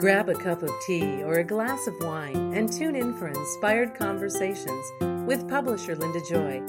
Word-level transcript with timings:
Grab 0.00 0.30
a 0.30 0.34
cup 0.34 0.62
of 0.62 0.70
tea 0.80 1.22
or 1.24 1.34
a 1.34 1.44
glass 1.44 1.86
of 1.86 1.94
wine 2.00 2.54
and 2.54 2.72
tune 2.72 2.96
in 2.96 3.12
for 3.12 3.28
Inspired 3.28 3.94
Conversations 3.94 4.86
with 5.28 5.46
publisher 5.46 5.94
Linda 5.94 6.22
Joy. 6.26 6.62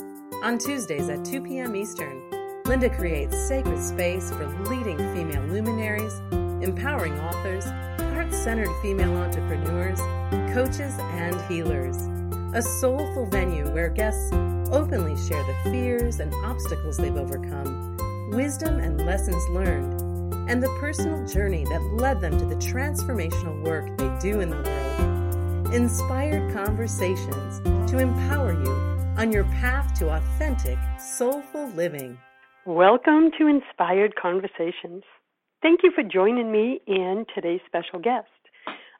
On 0.43 0.57
Tuesdays 0.57 1.07
at 1.07 1.23
2 1.23 1.39
p.m. 1.39 1.73
Eastern, 1.73 2.21
Linda 2.65 2.89
creates 2.89 3.47
sacred 3.47 3.81
space 3.81 4.31
for 4.31 4.45
leading 4.69 4.97
female 5.15 5.43
luminaries, 5.43 6.13
empowering 6.61 7.17
authors, 7.21 7.63
heart 8.13 8.33
centered 8.33 8.67
female 8.81 9.15
entrepreneurs, 9.15 10.01
coaches, 10.53 10.93
and 10.99 11.39
healers. 11.43 11.95
A 12.53 12.61
soulful 12.61 13.27
venue 13.27 13.71
where 13.71 13.87
guests 13.87 14.29
openly 14.73 15.15
share 15.15 15.43
the 15.45 15.71
fears 15.71 16.19
and 16.19 16.33
obstacles 16.43 16.97
they've 16.97 17.15
overcome, 17.15 17.95
wisdom 18.31 18.79
and 18.79 19.05
lessons 19.05 19.41
learned 19.51 20.10
and 20.47 20.61
the 20.61 20.69
personal 20.79 21.25
journey 21.27 21.65
that 21.65 21.81
led 21.93 22.21
them 22.21 22.37
to 22.37 22.45
the 22.45 22.55
transformational 22.55 23.63
work 23.63 23.97
they 23.97 24.09
do 24.19 24.39
in 24.39 24.49
the 24.49 24.57
world. 24.57 25.73
Inspired 25.73 26.53
conversations 26.53 27.59
to 27.89 27.99
empower 27.99 28.53
you 28.53 28.71
on 29.17 29.31
your 29.31 29.43
path 29.45 29.93
to 29.99 30.09
authentic, 30.09 30.77
soulful 30.99 31.67
living. 31.69 32.17
Welcome 32.65 33.31
to 33.37 33.47
Inspired 33.47 34.15
Conversations. 34.15 35.03
Thank 35.61 35.81
you 35.83 35.91
for 35.93 36.03
joining 36.03 36.51
me 36.51 36.81
and 36.87 37.25
today's 37.35 37.61
special 37.67 37.99
guest. 37.99 38.27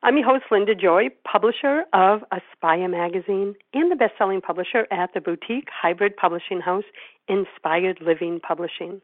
I'm 0.03 0.17
your 0.17 0.25
host, 0.25 0.45
Linda 0.49 0.73
Joy, 0.73 1.09
publisher 1.31 1.83
of 1.93 2.21
Aspire 2.31 2.87
Magazine 2.87 3.53
and 3.73 3.91
the 3.91 3.95
best 3.95 4.13
selling 4.17 4.41
publisher 4.41 4.87
at 4.91 5.11
the 5.13 5.21
boutique 5.21 5.67
hybrid 5.71 6.17
publishing 6.17 6.59
house, 6.59 6.83
Inspired 7.31 7.99
Living 8.01 8.41
Publishing, 8.45 9.01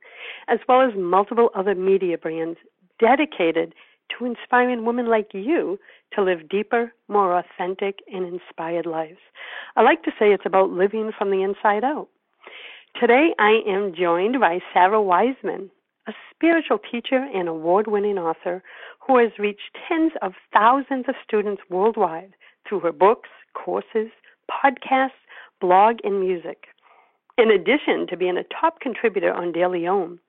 as 0.49 0.59
well 0.67 0.81
as 0.81 0.91
multiple 0.97 1.49
other 1.55 1.73
media 1.73 2.17
brands 2.17 2.59
dedicated 2.99 3.73
to 4.17 4.25
inspiring 4.25 4.85
women 4.85 5.07
like 5.07 5.29
you 5.33 5.79
to 6.13 6.23
live 6.23 6.49
deeper, 6.49 6.93
more 7.07 7.37
authentic, 7.39 7.99
and 8.11 8.25
inspired 8.25 8.85
lives. 8.85 9.19
I 9.75 9.81
like 9.81 10.03
to 10.03 10.11
say 10.11 10.33
it's 10.33 10.45
about 10.45 10.71
living 10.71 11.11
from 11.17 11.31
the 11.31 11.41
inside 11.41 11.83
out. 11.83 12.09
Today 12.99 13.29
I 13.39 13.61
am 13.67 13.93
joined 13.95 14.39
by 14.39 14.59
Sara 14.73 15.01
Wiseman, 15.01 15.69
a 16.07 16.13
spiritual 16.33 16.79
teacher 16.79 17.27
and 17.33 17.47
award 17.47 17.87
winning 17.87 18.17
author 18.17 18.63
who 19.05 19.17
has 19.19 19.31
reached 19.39 19.77
tens 19.87 20.11
of 20.21 20.33
thousands 20.53 21.05
of 21.07 21.15
students 21.25 21.61
worldwide 21.69 22.33
through 22.67 22.81
her 22.81 22.91
books, 22.91 23.29
courses, 23.53 24.09
podcasts, 24.49 25.21
blog, 25.61 25.97
and 26.03 26.19
music. 26.19 26.67
In 27.37 27.51
addition 27.51 28.07
to 28.07 28.17
being 28.17 28.37
a 28.37 28.43
top 28.59 28.79
contributor 28.79 29.31
on 29.31 29.51
Daily 29.51 29.85
Om, 29.85 30.19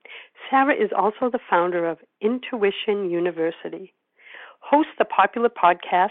Sara 0.51 0.75
is 0.75 0.91
also 0.95 1.31
the 1.31 1.39
founder 1.49 1.89
of 1.89 1.99
Intuition 2.21 3.09
University, 3.09 3.95
hosts 4.61 4.93
the 4.99 5.07
popular 5.07 5.49
podcasts 5.49 6.11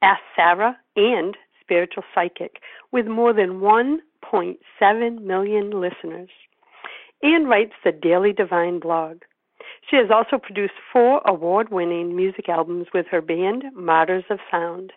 Ask 0.00 0.22
Sara 0.34 0.78
and 0.96 1.36
Spiritual 1.60 2.02
Psychic 2.14 2.62
with 2.92 3.06
more 3.06 3.34
than 3.34 3.60
1.7 3.60 5.22
million 5.22 5.70
listeners, 5.82 6.30
and 7.22 7.46
writes 7.46 7.74
the 7.84 7.92
Daily 7.92 8.32
Divine 8.32 8.78
blog. 8.78 9.18
She 9.90 9.96
has 9.96 10.10
also 10.10 10.38
produced 10.38 10.74
four 10.92 11.20
award 11.26 11.68
winning 11.70 12.16
music 12.16 12.48
albums 12.48 12.86
with 12.94 13.06
her 13.10 13.20
band, 13.20 13.64
Martyrs 13.74 14.24
of 14.30 14.38
Sound. 14.50 14.94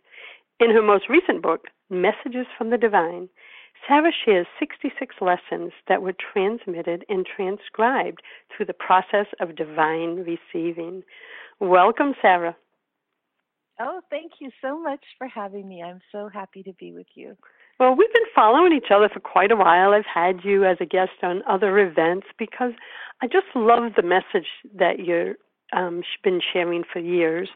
In 0.61 0.71
her 0.71 0.81
most 0.81 1.09
recent 1.09 1.41
book, 1.41 1.65
Messages 1.89 2.45
from 2.57 2.69
the 2.69 2.77
Divine, 2.77 3.27
Sara 3.87 4.11
shares 4.25 4.47
66 4.59 5.15
lessons 5.21 5.71
that 5.87 6.01
were 6.01 6.13
transmitted 6.33 7.05
and 7.09 7.25
transcribed 7.25 8.21
through 8.55 8.65
the 8.65 8.73
process 8.73 9.27
of 9.39 9.55
divine 9.55 10.25
receiving. 10.25 11.03
Welcome, 11.59 12.13
Sara. 12.21 12.55
Oh, 13.79 14.01
thank 14.09 14.33
you 14.39 14.51
so 14.61 14.79
much 14.79 15.03
for 15.17 15.27
having 15.27 15.67
me. 15.67 15.81
I'm 15.81 16.01
so 16.11 16.29
happy 16.31 16.63
to 16.63 16.73
be 16.73 16.91
with 16.91 17.07
you. 17.15 17.37
Well, 17.79 17.95
we've 17.95 18.11
been 18.11 18.23
following 18.35 18.73
each 18.73 18.91
other 18.93 19.07
for 19.07 19.21
quite 19.21 19.51
a 19.51 19.55
while. 19.55 19.93
I've 19.93 20.03
had 20.05 20.43
you 20.43 20.65
as 20.65 20.77
a 20.81 20.85
guest 20.85 21.23
on 21.23 21.41
other 21.49 21.79
events 21.79 22.27
because 22.37 22.73
I 23.21 23.27
just 23.27 23.47
love 23.55 23.93
the 23.95 24.03
message 24.03 24.47
that 24.77 24.99
you've 24.99 25.37
um, 25.71 26.03
been 26.23 26.41
sharing 26.51 26.83
for 26.91 26.99
years 26.99 27.49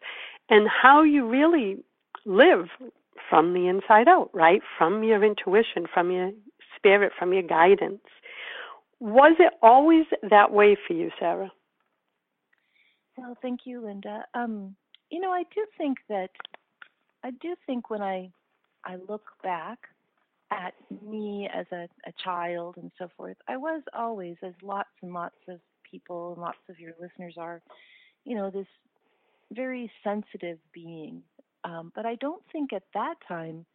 and 0.50 0.70
how 0.70 1.04
you 1.04 1.28
really 1.28 1.84
live 2.26 2.68
from 3.30 3.54
the 3.54 3.68
inside 3.68 4.08
out, 4.08 4.30
right? 4.34 4.62
From 4.78 5.04
your 5.04 5.24
intuition, 5.24 5.86
from 5.94 6.12
your 6.12 6.32
spirit, 6.76 7.12
from 7.18 7.34
your 7.34 7.44
guidance. 7.44 8.02
Was 9.00 9.36
it 9.40 9.54
always 9.62 10.06
that 10.30 10.52
way 10.52 10.78
for 10.88 10.94
you, 10.94 11.12
Sara? 11.20 11.52
Well, 13.18 13.38
thank 13.42 13.62
you, 13.66 13.84
Linda. 13.84 14.26
Um, 14.34 14.76
you 15.10 15.20
know, 15.20 15.32
I 15.32 15.44
do 15.54 15.66
think 15.78 15.98
that 16.10 16.30
I 17.24 17.32
do 17.32 17.56
think 17.66 17.90
when 17.90 18.02
I 18.02 18.32
I 18.86 18.98
look 19.08 19.24
back 19.44 19.80
at 20.52 20.74
me 21.08 21.50
as 21.54 21.66
a, 21.72 21.88
a 22.08 22.14
child 22.24 22.78
and 22.78 22.92
so 22.98 23.10
forth, 23.16 23.38
I 23.48 23.58
was 23.58 23.82
always, 23.94 24.36
as 24.44 24.54
lots 24.62 24.90
and 25.02 25.14
lots 25.14 25.36
of 25.48 25.60
people 25.90 26.34
and 26.34 26.42
lots 26.42 26.58
of 26.70 26.80
your 26.80 26.92
listeners 27.00 27.36
are, 27.38 27.62
you 28.26 28.36
know, 28.36 28.50
this 28.50 28.68
very 29.52 29.92
sensitive 30.04 30.58
being. 30.74 31.22
Um, 31.64 31.92
but 31.96 32.06
I 32.06 32.16
don't 32.16 32.44
think 32.52 32.74
at 32.74 32.84
that 32.94 33.16
time, 33.28 33.66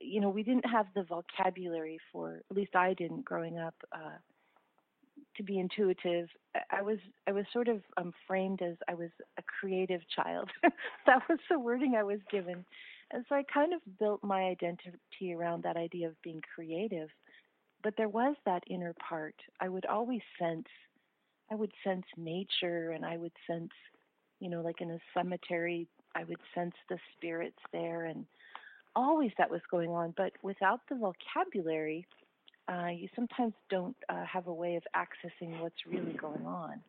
you 0.00 0.20
know, 0.20 0.30
we 0.30 0.42
didn't 0.42 0.66
have 0.66 0.86
the 0.94 1.04
vocabulary 1.04 1.98
for, 2.12 2.40
at 2.50 2.56
least 2.56 2.74
I 2.74 2.94
didn't 2.94 3.24
growing 3.24 3.58
up, 3.58 3.74
uh, 3.92 4.18
to 5.36 5.42
be 5.42 5.58
intuitive. 5.58 6.28
I 6.70 6.82
was 6.82 6.98
I 7.26 7.32
was 7.32 7.44
sort 7.52 7.68
of 7.68 7.82
um, 7.96 8.12
framed 8.26 8.62
as 8.62 8.76
I 8.88 8.94
was 8.94 9.10
a 9.38 9.42
creative 9.42 10.00
child. 10.14 10.50
that 11.06 11.22
was 11.28 11.38
the 11.50 11.58
wording 11.58 11.94
I 11.96 12.02
was 12.04 12.20
given. 12.30 12.64
And 13.10 13.24
so 13.28 13.34
I 13.34 13.42
kind 13.52 13.72
of 13.72 13.80
built 13.98 14.22
my 14.22 14.42
identity 14.44 15.34
around 15.34 15.62
that 15.62 15.76
idea 15.76 16.08
of 16.08 16.20
being 16.22 16.40
creative. 16.54 17.08
But 17.82 17.94
there 17.96 18.08
was 18.08 18.34
that 18.46 18.64
inner 18.68 18.94
part. 18.94 19.34
I 19.60 19.68
would 19.68 19.86
always 19.86 20.22
sense, 20.38 20.66
I 21.50 21.54
would 21.54 21.72
sense 21.84 22.06
nature 22.16 22.90
and 22.92 23.04
I 23.04 23.18
would 23.18 23.32
sense, 23.46 23.70
you 24.40 24.48
know, 24.48 24.62
like 24.62 24.80
in 24.80 24.90
a 24.90 24.98
cemetery, 25.12 25.86
I 26.14 26.24
would 26.24 26.38
sense 26.54 26.74
the 26.88 26.98
spirits 27.16 27.58
there 27.72 28.04
and 28.04 28.26
always 28.96 29.32
that 29.38 29.50
was 29.50 29.60
going 29.70 29.90
on. 29.90 30.14
But 30.16 30.32
without 30.42 30.80
the 30.88 30.96
vocabulary, 30.96 32.06
uh, 32.68 32.88
you 32.88 33.08
sometimes 33.14 33.54
don't 33.70 33.96
uh, 34.08 34.24
have 34.24 34.46
a 34.46 34.52
way 34.52 34.76
of 34.76 34.82
accessing 34.96 35.60
what's 35.60 35.86
really 35.86 36.12
going 36.12 36.46
on 36.46 36.80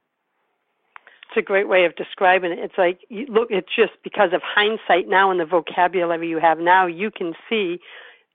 it's 1.35 1.37
a 1.37 1.41
great 1.41 1.67
way 1.67 1.85
of 1.85 1.95
describing 1.95 2.51
it. 2.51 2.59
It's 2.59 2.77
like 2.77 2.99
you 3.09 3.25
look, 3.27 3.47
it's 3.49 3.73
just 3.75 3.93
because 4.03 4.31
of 4.33 4.41
hindsight 4.43 5.07
now 5.07 5.31
and 5.31 5.39
the 5.39 5.45
vocabulary 5.45 6.29
you 6.29 6.39
have 6.39 6.59
now, 6.59 6.85
you 6.85 7.11
can 7.11 7.33
see 7.49 7.79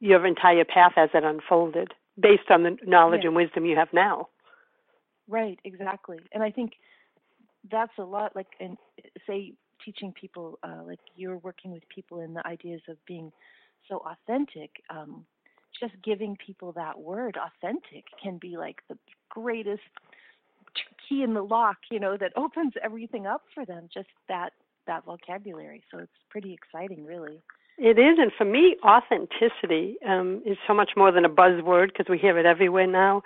your 0.01 0.27
entire 0.27 0.65
path 0.65 0.93
as 0.97 1.11
it 1.15 1.25
unfolded 1.25 1.93
based 2.21 2.51
on 2.51 2.63
the 2.65 2.77
knowledge 2.87 3.25
and 3.25 3.35
wisdom 3.35 3.65
you 3.65 3.77
have 3.77 3.89
now. 3.93 4.29
Right, 5.29 5.59
exactly. 5.65 6.19
And 6.33 6.43
I 6.43 6.51
think 6.51 6.73
that's 7.71 7.93
a 7.99 8.03
lot 8.03 8.35
like 8.35 8.49
and 8.59 8.77
say 9.27 9.53
teaching 9.85 10.13
people 10.19 10.59
uh, 10.63 10.83
like 10.87 11.01
you're 11.17 11.39
working 11.39 11.73
with 11.73 11.83
people 11.89 12.21
in 12.21 12.35
the 12.35 12.47
ideas 12.47 12.81
of 12.89 12.97
being 13.07 13.33
so 13.89 14.03
authentic 14.07 14.71
um, 14.91 15.25
just 15.79 15.95
giving 16.03 16.37
people 16.45 16.73
that 16.73 16.99
word 16.99 17.37
authentic 17.37 18.05
can 18.23 18.39
be 18.39 18.57
like 18.57 18.83
the 18.89 18.99
greatest 19.29 19.81
key 21.09 21.23
in 21.23 21.35
the 21.35 21.43
lock, 21.43 21.79
you 21.91 22.01
know, 22.01 22.17
that 22.17 22.33
opens 22.37 22.75
everything 22.83 23.27
up 23.27 23.43
for 23.55 23.65
them. 23.65 23.89
Just 23.93 24.09
that 24.29 24.51
that 24.87 25.05
vocabulary. 25.05 25.83
So 25.91 25.99
it's 25.99 26.13
pretty 26.31 26.53
exciting, 26.53 27.05
really. 27.05 27.41
It 27.79 27.99
is, 27.99 28.19
and 28.19 28.31
for 28.37 28.45
me, 28.45 28.77
authenticity 28.85 29.97
um, 30.07 30.43
is 30.45 30.59
so 30.67 30.75
much 30.75 30.91
more 30.97 31.13
than 31.13 31.25
a 31.25 31.31
buzzword 31.31 31.89
because 31.89 32.07
we 32.11 32.19
hear 32.19 32.39
it 32.39 32.45
everywhere 32.45 32.87
now. 32.87 33.23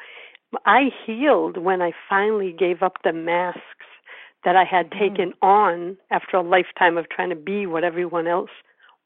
I 0.65 0.91
healed 1.05 1.57
when 1.57 1.83
I 1.83 1.91
finally 2.09 2.55
gave 2.57 2.83
up 2.83 2.99
the 3.03 3.13
masks 3.13 3.61
that 4.45 4.57
I 4.57 4.65
had 4.65 4.91
mm-hmm. 4.91 4.99
taken 4.99 5.33
on 5.43 5.97
after 6.11 6.37
a 6.37 6.43
lifetime 6.43 6.97
of 6.97 7.09
trying 7.09 7.31
to 7.31 7.37
be 7.37 7.67
what 7.67 7.85
everyone 7.85 8.27
else 8.27 8.51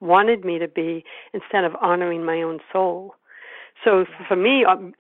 wanted 0.01 0.45
me 0.45 0.59
to 0.59 0.69
be 0.69 1.05
instead 1.33 1.65
of 1.65 1.75
honoring 1.81 2.25
my 2.25 2.43
own 2.43 2.61
soul. 2.73 3.15
So 3.85 4.05
for 4.27 4.37
me, 4.37 4.65
um, 4.65 4.93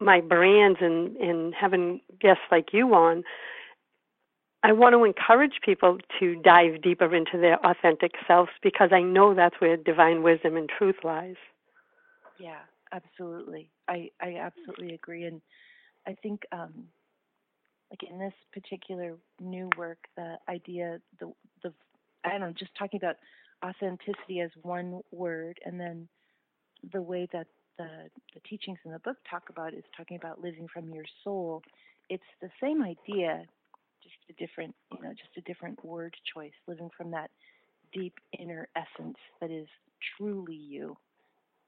my 0.00 0.20
brands 0.20 0.78
and 0.80 1.16
and 1.16 1.54
having 1.54 2.00
guests 2.20 2.42
like 2.50 2.72
you 2.72 2.94
on, 2.94 3.22
I 4.62 4.72
want 4.72 4.94
to 4.94 5.04
encourage 5.04 5.60
people 5.64 5.98
to 6.18 6.36
dive 6.42 6.82
deeper 6.82 7.14
into 7.14 7.38
their 7.38 7.64
authentic 7.64 8.12
selves 8.26 8.50
because 8.62 8.90
I 8.92 9.02
know 9.02 9.34
that's 9.34 9.54
where 9.60 9.76
divine 9.76 10.22
wisdom 10.22 10.56
and 10.56 10.68
truth 10.68 10.96
lies. 11.04 11.36
Yeah, 12.38 12.60
absolutely. 12.92 13.70
I 13.88 14.10
I 14.20 14.36
absolutely 14.36 14.94
agree, 14.94 15.24
and 15.24 15.40
I 16.06 16.14
think 16.14 16.42
um, 16.52 16.88
like 17.90 18.02
in 18.08 18.18
this 18.18 18.34
particular 18.52 19.14
new 19.40 19.70
work, 19.76 19.98
the 20.16 20.36
idea, 20.48 21.00
the 21.20 21.32
the 21.62 21.72
I 22.24 22.30
don't 22.30 22.40
know, 22.40 22.52
just 22.52 22.72
talking 22.78 22.98
about 22.98 23.16
authenticity 23.64 24.40
as 24.40 24.50
one 24.62 25.00
word, 25.10 25.58
and 25.64 25.80
then 25.80 26.08
the 26.92 27.02
way 27.02 27.28
that 27.32 27.46
the 27.78 28.10
the 28.34 28.40
teachings 28.48 28.78
in 28.84 28.92
the 28.92 28.98
book 29.00 29.16
talk 29.28 29.44
about 29.50 29.74
is 29.74 29.84
talking 29.96 30.16
about 30.16 30.42
living 30.42 30.68
from 30.72 30.90
your 30.90 31.04
soul. 31.24 31.62
It's 32.08 32.22
the 32.40 32.50
same 32.60 32.82
idea, 32.82 33.44
just 34.02 34.16
a 34.30 34.32
different, 34.34 34.74
you 34.92 35.02
know, 35.02 35.10
just 35.10 35.36
a 35.36 35.42
different 35.42 35.84
word 35.84 36.14
choice. 36.34 36.52
Living 36.66 36.90
from 36.96 37.10
that 37.10 37.30
deep 37.92 38.14
inner 38.38 38.68
essence 38.76 39.16
that 39.40 39.50
is 39.50 39.66
truly 40.16 40.54
you 40.54 40.96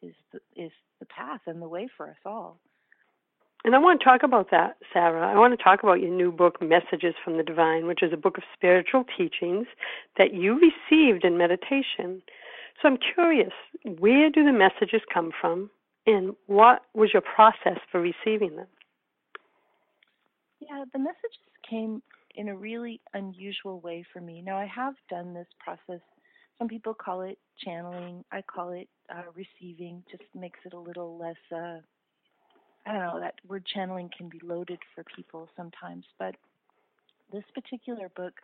is 0.03 0.15
the, 0.33 0.41
is 0.57 0.73
the 0.99 1.07
path 1.07 1.41
and 1.47 1.61
the 1.61 1.69
way 1.69 1.89
for 1.97 2.09
us 2.09 2.17
all. 2.25 2.59
And 3.65 3.75
I 3.75 3.79
want 3.79 4.01
to 4.01 4.05
talk 4.05 4.23
about 4.23 4.51
that, 4.51 4.77
Sara. 4.93 5.31
I 5.31 5.39
want 5.39 5.57
to 5.57 5.63
talk 5.63 5.83
about 5.83 6.01
your 6.01 6.11
new 6.11 6.33
book, 6.33 6.63
Messages 6.63 7.15
from 7.23 7.37
the 7.37 7.43
Divine, 7.43 7.87
which 7.87 8.03
is 8.03 8.13
a 8.13 8.17
book 8.17 8.39
of 8.39 8.45
spiritual 8.55 9.05
teachings 9.17 9.67
that 10.17 10.33
you 10.33 10.59
received 10.59 11.25
in 11.25 11.37
meditation. 11.37 12.23
So 12.81 12.89
I'm 12.89 12.99
curious, 13.15 13.53
where 13.99 14.31
do 14.31 14.45
the 14.45 14.53
messages 14.53 15.03
come 15.13 15.31
from, 15.39 15.69
and 16.07 16.35
what 16.47 16.83
was 16.95 17.11
your 17.13 17.23
process 17.23 17.79
for 17.93 18.01
receiving 18.01 18.57
them? 18.57 18.67
Yeah, 20.61 20.85
the 20.93 20.99
messages 20.99 21.39
came 21.69 22.03
in 22.37 22.49
a 22.49 22.57
really 22.57 23.01
unusual 23.13 23.81
way 23.81 24.05
for 24.11 24.21
me. 24.21 24.41
Now, 24.41 24.57
I 24.57 24.67
have 24.67 24.95
done 25.11 25.35
this 25.35 25.49
process. 25.59 26.01
Some 26.59 26.69
people 26.69 26.95
call 26.95 27.23
it 27.23 27.39
channeling. 27.63 28.25
I 28.33 28.41
call 28.43 28.71
it 28.71 28.89
uh, 29.15 29.23
receiving. 29.35 30.03
Just 30.11 30.25
makes 30.35 30.61
it 30.65 30.73
a 30.73 30.79
little 30.79 31.19
less. 31.19 31.37
Uh, 31.55 31.81
I 32.87 32.93
don't 32.93 33.03
know, 33.03 33.21
that 33.21 33.35
word 33.47 33.65
channeling 33.67 34.11
can 34.17 34.29
be 34.29 34.41
loaded 34.43 34.79
for 34.95 35.05
people 35.15 35.49
sometimes, 35.57 36.05
but 36.19 36.35
this 37.33 37.45
particular 37.55 38.09
book, 38.17 38.35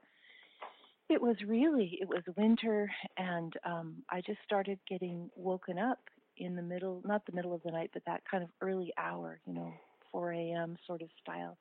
it 1.08 1.20
was 1.20 1.36
really, 1.46 1.98
it 2.00 2.08
was 2.08 2.22
winter, 2.36 2.90
and 3.16 3.54
um, 3.64 3.94
I 4.10 4.20
just 4.20 4.38
started 4.44 4.78
getting 4.88 5.30
woken 5.36 5.78
up 5.78 6.00
in 6.38 6.54
the 6.54 6.62
middle, 6.62 7.00
not 7.04 7.24
the 7.26 7.32
middle 7.32 7.54
of 7.54 7.62
the 7.62 7.70
night, 7.70 7.90
but 7.92 8.02
that 8.06 8.22
kind 8.30 8.42
of 8.42 8.50
early 8.60 8.92
hour, 8.98 9.40
you 9.46 9.54
know, 9.54 9.72
4 10.12 10.32
a.m. 10.32 10.76
sort 10.86 11.02
of 11.02 11.08
style. 11.22 11.56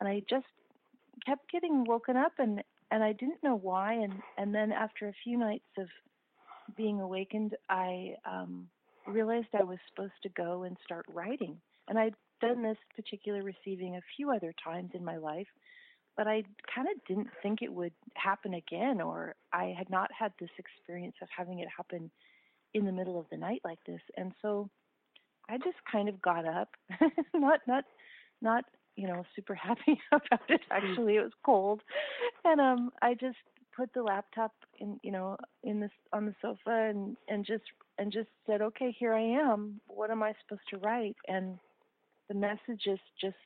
And 0.00 0.08
I 0.08 0.22
just 0.28 0.46
kept 1.24 1.50
getting 1.50 1.84
woken 1.84 2.16
up, 2.16 2.32
and 2.38 2.62
and 2.90 3.02
I 3.02 3.12
didn't 3.12 3.42
know 3.42 3.56
why. 3.56 3.94
And 3.94 4.14
and 4.36 4.54
then 4.54 4.72
after 4.72 5.08
a 5.08 5.14
few 5.22 5.38
nights 5.38 5.64
of 5.78 5.86
being 6.76 7.00
awakened, 7.00 7.56
I 7.68 8.16
um, 8.24 8.68
realized 9.06 9.48
I 9.58 9.62
was 9.62 9.78
supposed 9.88 10.20
to 10.22 10.28
go 10.30 10.64
and 10.64 10.76
start 10.84 11.06
writing. 11.12 11.56
And 11.88 11.98
I'd 11.98 12.14
done 12.40 12.62
this 12.62 12.78
particular 12.94 13.42
receiving 13.42 13.96
a 13.96 14.00
few 14.16 14.30
other 14.30 14.54
times 14.62 14.90
in 14.94 15.04
my 15.04 15.16
life, 15.16 15.46
but 16.16 16.26
I 16.26 16.44
kind 16.74 16.88
of 16.88 17.04
didn't 17.06 17.28
think 17.42 17.62
it 17.62 17.72
would 17.72 17.92
happen 18.14 18.54
again, 18.54 19.00
or 19.00 19.34
I 19.52 19.74
had 19.76 19.90
not 19.90 20.10
had 20.16 20.32
this 20.38 20.50
experience 20.58 21.16
of 21.22 21.28
having 21.36 21.60
it 21.60 21.68
happen 21.74 22.10
in 22.72 22.84
the 22.84 22.92
middle 22.92 23.18
of 23.18 23.26
the 23.30 23.36
night 23.36 23.60
like 23.64 23.78
this. 23.86 24.00
And 24.16 24.32
so 24.42 24.68
I 25.48 25.58
just 25.58 25.76
kind 25.90 26.08
of 26.08 26.20
got 26.22 26.46
up, 26.46 26.68
not 27.34 27.60
not 27.66 27.84
not 28.40 28.64
you 28.96 29.08
know 29.08 29.24
super 29.34 29.54
happy 29.68 30.00
about 30.12 30.48
it. 30.48 30.60
Actually, 30.70 31.16
it 31.16 31.22
was 31.22 31.32
cold, 31.44 31.82
and 32.44 32.60
um 32.60 32.90
I 33.02 33.14
just 33.14 33.38
put 33.76 33.92
the 33.92 34.02
laptop 34.02 34.52
in 34.78 34.98
you 35.02 35.10
know 35.10 35.36
in 35.62 35.80
this 35.80 35.90
on 36.12 36.26
the 36.26 36.34
sofa 36.40 36.90
and 36.90 37.16
and 37.28 37.44
just 37.44 37.64
and 37.98 38.12
just 38.12 38.28
said 38.46 38.62
okay 38.62 38.94
here 38.98 39.12
i 39.14 39.20
am 39.20 39.80
what 39.86 40.10
am 40.10 40.22
i 40.22 40.32
supposed 40.42 40.62
to 40.70 40.78
write 40.78 41.16
and 41.28 41.58
the 42.28 42.34
messages 42.34 42.98
just 43.20 43.36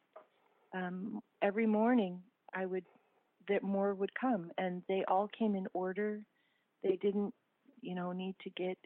um, 0.74 1.20
every 1.42 1.66
morning 1.66 2.20
I 2.54 2.66
would 2.66 2.84
that 3.48 3.62
more 3.62 3.94
would 3.94 4.14
come, 4.14 4.50
and 4.58 4.82
they 4.88 5.04
all 5.08 5.28
came 5.38 5.54
in 5.54 5.66
order. 5.72 6.20
They 6.82 6.96
didn't, 6.96 7.32
you 7.80 7.94
know, 7.94 8.12
need 8.12 8.34
to 8.44 8.50
get 8.50 8.76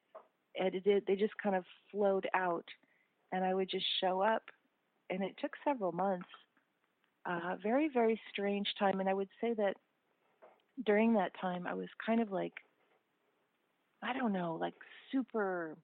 edited. 0.56 1.02
They 1.06 1.16
just 1.16 1.36
kind 1.42 1.56
of 1.56 1.64
flowed 1.90 2.28
out, 2.34 2.64
and 3.32 3.44
I 3.44 3.54
would 3.54 3.68
just 3.68 3.86
show 4.00 4.20
up, 4.20 4.42
and 5.10 5.22
it 5.22 5.34
took 5.40 5.52
several 5.64 5.92
months. 5.92 6.28
Uh, 7.24 7.56
very 7.62 7.88
very 7.92 8.20
strange 8.30 8.68
time, 8.78 9.00
and 9.00 9.08
I 9.08 9.14
would 9.14 9.28
say 9.40 9.54
that 9.54 9.74
during 10.86 11.14
that 11.14 11.32
time 11.40 11.66
I 11.66 11.74
was 11.74 11.88
kind 12.04 12.20
of 12.20 12.32
like 12.32 12.54
I 14.02 14.12
don't 14.12 14.32
know, 14.32 14.56
like 14.60 14.74
super 15.12 15.76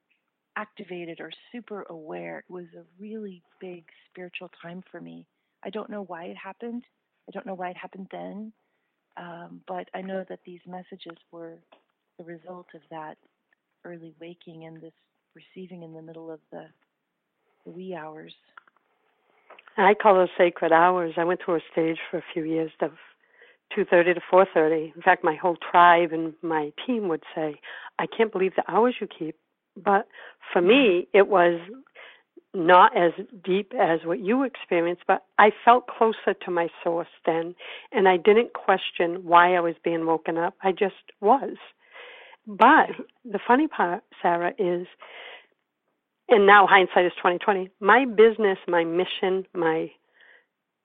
activated 0.59 1.21
or 1.21 1.31
super 1.53 1.85
aware. 1.89 2.41
It 2.41 2.53
was 2.53 2.67
a 2.77 2.83
really 3.01 3.43
big 3.61 3.85
spiritual 4.11 4.51
time 4.61 4.83
for 4.91 5.01
me. 5.01 5.25
I 5.65 5.71
don't 5.71 5.89
know 5.89 6.03
why 6.03 6.25
it 6.25 6.37
happened. 6.37 6.83
I 7.29 7.33
don't 7.33 7.47
know 7.47 7.55
why 7.55 7.71
it 7.71 7.77
happened 7.77 8.09
then. 8.11 8.53
Um, 9.17 9.61
but 9.69 9.89
I 9.95 10.01
know 10.01 10.25
that 10.29 10.41
these 10.45 10.61
messages 10.67 11.17
were 11.31 11.55
the 12.19 12.25
result 12.25 12.67
of 12.75 12.81
that 12.91 13.17
early 13.85 14.15
waking 14.21 14.65
and 14.65 14.81
this 14.81 14.93
receiving 15.35 15.83
in 15.83 15.95
the 15.95 16.03
middle 16.03 16.31
of 16.31 16.41
the, 16.51 16.67
the 17.65 17.71
wee 17.71 17.95
hours. 17.95 18.35
I 19.77 19.95
call 19.95 20.15
those 20.17 20.29
sacred 20.37 20.73
hours. 20.73 21.15
I 21.17 21.25
went 21.25 21.41
through 21.45 21.57
a 21.57 21.61
stage 21.71 21.99
for 22.11 22.19
a 22.19 22.25
few 22.33 22.43
years 22.43 22.73
of 22.81 22.93
2:30 23.77 24.15
to 24.15 24.21
4:30. 24.33 24.93
In 24.97 25.03
fact, 25.03 25.23
my 25.23 25.37
whole 25.37 25.57
tribe 25.71 26.13
and 26.13 26.35
my 26.43 26.73
team 26.85 27.07
would 27.09 27.23
say, 27.35 27.61
"I 27.99 28.07
can't 28.07 28.33
believe 28.33 28.57
the 28.57 28.69
hours 28.69 28.97
you 29.01 29.07
keep." 29.07 29.37
But 29.83 30.07
for 30.53 30.61
me, 30.63 31.09
it 31.13 31.29
was 31.29 31.61
not 32.55 32.97
as 32.97 33.13
deep 33.45 33.73
as 33.79 34.01
what 34.05 34.21
you 34.21 34.43
experienced, 34.43 35.03
but 35.07 35.25
I 35.39 35.51
felt 35.65 35.87
closer 35.87 36.35
to 36.45 36.51
my 36.51 36.69
source 36.83 37.09
then, 37.27 37.55
and 37.93 38.09
I 38.09 38.17
didn't 38.17 38.55
question 38.55 39.25
why 39.25 39.55
I 39.55 39.61
was 39.61 39.75
being 39.85 40.07
woken 40.07 40.39
up. 40.39 40.55
I 40.63 40.73
just 40.73 40.95
was. 41.21 41.57
But 42.47 42.91
the 43.25 43.39
funny 43.47 43.69
part, 43.69 44.03
Sara, 44.23 44.55
is, 44.59 44.87
and 46.29 46.47
now 46.47 46.67
hindsight 46.67 47.05
is 47.05 47.13
twenty 47.21 47.39
twenty. 47.39 47.71
My 47.81 48.07
business, 48.07 48.59
my 48.67 48.85
mission, 48.85 49.47
my 49.55 49.91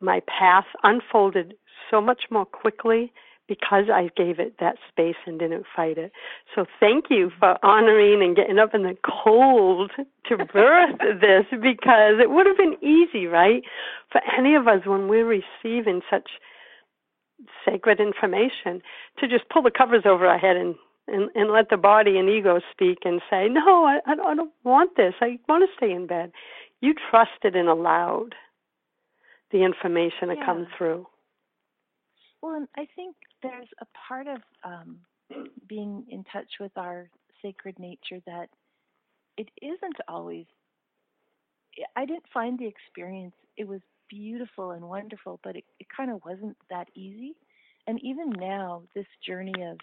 my 0.01 0.21
path 0.27 0.65
unfolded 0.83 1.55
so 1.89 2.01
much 2.01 2.23
more 2.29 2.45
quickly 2.45 3.13
because 3.47 3.85
I 3.93 4.09
gave 4.15 4.39
it 4.39 4.55
that 4.59 4.77
space 4.89 5.15
and 5.25 5.39
didn't 5.39 5.65
fight 5.75 5.97
it. 5.97 6.11
So 6.55 6.65
thank 6.79 7.05
you 7.09 7.31
for 7.39 7.57
honoring 7.63 8.23
and 8.23 8.35
getting 8.35 8.57
up 8.57 8.73
in 8.73 8.83
the 8.83 8.95
cold 9.03 9.91
to 10.27 10.37
birth 10.53 10.97
this 11.19 11.45
because 11.51 12.19
it 12.21 12.29
would 12.29 12.45
have 12.45 12.57
been 12.57 12.77
easy, 12.81 13.27
right? 13.27 13.63
For 14.11 14.21
any 14.37 14.55
of 14.55 14.67
us 14.67 14.85
when 14.85 15.07
we're 15.07 15.25
receiving 15.25 16.01
such 16.09 16.29
sacred 17.65 17.99
information 17.99 18.81
to 19.19 19.27
just 19.27 19.49
pull 19.49 19.63
the 19.63 19.71
covers 19.71 20.03
over 20.05 20.25
our 20.25 20.37
head 20.37 20.55
and 20.55 20.75
and, 21.05 21.29
and 21.35 21.51
let 21.51 21.69
the 21.69 21.75
body 21.75 22.17
and 22.17 22.29
ego 22.29 22.61
speak 22.71 22.99
and 23.03 23.21
say, 23.29 23.49
no, 23.49 23.83
I, 23.83 23.99
I 24.07 24.15
don't 24.15 24.53
want 24.63 24.95
this. 24.95 25.13
I 25.19 25.37
want 25.49 25.69
to 25.69 25.75
stay 25.75 25.91
in 25.91 26.07
bed. 26.07 26.31
You 26.79 26.93
trusted 27.11 27.57
and 27.57 27.67
allowed 27.67 28.35
the 29.51 29.63
information 29.63 30.29
to 30.29 30.35
yeah. 30.35 30.45
come 30.45 30.67
through. 30.77 31.05
Well, 32.43 32.55
and 32.55 32.67
I 32.75 32.85
think 32.93 33.15
there's 33.41 33.69
a 33.79 33.85
part 34.07 34.27
of 34.27 34.41
um, 34.65 34.97
being 35.65 36.03
in 36.09 36.25
touch 36.25 36.49
with 36.59 36.73
our 36.75 37.09
sacred 37.41 37.79
nature 37.79 38.19
that 38.27 38.49
it 39.37 39.47
isn't 39.61 39.95
always. 40.09 40.45
I 41.95 42.05
didn't 42.05 42.25
find 42.33 42.59
the 42.59 42.67
experience. 42.67 43.33
It 43.55 43.65
was 43.65 43.79
beautiful 44.09 44.71
and 44.71 44.89
wonderful, 44.89 45.39
but 45.41 45.55
it, 45.55 45.63
it 45.79 45.87
kind 45.95 46.11
of 46.11 46.19
wasn't 46.25 46.57
that 46.69 46.89
easy. 46.95 47.33
And 47.87 47.97
even 48.03 48.31
now, 48.31 48.83
this 48.93 49.07
journey 49.25 49.63
of 49.63 49.77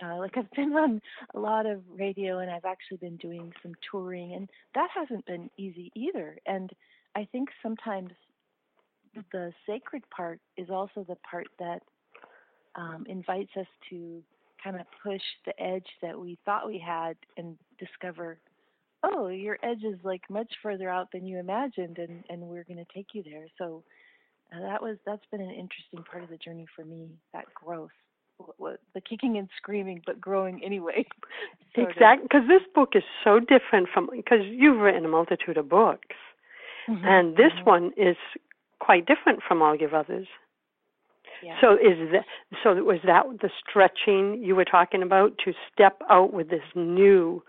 uh, 0.00 0.18
like 0.18 0.36
I've 0.38 0.50
been 0.56 0.74
on 0.74 1.02
a 1.34 1.40
lot 1.40 1.66
of 1.66 1.82
radio 1.92 2.38
and 2.38 2.52
I've 2.52 2.64
actually 2.64 2.98
been 2.98 3.16
doing 3.16 3.52
some 3.64 3.72
touring, 3.90 4.32
and 4.34 4.48
that 4.76 4.90
hasn't 4.94 5.26
been 5.26 5.50
easy 5.58 5.90
either. 5.96 6.38
And 6.46 6.70
I 7.16 7.26
think 7.32 7.48
sometimes 7.64 8.12
the 9.32 9.52
sacred 9.66 10.02
part 10.10 10.40
is 10.56 10.70
also 10.70 11.04
the 11.06 11.16
part 11.28 11.46
that 11.58 11.82
um, 12.76 13.04
invites 13.08 13.50
us 13.58 13.66
to 13.90 14.22
kind 14.62 14.76
of 14.76 14.86
push 15.02 15.22
the 15.46 15.62
edge 15.62 15.86
that 16.02 16.18
we 16.18 16.38
thought 16.44 16.66
we 16.66 16.78
had 16.78 17.16
and 17.36 17.56
discover 17.78 18.38
oh 19.02 19.28
your 19.28 19.58
edge 19.62 19.84
is 19.84 19.98
like 20.02 20.22
much 20.30 20.50
further 20.62 20.88
out 20.88 21.08
than 21.12 21.26
you 21.26 21.38
imagined 21.38 21.98
and 21.98 22.24
and 22.30 22.40
we're 22.40 22.64
going 22.64 22.78
to 22.78 22.94
take 22.94 23.08
you 23.12 23.22
there 23.22 23.46
so 23.58 23.82
uh, 24.54 24.60
that 24.60 24.82
was 24.82 24.96
that's 25.04 25.24
been 25.30 25.40
an 25.40 25.50
interesting 25.50 26.02
part 26.10 26.24
of 26.24 26.30
the 26.30 26.36
journey 26.38 26.66
for 26.74 26.84
me 26.84 27.08
that 27.32 27.44
growth 27.54 27.90
the 28.94 29.00
kicking 29.00 29.38
and 29.38 29.48
screaming 29.56 30.02
but 30.06 30.20
growing 30.20 30.60
anyway 30.64 31.04
exactly 31.76 32.26
because 32.28 32.48
this 32.48 32.62
book 32.74 32.90
is 32.94 33.04
so 33.22 33.38
different 33.38 33.88
from 33.92 34.08
because 34.10 34.40
you've 34.44 34.80
written 34.80 35.04
a 35.04 35.08
multitude 35.08 35.56
of 35.56 35.68
books 35.68 36.16
mm-hmm. 36.88 37.04
and 37.04 37.36
this 37.36 37.52
mm-hmm. 37.58 37.70
one 37.70 37.92
is 37.96 38.16
quite 38.84 39.06
different 39.06 39.40
from 39.46 39.62
all 39.62 39.74
your 39.76 39.94
others 39.94 40.26
yeah. 41.44 41.56
So 41.60 41.74
is 41.74 42.10
that 42.12 42.24
so 42.62 42.74
was 42.82 43.00
that 43.04 43.24
the 43.42 43.50
stretching 43.68 44.42
you 44.42 44.54
were 44.56 44.64
talking 44.64 45.02
about 45.02 45.36
to 45.44 45.52
step 45.72 46.00
out 46.08 46.32
with 46.32 46.48
this 46.48 46.62
new 46.74 47.42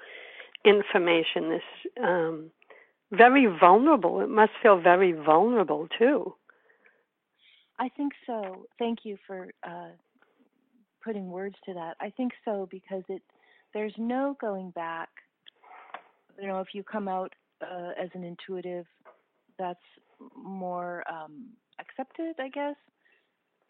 information, 0.65 1.49
this 1.49 1.93
um, 2.03 2.51
very 3.11 3.45
vulnerable. 3.45 4.19
It 4.19 4.29
must 4.29 4.51
feel 4.61 4.79
very 4.81 5.13
vulnerable 5.13 5.87
too. 5.97 6.33
I 7.79 7.89
think 7.89 8.13
so. 8.25 8.65
Thank 8.79 8.99
you 9.03 9.17
for 9.27 9.47
uh, 9.63 9.91
putting 11.03 11.29
words 11.29 11.55
to 11.65 11.73
that. 11.73 11.95
I 12.01 12.09
think 12.09 12.33
so 12.43 12.67
because 12.69 13.03
it 13.07 13.21
there's 13.73 13.93
no 13.97 14.35
going 14.41 14.71
back. 14.71 15.09
You 16.39 16.47
know, 16.47 16.59
if 16.59 16.69
you 16.73 16.83
come 16.83 17.07
out 17.07 17.31
uh, 17.61 17.91
as 18.01 18.09
an 18.13 18.23
intuitive, 18.25 18.85
that's 19.57 19.79
more 20.35 21.03
um, 21.11 21.47
accepted, 21.79 22.35
I 22.39 22.49
guess. 22.49 22.75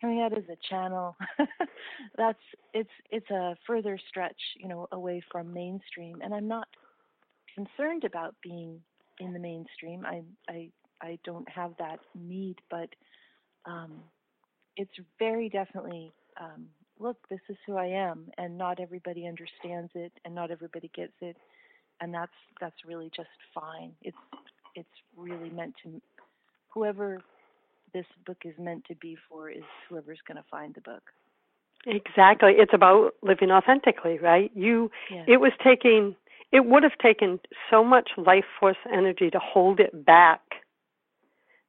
Coming 0.01 0.22
out 0.22 0.38
as 0.38 0.44
a 0.51 0.58
channel. 0.70 1.15
That's 2.18 2.39
it's 2.74 2.89
it's 3.12 3.30
a 3.32 3.56
further 3.65 3.98
stretch 4.10 4.39
you 4.58 4.68
know 4.68 4.88
away 4.92 5.22
from 5.32 5.54
mainstream. 5.54 6.20
And 6.22 6.34
i'm 6.34 6.48
not 6.48 6.68
concerned 7.56 8.04
about 8.04 8.36
being 8.44 8.82
in 9.20 9.34
the 9.34 9.39
mainstream. 9.39 10.06
I 10.06 10.22
i 10.50 10.70
i 11.01 11.18
don't 11.24 11.48
have 11.50 11.72
that 11.80 12.00
need 12.13 12.58
but 12.70 12.89
um 13.65 13.94
it's 14.77 14.92
very 15.20 15.50
definitely 15.50 16.12
um 16.39 16.68
look 17.00 17.18
this 17.30 17.39
is 17.50 17.58
who 17.65 17.77
i 17.77 17.86
am 17.88 18.30
and 18.38 18.58
not 18.58 18.80
everybody 18.80 19.27
understands 19.27 19.92
it 19.96 20.12
and 20.25 20.36
not 20.36 20.51
everybody 20.51 20.92
gets 20.96 21.13
it 21.22 21.38
and 22.01 22.13
that's 22.13 22.32
that's 22.62 22.75
really 22.86 23.12
just 23.15 23.30
fine. 23.54 23.92
It's 24.01 24.18
it's 24.75 24.88
really 25.15 25.50
meant 25.50 25.74
to 25.84 26.01
whoever 26.74 27.22
this 27.94 28.05
book 28.25 28.38
is 28.44 28.53
meant 28.60 28.84
to 28.86 28.96
be 28.96 29.17
for 29.29 29.50
is 29.50 29.63
whoever's 29.89 30.20
going 30.27 30.38
to 30.38 30.44
find 30.51 30.75
the 30.75 30.82
book. 30.82 31.03
Exactly. 31.88 32.53
It's 32.58 32.74
about 32.74 33.12
living 33.22 33.51
authentically, 33.51 34.20
right? 34.20 34.51
You 34.55 34.91
yes. 35.10 35.25
it 35.27 35.39
was 35.39 35.51
taking 35.63 36.15
it 36.51 36.65
would 36.65 36.84
have 36.84 36.98
taken 37.01 37.39
so 37.70 37.84
much 37.84 38.12
life 38.17 38.46
force 38.60 38.77
energy 38.91 39.29
to 39.29 39.39
hold 39.39 39.79
it 39.79 40.05
back 40.05 40.41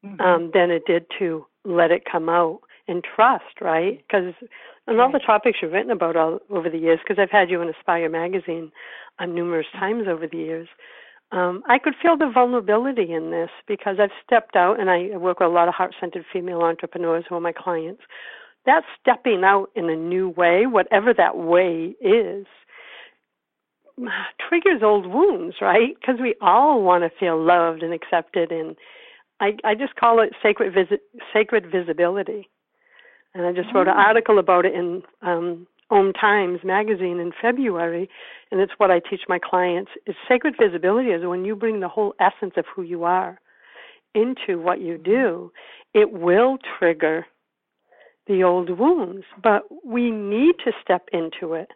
mm-hmm. 0.04 0.20
um, 0.20 0.50
than 0.52 0.70
it 0.70 0.82
did 0.86 1.06
to 1.18 1.46
let 1.64 1.90
it 1.90 2.02
come 2.10 2.28
out 2.28 2.60
and 2.88 3.04
trust, 3.04 3.60
right? 3.60 4.02
Because 4.06 4.34
and 4.86 5.00
all 5.00 5.10
the 5.10 5.18
topics 5.18 5.58
you've 5.60 5.72
written 5.72 5.90
about 5.90 6.16
all 6.16 6.38
over 6.50 6.70
the 6.70 6.78
years, 6.78 7.00
because 7.02 7.20
I've 7.20 7.30
had 7.30 7.50
you 7.50 7.60
in 7.60 7.68
Aspire 7.68 8.08
magazine 8.08 8.70
on 9.18 9.34
numerous 9.34 9.66
times 9.72 10.04
over 10.08 10.26
the 10.28 10.36
years, 10.36 10.68
um, 11.32 11.62
I 11.68 11.78
could 11.78 11.94
feel 12.00 12.16
the 12.16 12.30
vulnerability 12.32 13.12
in 13.12 13.30
this 13.30 13.50
because 13.66 13.96
I've 14.00 14.10
stepped 14.24 14.54
out 14.54 14.78
and 14.78 14.88
I 14.88 15.16
work 15.16 15.40
with 15.40 15.48
a 15.48 15.52
lot 15.52 15.68
of 15.68 15.74
heart 15.74 15.94
centered 15.98 16.24
female 16.32 16.60
entrepreneurs 16.62 17.24
who 17.28 17.34
are 17.34 17.40
my 17.40 17.52
clients. 17.52 18.02
That 18.64 18.82
stepping 19.00 19.42
out 19.44 19.70
in 19.74 19.90
a 19.90 19.96
new 19.96 20.28
way, 20.28 20.66
whatever 20.66 21.12
that 21.14 21.36
way 21.36 21.94
is, 22.00 22.46
triggers 24.48 24.82
old 24.82 25.06
wounds, 25.06 25.56
right? 25.60 25.94
Because 26.00 26.20
we 26.20 26.34
all 26.40 26.82
want 26.82 27.04
to 27.04 27.18
feel 27.18 27.42
loved 27.42 27.82
and 27.82 27.92
accepted, 27.92 28.52
and 28.52 28.76
I, 29.40 29.56
I 29.64 29.74
just 29.74 29.96
call 29.96 30.20
it 30.20 30.32
sacred 30.42 30.74
visit, 30.74 31.00
sacred 31.32 31.70
visibility. 31.70 32.48
And 33.34 33.44
I 33.44 33.52
just 33.52 33.74
wrote 33.74 33.88
an 33.88 33.94
mm. 33.94 33.98
article 33.98 34.38
about 34.38 34.64
it 34.64 34.74
in 34.74 35.02
um, 35.20 35.66
Om 35.90 36.12
Times 36.12 36.60
magazine 36.64 37.20
in 37.20 37.32
February, 37.40 38.08
and 38.50 38.60
it's 38.60 38.72
what 38.78 38.90
I 38.90 39.00
teach 39.00 39.22
my 39.28 39.38
clients. 39.38 39.90
Is 40.06 40.16
sacred 40.28 40.54
visibility 40.60 41.10
is 41.10 41.24
when 41.24 41.44
you 41.44 41.54
bring 41.54 41.80
the 41.80 41.88
whole 41.88 42.14
essence 42.20 42.54
of 42.56 42.64
who 42.74 42.82
you 42.82 43.04
are 43.04 43.40
into 44.14 44.58
what 44.58 44.80
you 44.80 44.98
do, 44.98 45.52
it 45.94 46.12
will 46.12 46.58
trigger 46.78 47.26
the 48.26 48.42
old 48.42 48.78
wounds, 48.78 49.24
but 49.42 49.62
we 49.84 50.10
need 50.10 50.56
to 50.64 50.72
step 50.82 51.06
into 51.12 51.54
it 51.54 51.68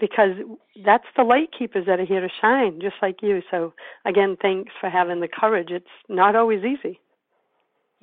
because 0.00 0.30
that's 0.84 1.06
the 1.16 1.22
light 1.22 1.48
keepers 1.56 1.86
that 1.86 2.00
are 2.00 2.04
here 2.04 2.20
to 2.20 2.28
shine, 2.40 2.80
just 2.80 2.96
like 3.00 3.22
you. 3.22 3.40
So, 3.50 3.72
again, 4.04 4.36
thanks 4.42 4.72
for 4.80 4.90
having 4.90 5.20
the 5.20 5.28
courage. 5.28 5.68
It's 5.70 5.86
not 6.08 6.34
always 6.34 6.64
easy. 6.64 6.98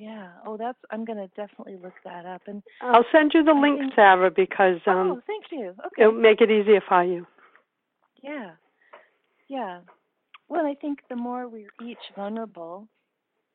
Yeah. 0.00 0.30
Oh, 0.46 0.56
that's. 0.56 0.78
I'm 0.90 1.04
going 1.04 1.18
to 1.18 1.28
definitely 1.36 1.76
look 1.80 1.92
that 2.04 2.24
up. 2.24 2.40
And 2.46 2.62
I'll 2.80 3.04
send 3.12 3.32
you 3.34 3.44
the 3.44 3.52
I 3.52 3.60
link, 3.60 3.78
think, 3.80 3.94
Sara, 3.94 4.30
because 4.30 4.80
um, 4.86 5.12
oh, 5.12 5.20
thank 5.26 5.44
you. 5.52 5.74
Okay. 5.78 6.02
It'll 6.02 6.12
make 6.12 6.40
it 6.40 6.50
easier 6.50 6.80
for 6.88 7.04
you. 7.04 7.26
Yeah. 8.22 8.52
Yeah. 9.48 9.80
Well, 10.48 10.64
I 10.64 10.74
think 10.80 11.00
the 11.10 11.16
more 11.16 11.48
we're 11.48 11.68
each 11.86 11.98
vulnerable, 12.16 12.88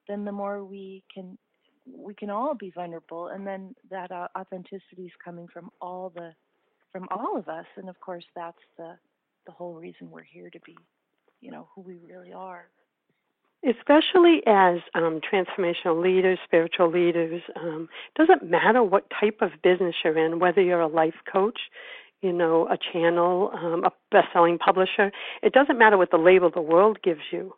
then 0.08 0.24
the 0.24 0.32
more 0.32 0.64
we 0.64 1.04
can 1.12 1.36
we 1.92 2.14
can 2.14 2.30
all 2.30 2.54
be 2.54 2.70
vulnerable, 2.70 3.30
and 3.30 3.46
then 3.46 3.74
that 3.90 4.12
authenticity 4.12 5.06
is 5.06 5.12
coming 5.24 5.48
from 5.52 5.72
all 5.82 6.12
the 6.14 6.32
from 6.92 7.08
all 7.10 7.38
of 7.38 7.50
us, 7.50 7.66
and 7.76 7.90
of 7.90 8.00
course 8.00 8.26
that's 8.36 8.62
the 8.78 8.96
the 9.48 9.52
whole 9.52 9.74
reason 9.74 10.12
we're 10.12 10.22
here 10.22 10.52
to 10.52 10.60
be, 10.64 10.78
you 11.42 11.50
know, 11.50 11.68
who 11.74 11.82
we 11.82 11.98
really 12.08 12.34
are 12.34 12.70
especially 13.68 14.42
as 14.46 14.78
um, 14.94 15.20
transformational 15.22 16.02
leaders, 16.02 16.38
spiritual 16.46 16.92
leaders, 16.92 17.42
um, 17.56 17.90
doesn't 18.16 18.50
matter 18.50 18.84
what 18.84 19.10
type 19.20 19.40
of 19.42 19.52
business 19.64 19.96
you're 20.04 20.18
in, 20.18 20.40
whether 20.40 20.62
you're 20.62 20.82
a 20.82 20.88
life 20.88 21.16
coach, 21.32 21.60
you 22.22 22.32
know, 22.32 22.68
a 22.70 22.78
channel, 22.92 23.52
um, 23.54 23.84
a 23.84 23.92
best-selling 24.12 24.58
publisher. 24.58 25.12
It 25.42 25.54
doesn't 25.54 25.78
matter 25.78 25.98
what 25.98 26.12
the 26.12 26.18
label 26.18 26.50
the 26.54 26.62
world 26.62 27.00
gives 27.04 27.22
you, 27.32 27.54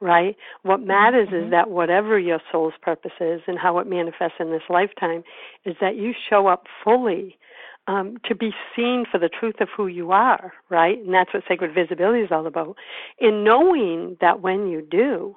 right? 0.00 0.36
What 0.62 0.80
matters 0.80 1.28
mm-hmm. 1.28 1.46
is 1.46 1.50
that 1.50 1.70
whatever 1.70 2.18
your 2.18 2.40
soul's 2.50 2.74
purpose 2.82 3.12
is 3.20 3.40
and 3.46 3.58
how 3.58 3.78
it 3.78 3.86
manifests 3.86 4.36
in 4.40 4.50
this 4.50 4.62
lifetime, 4.68 5.22
is 5.64 5.76
that 5.80 5.96
you 5.96 6.12
show 6.28 6.46
up 6.46 6.64
fully 6.82 7.38
um, 7.86 8.16
to 8.24 8.34
be 8.34 8.52
seen 8.74 9.04
for 9.10 9.18
the 9.18 9.28
truth 9.28 9.56
of 9.60 9.68
who 9.76 9.86
you 9.86 10.12
are, 10.12 10.52
right? 10.70 10.98
And 10.98 11.14
that's 11.14 11.32
what 11.32 11.44
sacred 11.48 11.74
visibility 11.74 12.20
is 12.20 12.32
all 12.32 12.46
about. 12.46 12.76
In 13.18 13.44
knowing 13.44 14.16
that 14.20 14.40
when 14.40 14.68
you 14.68 14.82
do, 14.82 15.36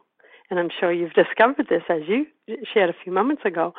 and 0.49 0.59
I'm 0.59 0.69
sure 0.79 0.91
you've 0.91 1.13
discovered 1.13 1.67
this 1.69 1.83
as 1.89 2.01
you 2.07 2.25
shared 2.73 2.89
a 2.89 2.95
few 3.03 3.13
moments 3.13 3.43
ago, 3.45 3.73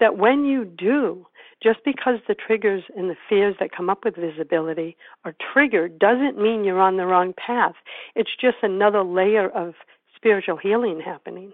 that 0.00 0.18
when 0.18 0.44
you 0.44 0.64
do, 0.64 1.26
just 1.62 1.78
because 1.84 2.18
the 2.26 2.34
triggers 2.34 2.82
and 2.96 3.08
the 3.08 3.16
fears 3.28 3.56
that 3.60 3.70
come 3.74 3.88
up 3.88 4.04
with 4.04 4.16
visibility 4.16 4.96
are 5.24 5.34
triggered 5.52 5.98
doesn't 5.98 6.40
mean 6.40 6.64
you're 6.64 6.80
on 6.80 6.96
the 6.96 7.06
wrong 7.06 7.32
path. 7.34 7.74
It's 8.14 8.34
just 8.40 8.56
another 8.62 9.02
layer 9.02 9.48
of 9.48 9.74
spiritual 10.16 10.56
healing 10.56 11.00
happening. 11.04 11.52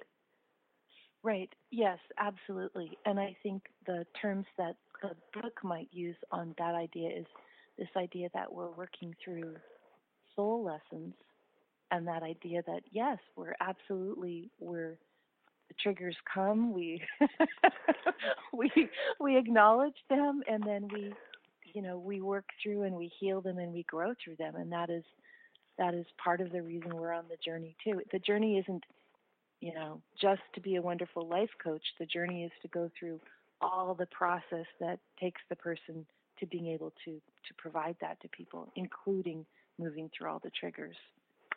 Right. 1.22 1.50
Yes, 1.70 1.98
absolutely. 2.18 2.98
And 3.06 3.18
I 3.20 3.36
think 3.42 3.62
the 3.86 4.04
terms 4.20 4.46
that 4.58 4.74
the 5.02 5.10
book 5.40 5.52
might 5.62 5.88
use 5.92 6.16
on 6.32 6.54
that 6.58 6.74
idea 6.74 7.10
is 7.10 7.26
this 7.78 7.88
idea 7.96 8.28
that 8.34 8.52
we're 8.52 8.70
working 8.70 9.14
through 9.24 9.54
soul 10.36 10.64
lessons 10.64 11.14
and 11.90 12.06
that 12.08 12.22
idea 12.22 12.62
that 12.66 12.82
yes, 12.92 13.18
we're 13.36 13.54
absolutely 13.60 14.50
we're 14.60 14.96
the 15.68 15.74
triggers 15.82 16.16
come, 16.32 16.72
we 16.72 17.02
we 18.52 18.70
we 19.20 19.36
acknowledge 19.36 19.96
them 20.10 20.42
and 20.48 20.62
then 20.66 20.88
we 20.92 21.14
you 21.74 21.82
know, 21.82 21.98
we 21.98 22.20
work 22.20 22.46
through 22.62 22.82
and 22.82 22.94
we 22.96 23.10
heal 23.20 23.40
them 23.40 23.58
and 23.58 23.72
we 23.72 23.84
grow 23.84 24.12
through 24.22 24.36
them 24.36 24.56
and 24.56 24.72
that 24.72 24.90
is 24.90 25.04
that 25.78 25.94
is 25.94 26.06
part 26.22 26.40
of 26.40 26.52
the 26.52 26.62
reason 26.62 26.94
we're 26.96 27.12
on 27.12 27.24
the 27.28 27.36
journey 27.44 27.76
too. 27.84 28.00
The 28.12 28.18
journey 28.20 28.58
isn't 28.58 28.84
you 29.62 29.72
know, 29.72 30.02
just 30.20 30.42
to 30.54 30.60
be 30.60 30.74
a 30.74 30.82
wonderful 30.82 31.26
life 31.26 31.50
coach. 31.62 31.82
The 32.00 32.06
journey 32.06 32.42
is 32.42 32.50
to 32.62 32.68
go 32.68 32.90
through 32.98 33.20
all 33.60 33.94
the 33.94 34.06
process 34.06 34.66
that 34.80 34.98
takes 35.20 35.40
the 35.48 35.56
person 35.56 36.04
to 36.40 36.46
being 36.46 36.66
able 36.66 36.92
to 37.04 37.12
to 37.12 37.54
provide 37.56 37.96
that 38.00 38.20
to 38.20 38.28
people, 38.28 38.70
including 38.74 39.46
moving 39.78 40.10
through 40.10 40.28
all 40.28 40.40
the 40.42 40.50
triggers. 40.50 40.96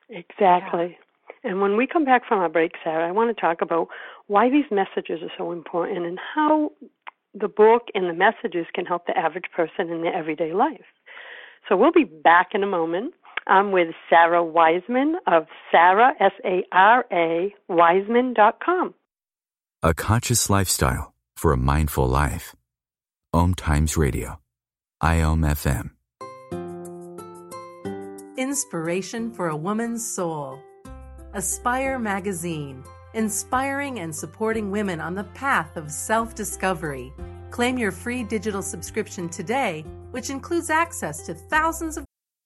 Exactly. 0.10 0.98
Yeah. 1.44 1.50
And 1.52 1.62
when 1.62 1.76
we 1.76 1.88
come 1.88 2.06
back 2.06 2.28
from 2.28 2.40
our 2.40 2.50
break, 2.50 2.74
Sara, 2.84 3.08
I 3.08 3.12
want 3.12 3.36
to 3.36 3.42
talk 3.42 3.62
about 3.62 3.88
why 4.28 4.50
these 4.52 4.66
messages 4.70 5.22
are 5.24 5.32
so 5.36 5.52
important 5.52 6.06
and 6.06 6.20
how 6.36 6.72
the 7.34 7.48
book 7.48 7.88
and 7.96 8.08
the 8.08 8.14
messages 8.14 8.68
can 8.74 8.86
help 8.86 9.08
the 9.08 9.18
average 9.18 9.46
person 9.56 9.90
in 9.90 10.02
their 10.04 10.14
everyday 10.14 10.54
life. 10.54 10.86
So 11.68 11.76
we'll 11.76 11.92
be 11.92 12.04
back 12.04 12.50
in 12.54 12.62
a 12.62 12.68
moment. 12.68 13.16
I'm 13.48 13.72
with 13.72 13.90
Sara 14.10 14.44
Wiseman 14.44 15.18
of 15.28 15.46
Sara, 15.72 16.14
S 16.20 16.32
A 16.44 16.64
R 16.72 17.06
A, 17.12 17.54
Wiseman.com. 17.70 18.96
A 19.84 19.94
conscious 19.94 20.50
lifestyle 20.50 21.14
for 21.36 21.52
a 21.52 21.58
mindful 21.58 22.08
life. 22.08 22.56
Om 23.34 23.54
Times 23.54 23.98
Radio, 23.98 24.40
IOM 25.04 25.46
FM. 25.46 25.92
Inspiration 28.38 29.32
for 29.32 29.50
a 29.50 29.56
Woman's 29.56 30.04
Soul. 30.04 30.60
Aspire 31.34 32.00
Magazine, 32.00 32.84
inspiring 33.14 34.00
and 34.00 34.16
supporting 34.16 34.72
women 34.72 35.00
on 35.00 35.14
the 35.14 35.25
path 35.36 35.78
of 35.78 35.92
self 35.92 36.34
discovery. 36.34 37.14
Claim 37.52 37.78
your 37.78 37.92
free 37.92 38.24
digital 38.24 38.64
subscription 38.64 39.30
today, 39.30 39.86
which 40.10 40.32
includes 40.32 40.72
access 40.72 41.25
to 41.28 41.36
thousands 41.36 41.96
of 41.96 42.06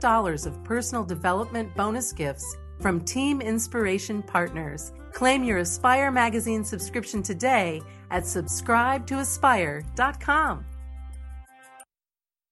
Dollars 0.00 0.46
of 0.46 0.64
personal 0.64 1.04
development 1.04 1.76
bonus 1.76 2.12
gifts 2.12 2.56
from 2.80 3.00
Team 3.00 3.40
Inspiration 3.40 4.20
Partners. 4.22 4.92
Claim 5.12 5.44
your 5.44 5.58
Aspire 5.58 6.10
magazine 6.10 6.64
subscription 6.64 7.22
today 7.22 7.80
at 8.10 8.24
subscribetoaspire.com. 8.24 10.64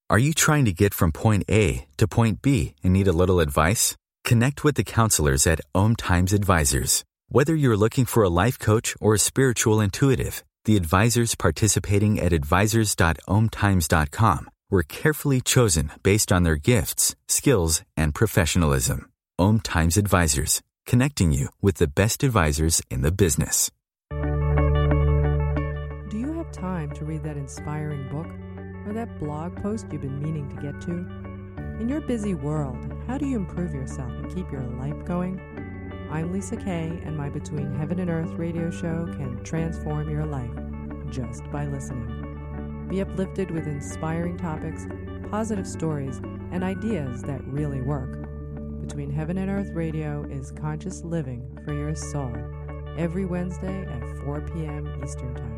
Are 0.09 0.19
you 0.19 0.33
trying 0.33 0.63
to 0.65 0.71
get 0.71 0.93
from 0.93 1.11
point 1.11 1.43
A 1.49 1.85
to 1.97 2.07
point 2.07 2.41
B 2.41 2.75
and 2.83 2.93
need 2.93 3.09
a 3.09 3.13
little 3.13 3.41
advice? 3.41 3.97
Connect 4.23 4.63
with 4.63 4.75
the 4.75 4.83
counselors 4.83 5.45
at 5.45 5.59
Om 5.75 5.97
Times 5.97 6.31
Advisors. 6.33 7.03
Whether 7.29 7.53
you're 7.55 7.75
looking 7.75 8.05
for 8.05 8.23
a 8.23 8.29
life 8.29 8.57
coach 8.57 8.95
or 9.01 9.13
a 9.13 9.19
spiritual 9.19 9.81
intuitive, 9.81 10.45
the 10.63 10.77
advisors 10.77 11.35
participating 11.35 12.19
at 12.19 12.31
advisors.omtimes.com 12.33 14.49
were 14.69 14.83
carefully 14.83 15.41
chosen 15.41 15.91
based 16.03 16.31
on 16.31 16.43
their 16.43 16.55
gifts, 16.55 17.15
skills, 17.27 17.81
and 17.95 18.13
professionalism. 18.13 19.09
Om 19.39 19.59
Times 19.61 19.97
Advisors, 19.97 20.61
connecting 20.85 21.31
you 21.31 21.49
with 21.61 21.75
the 21.75 21.87
best 21.87 22.23
advisors 22.23 22.81
in 22.89 23.01
the 23.01 23.11
business. 23.11 23.71
Do 26.09 26.17
you 26.17 26.33
have 26.33 26.51
time 26.51 26.91
to 26.95 27.05
read 27.05 27.23
that 27.23 27.37
inspiring 27.37 28.09
book 28.09 28.27
or 28.87 28.93
that 28.93 29.19
blog 29.19 29.55
post 29.61 29.85
you've 29.91 30.01
been 30.01 30.21
meaning 30.21 30.49
to 30.49 30.55
get 30.55 30.81
to? 30.81 30.91
In 31.79 31.87
your 31.87 32.01
busy 32.01 32.33
world, 32.33 32.77
how 33.05 33.17
do 33.17 33.27
you 33.27 33.35
improve 33.37 33.73
yourself 33.73 34.11
and 34.11 34.33
keep 34.33 34.51
your 34.51 34.63
life 34.63 35.05
going? 35.05 35.39
I'm 36.09 36.33
Lisa 36.33 36.55
Kay, 36.57 36.99
and 37.05 37.15
my 37.15 37.29
Between 37.29 37.75
Heaven 37.75 37.99
and 37.99 38.09
Earth 38.09 38.31
radio 38.31 38.71
show 38.71 39.05
can 39.17 39.43
transform 39.43 40.09
your 40.09 40.25
life 40.25 40.49
just 41.11 41.43
by 41.51 41.67
listening. 41.67 42.26
Be 42.87 43.01
uplifted 43.01 43.51
with 43.51 43.67
inspiring 43.67 44.37
topics, 44.37 44.87
positive 45.29 45.67
stories, 45.67 46.17
and 46.51 46.63
ideas 46.63 47.21
that 47.23 47.43
really 47.45 47.81
work. 47.81 48.27
Between 48.81 49.11
Heaven 49.11 49.37
and 49.37 49.49
Earth 49.49 49.71
Radio 49.73 50.23
is 50.31 50.51
conscious 50.51 51.03
living 51.03 51.59
for 51.65 51.73
your 51.73 51.93
soul 51.95 52.33
every 52.97 53.25
Wednesday 53.25 53.85
at 53.85 54.23
4 54.23 54.41
p.m. 54.41 55.01
Eastern 55.03 55.35
Time. 55.35 55.53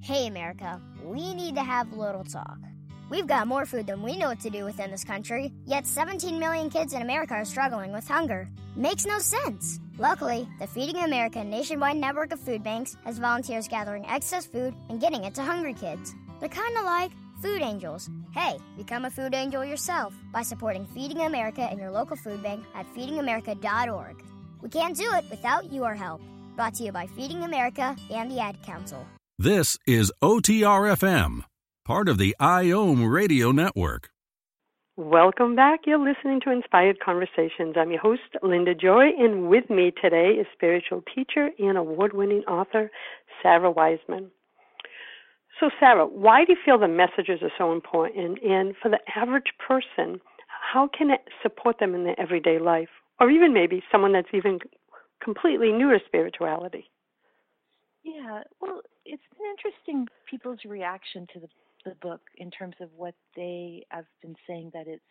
Hey, 0.00 0.28
America, 0.28 0.80
we 1.02 1.34
need 1.34 1.56
to 1.56 1.64
have 1.64 1.92
a 1.92 1.96
little 1.96 2.22
talk. 2.22 2.58
We've 3.08 3.26
got 3.26 3.46
more 3.46 3.66
food 3.66 3.86
than 3.86 4.02
we 4.02 4.16
know 4.16 4.28
what 4.28 4.40
to 4.40 4.50
do 4.50 4.64
with 4.64 4.80
in 4.80 4.90
this 4.90 5.04
country, 5.04 5.52
yet 5.64 5.86
17 5.86 6.38
million 6.38 6.70
kids 6.70 6.92
in 6.92 7.02
America 7.02 7.34
are 7.34 7.44
struggling 7.44 7.92
with 7.92 8.08
hunger. 8.08 8.48
Makes 8.74 9.06
no 9.06 9.18
sense. 9.18 9.78
Luckily, 9.98 10.48
the 10.58 10.66
Feeding 10.66 10.96
America 10.96 11.42
nationwide 11.44 11.96
network 11.96 12.32
of 12.32 12.40
food 12.40 12.62
banks 12.62 12.96
has 13.04 13.18
volunteers 13.18 13.68
gathering 13.68 14.04
excess 14.06 14.46
food 14.46 14.74
and 14.88 15.00
getting 15.00 15.24
it 15.24 15.34
to 15.36 15.42
hungry 15.42 15.74
kids. 15.74 16.14
They're 16.40 16.48
kind 16.48 16.76
of 16.76 16.84
like 16.84 17.12
food 17.40 17.62
angels. 17.62 18.10
Hey, 18.34 18.58
become 18.76 19.04
a 19.04 19.10
food 19.10 19.34
angel 19.34 19.64
yourself 19.64 20.12
by 20.32 20.42
supporting 20.42 20.84
Feeding 20.86 21.22
America 21.22 21.62
and 21.62 21.78
your 21.78 21.90
local 21.90 22.16
food 22.16 22.42
bank 22.42 22.64
at 22.74 22.92
feedingamerica.org. 22.94 24.22
We 24.62 24.68
can't 24.68 24.96
do 24.96 25.08
it 25.14 25.24
without 25.30 25.72
your 25.72 25.94
help. 25.94 26.20
Brought 26.56 26.74
to 26.74 26.84
you 26.84 26.92
by 26.92 27.06
Feeding 27.06 27.44
America 27.44 27.94
and 28.10 28.30
the 28.30 28.40
Ad 28.40 28.62
Council. 28.62 29.06
This 29.38 29.76
is 29.86 30.10
OTRFM, 30.22 31.44
part 31.86 32.08
of 32.08 32.18
the 32.18 32.34
IOM 32.40 33.08
radio 33.08 33.52
network. 33.52 34.10
Welcome 34.96 35.54
back. 35.54 35.80
You're 35.86 36.00
listening 36.00 36.40
to 36.40 36.50
Inspired 36.50 36.98
Conversations. 36.98 37.76
I'm 37.76 37.92
your 37.92 38.00
host, 38.00 38.22
Linda 38.42 38.74
Joy, 38.74 39.10
and 39.16 39.48
with 39.48 39.70
me 39.70 39.92
today 40.02 40.30
is 40.30 40.48
spiritual 40.52 41.04
teacher 41.14 41.50
and 41.60 41.78
award 41.78 42.12
winning 42.12 42.42
author, 42.48 42.90
Sara 43.40 43.70
Wiseman. 43.70 44.32
So, 45.60 45.70
Sara, 45.78 46.04
why 46.04 46.44
do 46.44 46.54
you 46.54 46.58
feel 46.64 46.76
the 46.76 46.88
messages 46.88 47.38
are 47.42 47.52
so 47.56 47.72
important? 47.72 48.40
And 48.42 48.74
for 48.82 48.88
the 48.88 48.98
average 49.14 49.52
person, 49.64 50.20
how 50.48 50.88
can 50.88 51.10
it 51.10 51.20
support 51.40 51.76
them 51.78 51.94
in 51.94 52.02
their 52.02 52.18
everyday 52.18 52.58
life? 52.58 52.88
Or 53.20 53.30
even 53.30 53.54
maybe 53.54 53.80
someone 53.92 54.12
that's 54.12 54.34
even 54.34 54.58
completely 55.22 55.70
new 55.70 55.92
to 55.92 56.00
spirituality? 56.04 56.90
Yeah, 58.02 58.42
well, 58.60 58.80
it's 59.04 59.22
been 59.38 59.46
interesting 59.56 60.08
people's 60.28 60.60
reaction 60.66 61.28
to 61.32 61.38
the 61.38 61.48
the 61.86 61.94
book 62.02 62.20
in 62.36 62.50
terms 62.50 62.74
of 62.80 62.90
what 62.96 63.14
they 63.34 63.86
have 63.90 64.04
been 64.20 64.36
saying 64.46 64.72
that 64.74 64.86
it's 64.86 65.02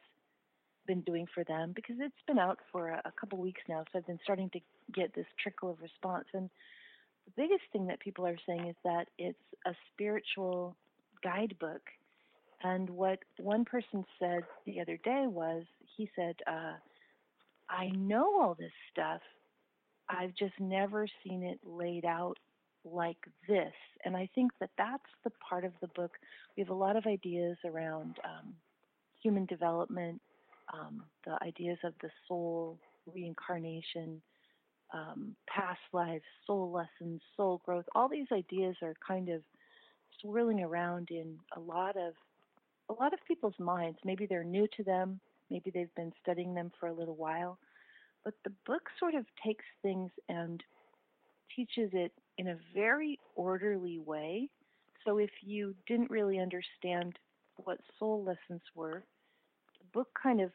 been 0.85 1.01
doing 1.01 1.25
for 1.33 1.43
them 1.45 1.71
because 1.75 1.95
it's 1.99 2.13
been 2.27 2.37
out 2.37 2.59
for 2.71 2.89
a, 2.89 3.01
a 3.05 3.11
couple 3.19 3.39
weeks 3.39 3.61
now, 3.67 3.83
so 3.91 3.99
I've 3.99 4.07
been 4.07 4.19
starting 4.23 4.49
to 4.51 4.59
get 4.93 5.15
this 5.15 5.25
trickle 5.41 5.71
of 5.71 5.81
response. 5.81 6.25
And 6.33 6.49
the 7.25 7.31
biggest 7.35 7.63
thing 7.71 7.87
that 7.87 7.99
people 7.99 8.27
are 8.27 8.37
saying 8.45 8.67
is 8.67 8.75
that 8.83 9.07
it's 9.17 9.39
a 9.65 9.73
spiritual 9.93 10.75
guidebook. 11.23 11.81
And 12.63 12.89
what 12.89 13.19
one 13.37 13.65
person 13.65 14.05
said 14.19 14.43
the 14.65 14.79
other 14.81 14.97
day 15.03 15.25
was, 15.27 15.63
he 15.97 16.09
said, 16.15 16.35
uh, 16.47 16.73
I 17.69 17.89
know 17.95 18.41
all 18.41 18.55
this 18.57 18.71
stuff. 18.91 19.21
I've 20.07 20.35
just 20.35 20.53
never 20.59 21.07
seen 21.23 21.41
it 21.43 21.59
laid 21.65 22.05
out 22.05 22.37
like 22.85 23.17
this. 23.47 23.73
And 24.05 24.15
I 24.15 24.29
think 24.35 24.51
that 24.59 24.69
that's 24.77 25.03
the 25.23 25.31
part 25.47 25.65
of 25.65 25.73
the 25.81 25.87
book. 25.87 26.11
We 26.55 26.61
have 26.61 26.69
a 26.69 26.73
lot 26.73 26.95
of 26.95 27.05
ideas 27.05 27.57
around 27.65 28.17
um, 28.23 28.53
human 29.21 29.45
development, 29.45 30.21
um, 30.73 31.03
the 31.25 31.37
ideas 31.43 31.77
of 31.83 31.93
the 32.01 32.09
soul, 32.27 32.77
reincarnation, 33.13 34.21
um, 34.93 35.35
past 35.47 35.79
lives, 35.93 36.23
soul 36.45 36.71
lessons, 36.71 37.21
soul 37.35 37.61
growth. 37.65 37.85
All 37.95 38.07
these 38.07 38.27
ideas 38.31 38.75
are 38.81 38.93
kind 39.05 39.29
of 39.29 39.41
swirling 40.21 40.61
around 40.61 41.09
in 41.11 41.37
a 41.55 41.59
lot 41.59 41.97
of 41.97 42.13
a 42.87 42.93
lot 42.93 43.13
of 43.13 43.19
people's 43.27 43.57
minds. 43.57 43.97
Maybe 44.05 44.27
they're 44.27 44.43
new 44.43 44.67
to 44.77 44.83
them. 44.83 45.19
Maybe 45.49 45.71
they've 45.71 45.93
been 45.95 46.13
studying 46.21 46.53
them 46.53 46.71
for 46.79 46.87
a 46.87 46.93
little 46.93 47.15
while. 47.15 47.57
But 48.23 48.35
the 48.43 48.51
book 48.65 48.83
sort 48.99 49.15
of 49.15 49.25
takes 49.43 49.65
things 49.81 50.11
and 50.29 50.63
teaches 51.55 51.89
it 51.93 52.11
in 52.37 52.47
a 52.49 52.57
very 52.73 53.19
orderly 53.35 53.99
way. 53.99 54.49
So 55.05 55.17
if 55.17 55.29
you 55.41 55.75
didn't 55.87 56.09
really 56.09 56.39
understand 56.39 57.17
what 57.57 57.79
soul 57.99 58.23
lessons 58.23 58.61
were, 58.73 59.03
the 59.79 59.85
book 59.93 60.09
kind 60.21 60.41
of 60.41 60.51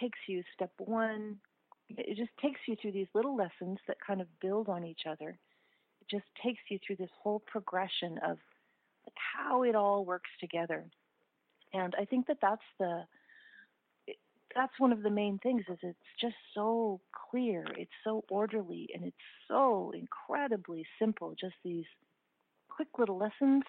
takes 0.00 0.18
you 0.26 0.42
step 0.54 0.72
one. 0.78 1.36
It 1.88 2.16
just 2.16 2.30
takes 2.40 2.60
you 2.66 2.76
through 2.80 2.92
these 2.92 3.08
little 3.14 3.36
lessons 3.36 3.78
that 3.86 3.96
kind 4.04 4.20
of 4.20 4.26
build 4.40 4.68
on 4.68 4.84
each 4.84 5.02
other. 5.08 5.38
It 6.00 6.08
just 6.10 6.26
takes 6.42 6.60
you 6.68 6.78
through 6.84 6.96
this 6.96 7.10
whole 7.22 7.40
progression 7.46 8.18
of 8.26 8.38
how 9.14 9.62
it 9.62 9.74
all 9.74 10.04
works 10.04 10.30
together. 10.40 10.84
And 11.72 11.94
I 11.98 12.04
think 12.04 12.26
that 12.26 12.38
that's 12.40 12.62
the 12.78 13.04
that's 14.54 14.72
one 14.78 14.92
of 14.92 15.02
the 15.02 15.10
main 15.10 15.38
things 15.38 15.64
is 15.70 15.78
it's 15.82 15.98
just 16.20 16.34
so 16.54 17.00
clear 17.30 17.64
it's 17.76 17.90
so 18.04 18.24
orderly 18.30 18.88
and 18.94 19.04
it's 19.04 19.16
so 19.48 19.92
incredibly 19.94 20.84
simple. 20.98 21.34
Just 21.40 21.54
these 21.64 21.84
quick 22.68 22.88
little 22.98 23.18
lessons 23.18 23.62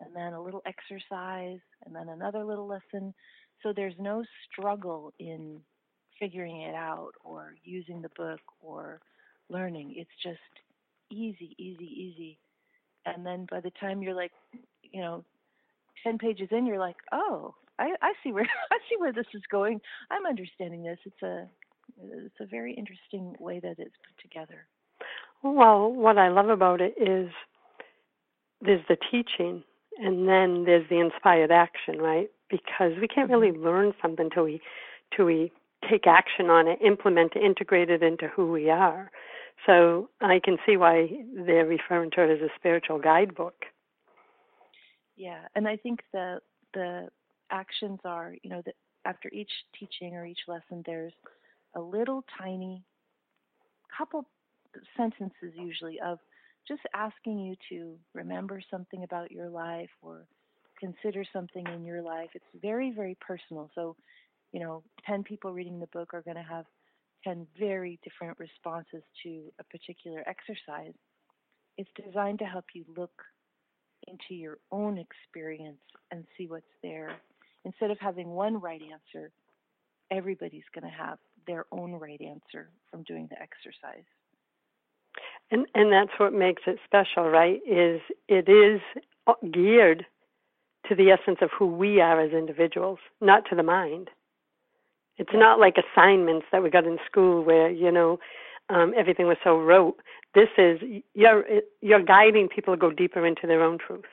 and 0.00 0.14
then 0.14 0.32
a 0.32 0.42
little 0.42 0.62
exercise 0.66 1.60
and 1.84 1.94
then 1.94 2.08
another 2.08 2.44
little 2.44 2.66
lesson. 2.66 3.14
So 3.62 3.72
there's 3.72 3.94
no 3.98 4.24
struggle 4.50 5.12
in 5.18 5.60
figuring 6.18 6.62
it 6.62 6.74
out 6.74 7.12
or 7.24 7.54
using 7.64 8.02
the 8.02 8.10
book 8.16 8.40
or 8.60 9.00
learning. 9.48 9.94
It's 9.96 10.10
just 10.22 10.38
easy 11.10 11.54
easy 11.58 11.84
easy. 11.84 12.38
And 13.06 13.24
then 13.24 13.46
by 13.50 13.60
the 13.60 13.72
time 13.80 14.02
you're 14.02 14.14
like 14.14 14.32
you 14.82 15.00
know 15.00 15.24
10 16.04 16.18
pages 16.18 16.48
in 16.50 16.66
you're 16.66 16.78
like 16.78 16.96
oh 17.12 17.54
I, 17.82 17.94
I 18.00 18.12
see 18.22 18.32
where 18.32 18.48
I 18.70 18.78
see 18.88 18.96
where 18.98 19.12
this 19.12 19.26
is 19.34 19.42
going. 19.50 19.80
I'm 20.10 20.26
understanding 20.26 20.82
this. 20.82 20.98
It's 21.04 21.22
a 21.22 21.48
it's 22.02 22.40
a 22.40 22.46
very 22.46 22.74
interesting 22.74 23.34
way 23.38 23.60
that 23.60 23.78
it's 23.78 23.96
put 23.96 24.22
together. 24.22 24.66
Well, 25.42 25.92
what 25.92 26.18
I 26.18 26.28
love 26.28 26.48
about 26.48 26.80
it 26.80 26.94
is 26.96 27.30
there's 28.60 28.84
the 28.88 28.96
teaching 29.10 29.64
and 29.98 30.28
then 30.28 30.64
there's 30.64 30.88
the 30.88 31.00
inspired 31.00 31.50
action, 31.50 31.98
right? 31.98 32.30
Because 32.48 32.92
we 33.00 33.08
can't 33.08 33.30
really 33.30 33.50
mm-hmm. 33.50 33.64
learn 33.64 33.92
something 34.00 34.30
till 34.30 34.44
we 34.44 34.60
till 35.14 35.26
we 35.26 35.52
take 35.90 36.06
action 36.06 36.48
on 36.48 36.68
it, 36.68 36.78
implement 36.80 37.32
it, 37.34 37.42
integrate 37.42 37.90
it 37.90 38.02
into 38.02 38.28
who 38.28 38.50
we 38.50 38.70
are. 38.70 39.10
So 39.66 40.08
I 40.20 40.40
can 40.42 40.56
see 40.64 40.76
why 40.76 41.10
they're 41.34 41.66
referring 41.66 42.10
to 42.12 42.22
it 42.22 42.30
as 42.30 42.40
a 42.40 42.48
spiritual 42.56 42.98
guidebook. 42.98 43.64
Yeah, 45.16 45.40
and 45.54 45.68
I 45.68 45.76
think 45.76 46.00
the 46.12 46.40
the 46.72 47.08
actions 47.52 48.00
are, 48.04 48.34
you 48.42 48.50
know, 48.50 48.62
that 48.64 48.74
after 49.04 49.28
each 49.32 49.50
teaching 49.78 50.14
or 50.14 50.26
each 50.26 50.40
lesson, 50.48 50.82
there's 50.86 51.12
a 51.76 51.80
little 51.80 52.24
tiny 52.38 52.82
couple 53.96 54.26
sentences 54.96 55.52
usually 55.54 56.00
of 56.00 56.18
just 56.66 56.82
asking 56.94 57.38
you 57.38 57.54
to 57.68 57.96
remember 58.14 58.60
something 58.70 59.04
about 59.04 59.30
your 59.30 59.48
life 59.48 59.90
or 60.00 60.26
consider 60.78 61.24
something 61.32 61.66
in 61.74 61.84
your 61.84 62.02
life. 62.02 62.30
It's 62.34 62.44
very, 62.60 62.90
very 62.90 63.16
personal. 63.20 63.70
So, 63.74 63.96
you 64.52 64.60
know, 64.60 64.82
10 65.06 65.24
people 65.24 65.52
reading 65.52 65.80
the 65.80 65.86
book 65.88 66.14
are 66.14 66.22
going 66.22 66.36
to 66.36 66.42
have 66.42 66.66
10 67.24 67.46
very 67.58 67.98
different 68.02 68.38
responses 68.38 69.02
to 69.22 69.42
a 69.60 69.64
particular 69.64 70.24
exercise. 70.26 70.94
It's 71.78 71.90
designed 72.04 72.38
to 72.40 72.44
help 72.44 72.66
you 72.74 72.84
look 72.96 73.22
into 74.08 74.34
your 74.34 74.58
own 74.70 74.98
experience 74.98 75.80
and 76.10 76.24
see 76.36 76.46
what's 76.46 76.64
there 76.82 77.20
instead 77.64 77.90
of 77.90 77.98
having 77.98 78.30
one 78.30 78.60
right 78.60 78.80
answer, 78.82 79.30
everybody's 80.10 80.64
going 80.74 80.90
to 80.90 80.96
have 80.96 81.18
their 81.46 81.66
own 81.72 81.92
right 81.92 82.20
answer 82.20 82.70
from 82.90 83.02
doing 83.04 83.28
the 83.30 83.40
exercise. 83.40 84.04
And 85.50 85.66
and 85.74 85.92
that's 85.92 86.18
what 86.18 86.32
makes 86.32 86.62
it 86.66 86.78
special, 86.84 87.28
right? 87.28 87.60
Is 87.66 88.00
it 88.28 88.48
is 88.48 88.80
geared 89.52 90.06
to 90.88 90.94
the 90.94 91.10
essence 91.10 91.38
of 91.42 91.50
who 91.56 91.66
we 91.66 92.00
are 92.00 92.20
as 92.20 92.32
individuals, 92.32 92.98
not 93.20 93.44
to 93.50 93.56
the 93.56 93.62
mind. 93.62 94.08
It's 95.18 95.30
not 95.34 95.60
like 95.60 95.76
assignments 95.76 96.46
that 96.52 96.62
we 96.62 96.70
got 96.70 96.86
in 96.86 96.98
school 97.06 97.44
where 97.44 97.70
you 97.70 97.92
know 97.92 98.18
um, 98.70 98.94
everything 98.96 99.26
was 99.26 99.36
so 99.44 99.58
rote. 99.58 99.98
This 100.34 100.48
is 100.56 100.80
you're 101.14 101.44
you're 101.80 102.02
guiding 102.02 102.48
people 102.48 102.74
to 102.74 102.80
go 102.80 102.90
deeper 102.90 103.26
into 103.26 103.46
their 103.46 103.62
own 103.62 103.78
truth. 103.78 104.04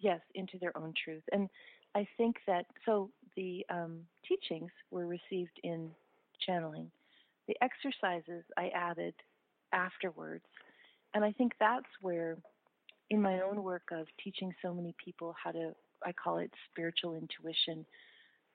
Yes, 0.00 0.20
into 0.34 0.58
their 0.58 0.76
own 0.76 0.94
truth, 1.04 1.22
and 1.30 1.48
I 1.94 2.06
think 2.16 2.36
that 2.46 2.66
so 2.86 3.10
the 3.36 3.64
um, 3.70 4.00
teachings 4.26 4.70
were 4.90 5.06
received 5.06 5.58
in 5.62 5.90
channeling. 6.46 6.90
The 7.48 7.56
exercises 7.62 8.44
I 8.56 8.68
added 8.74 9.14
afterwards, 9.72 10.44
and 11.14 11.24
I 11.24 11.32
think 11.32 11.52
that's 11.58 11.86
where, 12.00 12.36
in 13.10 13.20
my 13.20 13.40
own 13.40 13.62
work 13.62 13.88
of 13.92 14.06
teaching 14.22 14.54
so 14.62 14.72
many 14.72 14.94
people 15.02 15.34
how 15.42 15.50
to, 15.50 15.74
I 16.04 16.12
call 16.12 16.38
it 16.38 16.50
spiritual 16.70 17.14
intuition. 17.14 17.84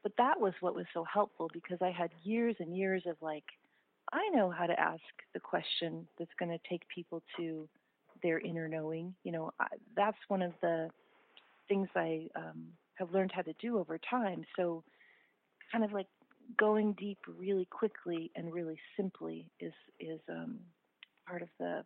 But 0.03 0.13
that 0.17 0.39
was 0.39 0.53
what 0.61 0.75
was 0.75 0.85
so 0.93 1.03
helpful 1.03 1.49
because 1.53 1.79
I 1.81 1.91
had 1.91 2.09
years 2.23 2.55
and 2.59 2.75
years 2.75 3.03
of 3.05 3.17
like, 3.21 3.43
I 4.13 4.29
know 4.29 4.49
how 4.49 4.65
to 4.65 4.79
ask 4.79 5.01
the 5.33 5.39
question 5.39 6.07
that's 6.17 6.31
going 6.39 6.51
to 6.51 6.69
take 6.69 6.87
people 6.87 7.21
to 7.35 7.67
their 8.23 8.39
inner 8.39 8.67
knowing. 8.67 9.13
You 9.23 9.33
know, 9.33 9.51
I, 9.59 9.67
that's 9.95 10.17
one 10.29 10.41
of 10.41 10.53
the 10.61 10.89
things 11.67 11.89
I 11.95 12.27
um, 12.35 12.67
have 12.97 13.11
learned 13.11 13.31
how 13.33 13.41
to 13.41 13.53
do 13.53 13.77
over 13.77 13.97
time. 13.97 14.43
So, 14.55 14.83
kind 15.71 15.83
of 15.83 15.91
like 15.91 16.07
going 16.57 16.93
deep 16.93 17.19
really 17.37 17.65
quickly 17.65 18.31
and 18.35 18.53
really 18.53 18.79
simply 18.95 19.49
is 19.59 19.73
is 19.99 20.19
um, 20.29 20.59
part 21.27 21.41
of 21.41 21.49
the 21.59 21.83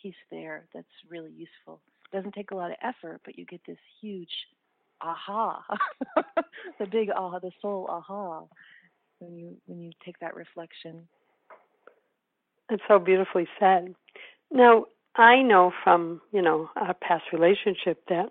piece 0.00 0.14
there 0.30 0.66
that's 0.74 0.86
really 1.08 1.32
useful. 1.32 1.80
It 2.12 2.16
doesn't 2.16 2.34
take 2.34 2.50
a 2.52 2.56
lot 2.56 2.70
of 2.70 2.76
effort, 2.82 3.20
but 3.24 3.38
you 3.38 3.44
get 3.44 3.60
this 3.66 3.78
huge 4.00 4.30
aha, 5.00 5.62
the 6.78 6.86
big 6.86 7.10
aha, 7.10 7.38
the 7.38 7.50
soul 7.60 7.86
aha 7.88 8.44
when 9.18 9.36
you 9.36 9.56
when 9.66 9.80
you 9.80 9.90
take 10.04 10.18
that 10.20 10.34
reflection. 10.34 11.08
It's 12.70 12.82
so 12.88 12.98
beautifully 12.98 13.46
said. 13.60 13.94
Now, 14.50 14.86
I 15.16 15.42
know 15.42 15.72
from, 15.84 16.20
you 16.32 16.42
know, 16.42 16.68
our 16.76 16.94
past 16.94 17.24
relationship 17.32 18.02
that 18.08 18.28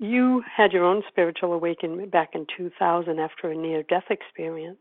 you 0.00 0.42
had 0.56 0.72
your 0.72 0.84
own 0.84 1.02
spiritual 1.08 1.52
awakening 1.52 2.08
back 2.08 2.30
in 2.32 2.46
2000 2.56 3.20
after 3.20 3.50
a 3.50 3.54
near 3.54 3.82
death 3.82 4.06
experience. 4.08 4.80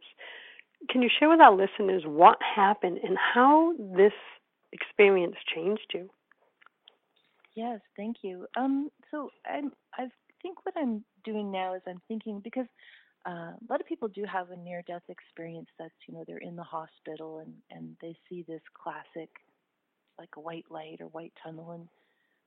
Can 0.90 1.02
you 1.02 1.10
share 1.20 1.30
with 1.30 1.42
our 1.42 1.54
listeners 1.54 2.04
what 2.06 2.38
happened 2.56 3.00
and 3.04 3.18
how 3.18 3.74
this 3.78 4.14
experience 4.72 5.36
changed 5.54 5.92
you? 5.94 6.10
Yes, 7.54 7.82
thank 7.98 8.18
you. 8.22 8.48
Um, 8.56 8.90
so 9.12 9.30
I, 9.46 9.64
I 9.98 10.08
think 10.42 10.66
what 10.66 10.76
I'm 10.78 11.04
doing 11.26 11.52
now 11.52 11.74
is 11.74 11.82
I'm 11.86 12.02
thinking 12.08 12.40
because 12.42 12.68
uh, 13.28 13.52
a 13.52 13.68
lot 13.70 13.82
of 13.82 13.88
people 13.88 14.08
do 14.08 14.24
have 14.24 14.52
a 14.52 14.56
near 14.56 14.82
death 14.88 15.04
experience 15.10 15.68
that's 15.78 15.92
you 16.08 16.14
know 16.14 16.24
they're 16.26 16.38
in 16.38 16.56
the 16.56 16.64
hospital 16.64 17.40
and 17.40 17.54
and 17.70 17.98
they 18.02 18.16
see 18.30 18.46
this 18.48 18.62
classic 18.82 19.30
like 20.18 20.30
a 20.38 20.40
white 20.40 20.66
light 20.70 21.00
or 21.02 21.08
white 21.08 21.34
tunnel 21.44 21.72
and 21.72 21.90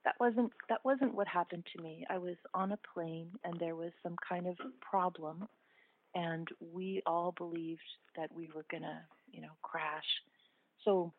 that 0.05 0.15
wasn't 0.19 0.53
that 0.69 0.85
wasn't 0.85 1.15
what 1.15 1.29
happened 1.29 1.65
to 1.77 1.83
me. 1.83 2.05
I 2.11 2.19
was 2.19 2.37
on 2.55 2.73
a 2.73 2.79
plane 2.95 3.31
and 3.45 3.59
there 3.59 3.77
was 3.77 3.93
some 4.03 4.17
kind 4.29 4.47
of 4.47 4.57
problem 4.81 5.49
and 6.15 6.49
we 6.73 7.03
all 7.07 7.33
believed 7.37 7.81
that 8.17 8.31
we 8.35 8.51
were 8.55 8.65
going 8.71 8.83
to, 8.83 8.99
you 9.33 9.41
know, 9.41 9.53
crash. 9.63 10.05
So 10.85 11.13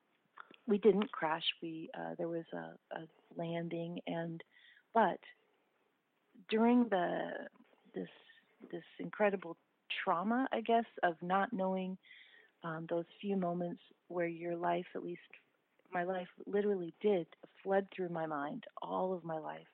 we 0.68 0.78
didn't 0.78 1.12
crash. 1.12 1.44
We 1.62 1.90
uh, 1.98 2.16
there 2.18 2.28
was 2.28 2.46
a, 2.54 2.98
a 2.98 3.08
landing 3.38 4.00
and 4.08 4.44
but 4.94 5.20
during 6.50 6.84
the 6.90 7.30
this 7.96 8.10
this 8.72 8.84
incredible 9.00 9.58
trauma, 10.04 10.48
I 10.52 10.62
guess, 10.62 10.86
of 11.04 11.16
not 11.22 11.54
knowing 11.54 11.98
um, 12.64 12.86
those 12.90 13.06
few 13.22 13.36
moments 13.36 13.82
where 14.08 14.28
your 14.28 14.56
life, 14.56 14.86
at 14.96 15.04
least 15.04 15.22
my 15.94 16.04
life 16.04 16.28
literally 16.46 16.94
did 17.02 17.28
fled 17.64 17.88
through 17.96 18.10
my 18.10 18.26
mind 18.26 18.66
all 18.82 19.14
of 19.14 19.24
my 19.24 19.38
life. 19.38 19.68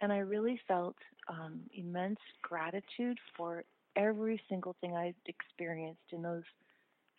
And 0.00 0.12
I 0.12 0.18
really 0.18 0.60
felt 0.66 0.96
um, 1.28 1.60
immense 1.72 2.18
gratitude 2.42 3.18
for 3.36 3.64
every 3.96 4.40
single 4.48 4.74
thing 4.80 4.96
I 4.96 5.14
experienced 5.26 6.12
in 6.12 6.22
those 6.22 6.42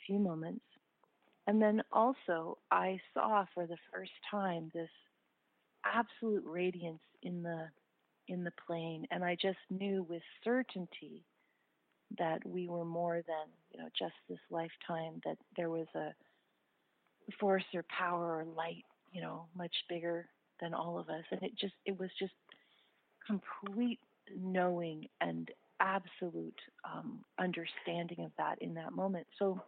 few 0.05 0.19
moments. 0.19 0.65
And 1.47 1.61
then 1.61 1.81
also, 1.91 2.57
I 2.71 2.99
saw 3.13 3.45
for 3.53 3.65
the 3.67 3.77
first 3.91 4.11
time 4.29 4.71
this 4.73 4.89
absolute 5.85 6.43
radiance 6.45 7.01
in 7.21 7.43
the 7.43 7.67
in 8.29 8.45
the 8.45 8.53
plane, 8.65 9.05
and 9.11 9.23
I 9.23 9.35
just 9.35 9.57
knew 9.69 10.05
with 10.09 10.21
certainty 10.45 11.25
that 12.17 12.39
we 12.45 12.69
were 12.69 12.85
more 12.85 13.21
than 13.27 13.47
you 13.71 13.79
know 13.79 13.89
just 13.97 14.13
this 14.29 14.39
lifetime. 14.49 15.21
That 15.25 15.37
there 15.57 15.69
was 15.69 15.87
a 15.95 16.13
force 17.39 17.63
or 17.73 17.83
power 17.97 18.39
or 18.39 18.45
light, 18.55 18.83
you 19.11 19.21
know, 19.21 19.45
much 19.55 19.73
bigger 19.89 20.27
than 20.61 20.73
all 20.73 20.99
of 20.99 21.09
us. 21.09 21.23
And 21.31 21.41
it 21.43 21.51
just, 21.59 21.73
it 21.85 21.99
was 21.99 22.09
just 22.19 22.33
complete 23.25 23.99
knowing 24.37 25.07
and 25.21 25.49
absolute 25.79 26.59
um, 26.85 27.19
understanding 27.39 28.25
of 28.25 28.31
that 28.37 28.61
in 28.61 28.73
that 28.75 28.93
moment. 28.93 29.27
So 29.39 29.61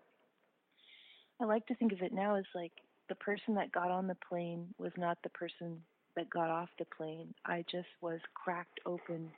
I 1.42 1.46
like 1.46 1.66
to 1.68 1.76
think 1.76 1.92
of 1.92 2.02
it 2.02 2.14
now 2.14 2.36
as 2.36 2.46
like 2.54 2.72
the 3.10 3.16
person 3.16 3.56
that 3.56 3.72
got 3.72 3.92
on 3.92 4.08
the 4.08 4.18
plane 4.28 4.68
was 4.78 4.92
not 4.98 5.18
the 5.24 5.30
person 5.30 5.82
that 6.16 6.30
got 6.30 6.50
off 6.50 6.70
the 6.80 6.86
plane. 6.98 7.34
I 7.46 7.66
just 7.70 7.88
was 8.02 8.20
cracked 8.34 8.80
open 8.86 9.30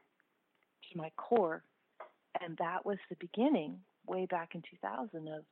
to 0.92 0.98
my 0.98 1.12
core 1.18 1.64
and 2.42 2.58
that 2.58 2.86
was 2.86 2.98
the 3.10 3.16
beginning, 3.20 3.80
way 4.06 4.26
back 4.26 4.56
in 4.56 4.62
2000, 4.62 5.28
of, 5.28 5.34
of 5.34 5.44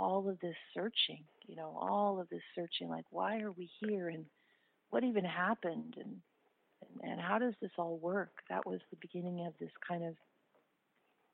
all 0.00 0.28
of 0.28 0.40
this 0.40 0.56
searching. 0.72 1.24
You 1.46 1.56
know, 1.56 1.76
all 1.78 2.20
of 2.20 2.28
this 2.30 2.42
searching. 2.54 2.88
Like, 2.88 3.04
why 3.10 3.40
are 3.40 3.52
we 3.52 3.68
here, 3.80 4.08
and 4.08 4.24
what 4.88 5.04
even 5.04 5.24
happened, 5.24 5.94
and 5.98 6.16
and, 6.82 7.12
and 7.12 7.20
how 7.20 7.38
does 7.38 7.54
this 7.60 7.70
all 7.76 7.98
work? 7.98 8.32
That 8.48 8.66
was 8.66 8.80
the 8.90 8.96
beginning 9.00 9.46
of 9.46 9.52
this 9.60 9.70
kind 9.86 10.04
of 10.04 10.14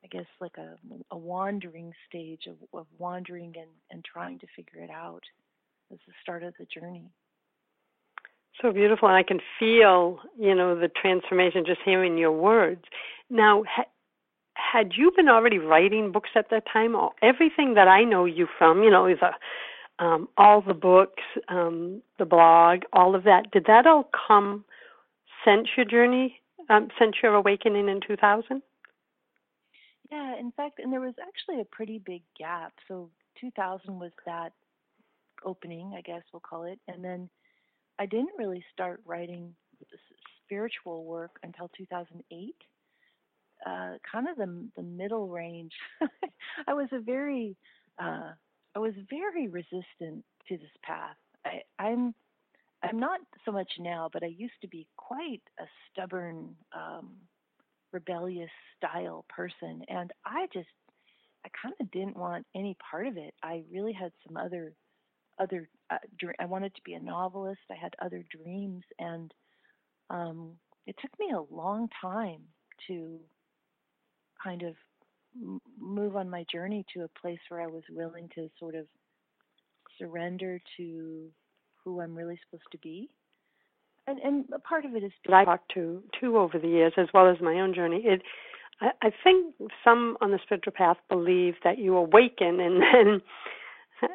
I 0.04 0.08
guess 0.08 0.26
like 0.40 0.56
a 0.58 0.76
a 1.10 1.16
wandering 1.16 1.92
stage 2.08 2.48
of, 2.48 2.56
of 2.78 2.86
wandering 2.98 3.54
and, 3.56 3.70
and 3.90 4.04
trying 4.04 4.38
to 4.40 4.46
figure 4.56 4.82
it 4.82 4.90
out 4.90 5.22
as 5.92 5.98
the 6.06 6.12
start 6.22 6.42
of 6.42 6.54
the 6.58 6.66
journey. 6.66 7.10
So 8.62 8.72
beautiful, 8.72 9.06
and 9.08 9.16
I 9.16 9.22
can 9.22 9.40
feel, 9.58 10.18
you 10.38 10.54
know, 10.54 10.80
the 10.80 10.88
transformation 10.88 11.64
just 11.66 11.80
hearing 11.84 12.16
your 12.16 12.32
words. 12.32 12.82
Now, 13.28 13.64
had 14.76 14.92
you 14.94 15.10
been 15.16 15.28
already 15.28 15.58
writing 15.58 16.12
books 16.12 16.30
at 16.34 16.50
that 16.50 16.64
time? 16.70 16.94
Everything 17.22 17.74
that 17.74 17.88
I 17.88 18.04
know 18.04 18.26
you 18.26 18.46
from, 18.58 18.82
you 18.82 18.90
know, 18.90 19.08
the 19.08 19.30
um, 20.04 20.28
all 20.36 20.60
the 20.60 20.74
books, 20.74 21.22
um, 21.48 22.02
the 22.18 22.26
blog, 22.26 22.80
all 22.92 23.14
of 23.14 23.24
that. 23.24 23.50
Did 23.50 23.64
that 23.66 23.86
all 23.86 24.10
come 24.28 24.66
since 25.42 25.68
your 25.74 25.86
journey, 25.86 26.38
um, 26.68 26.88
since 26.98 27.16
your 27.22 27.34
awakening 27.34 27.88
in 27.88 28.00
2000? 28.06 28.60
Yeah, 30.10 30.38
in 30.38 30.52
fact, 30.52 30.78
and 30.78 30.92
there 30.92 31.00
was 31.00 31.14
actually 31.26 31.62
a 31.62 31.64
pretty 31.64 31.98
big 31.98 32.20
gap. 32.38 32.74
So 32.86 33.08
2000 33.40 33.98
was 33.98 34.12
that 34.26 34.52
opening, 35.46 35.94
I 35.96 36.02
guess 36.02 36.22
we'll 36.30 36.40
call 36.40 36.64
it, 36.64 36.78
and 36.86 37.02
then 37.02 37.30
I 37.98 38.04
didn't 38.04 38.36
really 38.36 38.62
start 38.74 39.00
writing 39.06 39.54
spiritual 40.44 41.04
work 41.04 41.38
until 41.42 41.70
2008. 41.76 42.54
Uh, 43.66 43.94
kind 44.10 44.28
of 44.28 44.36
the 44.36 44.68
the 44.76 44.82
middle 44.82 45.28
range. 45.28 45.72
I 46.68 46.74
was 46.74 46.88
a 46.92 47.00
very 47.00 47.56
uh, 47.98 48.32
I 48.74 48.78
was 48.78 48.94
very 49.10 49.48
resistant 49.48 50.24
to 50.48 50.56
this 50.56 50.70
path. 50.84 51.16
I, 51.44 51.62
I'm 51.78 52.14
I'm 52.82 52.98
not 52.98 53.20
so 53.44 53.52
much 53.52 53.70
now, 53.80 54.08
but 54.12 54.22
I 54.22 54.26
used 54.26 54.60
to 54.62 54.68
be 54.68 54.86
quite 54.96 55.42
a 55.58 55.64
stubborn, 55.90 56.54
um, 56.74 57.16
rebellious 57.92 58.50
style 58.76 59.24
person, 59.28 59.82
and 59.88 60.12
I 60.24 60.46
just 60.52 60.68
I 61.44 61.48
kind 61.62 61.74
of 61.80 61.90
didn't 61.90 62.16
want 62.16 62.46
any 62.54 62.76
part 62.90 63.06
of 63.06 63.16
it. 63.16 63.34
I 63.42 63.64
really 63.72 63.92
had 63.92 64.12
some 64.26 64.36
other 64.36 64.74
other 65.38 65.68
uh, 65.90 65.98
I 66.38 66.46
wanted 66.46 66.74
to 66.74 66.82
be 66.84 66.94
a 66.94 67.00
novelist. 67.00 67.60
I 67.70 67.76
had 67.76 67.94
other 68.04 68.24
dreams, 68.30 68.84
and 68.98 69.32
um, 70.10 70.52
it 70.86 70.96
took 71.00 71.10
me 71.18 71.32
a 71.32 71.54
long 71.54 71.88
time 72.00 72.42
to 72.88 73.18
kind 74.42 74.62
of 74.62 74.74
move 75.78 76.16
on 76.16 76.30
my 76.30 76.44
journey 76.50 76.84
to 76.94 77.04
a 77.04 77.20
place 77.20 77.38
where 77.48 77.60
I 77.60 77.66
was 77.66 77.82
willing 77.90 78.28
to 78.34 78.48
sort 78.58 78.74
of 78.74 78.86
surrender 79.98 80.60
to 80.76 81.28
who 81.84 82.00
I'm 82.00 82.16
really 82.16 82.38
supposed 82.44 82.70
to 82.72 82.78
be. 82.78 83.08
And 84.06 84.18
and 84.20 84.44
a 84.52 84.58
part 84.58 84.84
of 84.84 84.94
it 84.94 85.02
is 85.02 85.12
that 85.26 85.34
I 85.34 85.44
talked 85.44 85.72
to 85.74 86.02
too 86.20 86.38
over 86.38 86.58
the 86.58 86.68
years, 86.68 86.92
as 86.96 87.08
well 87.12 87.28
as 87.28 87.40
my 87.40 87.60
own 87.60 87.74
journey. 87.74 88.02
It, 88.04 88.22
I, 88.80 88.90
I 89.02 89.10
think 89.24 89.54
some 89.84 90.16
on 90.20 90.30
the 90.30 90.38
spiritual 90.44 90.72
path 90.72 90.98
believe 91.08 91.54
that 91.64 91.78
you 91.78 91.96
awaken 91.96 92.60
and 92.60 92.82
then 92.82 93.22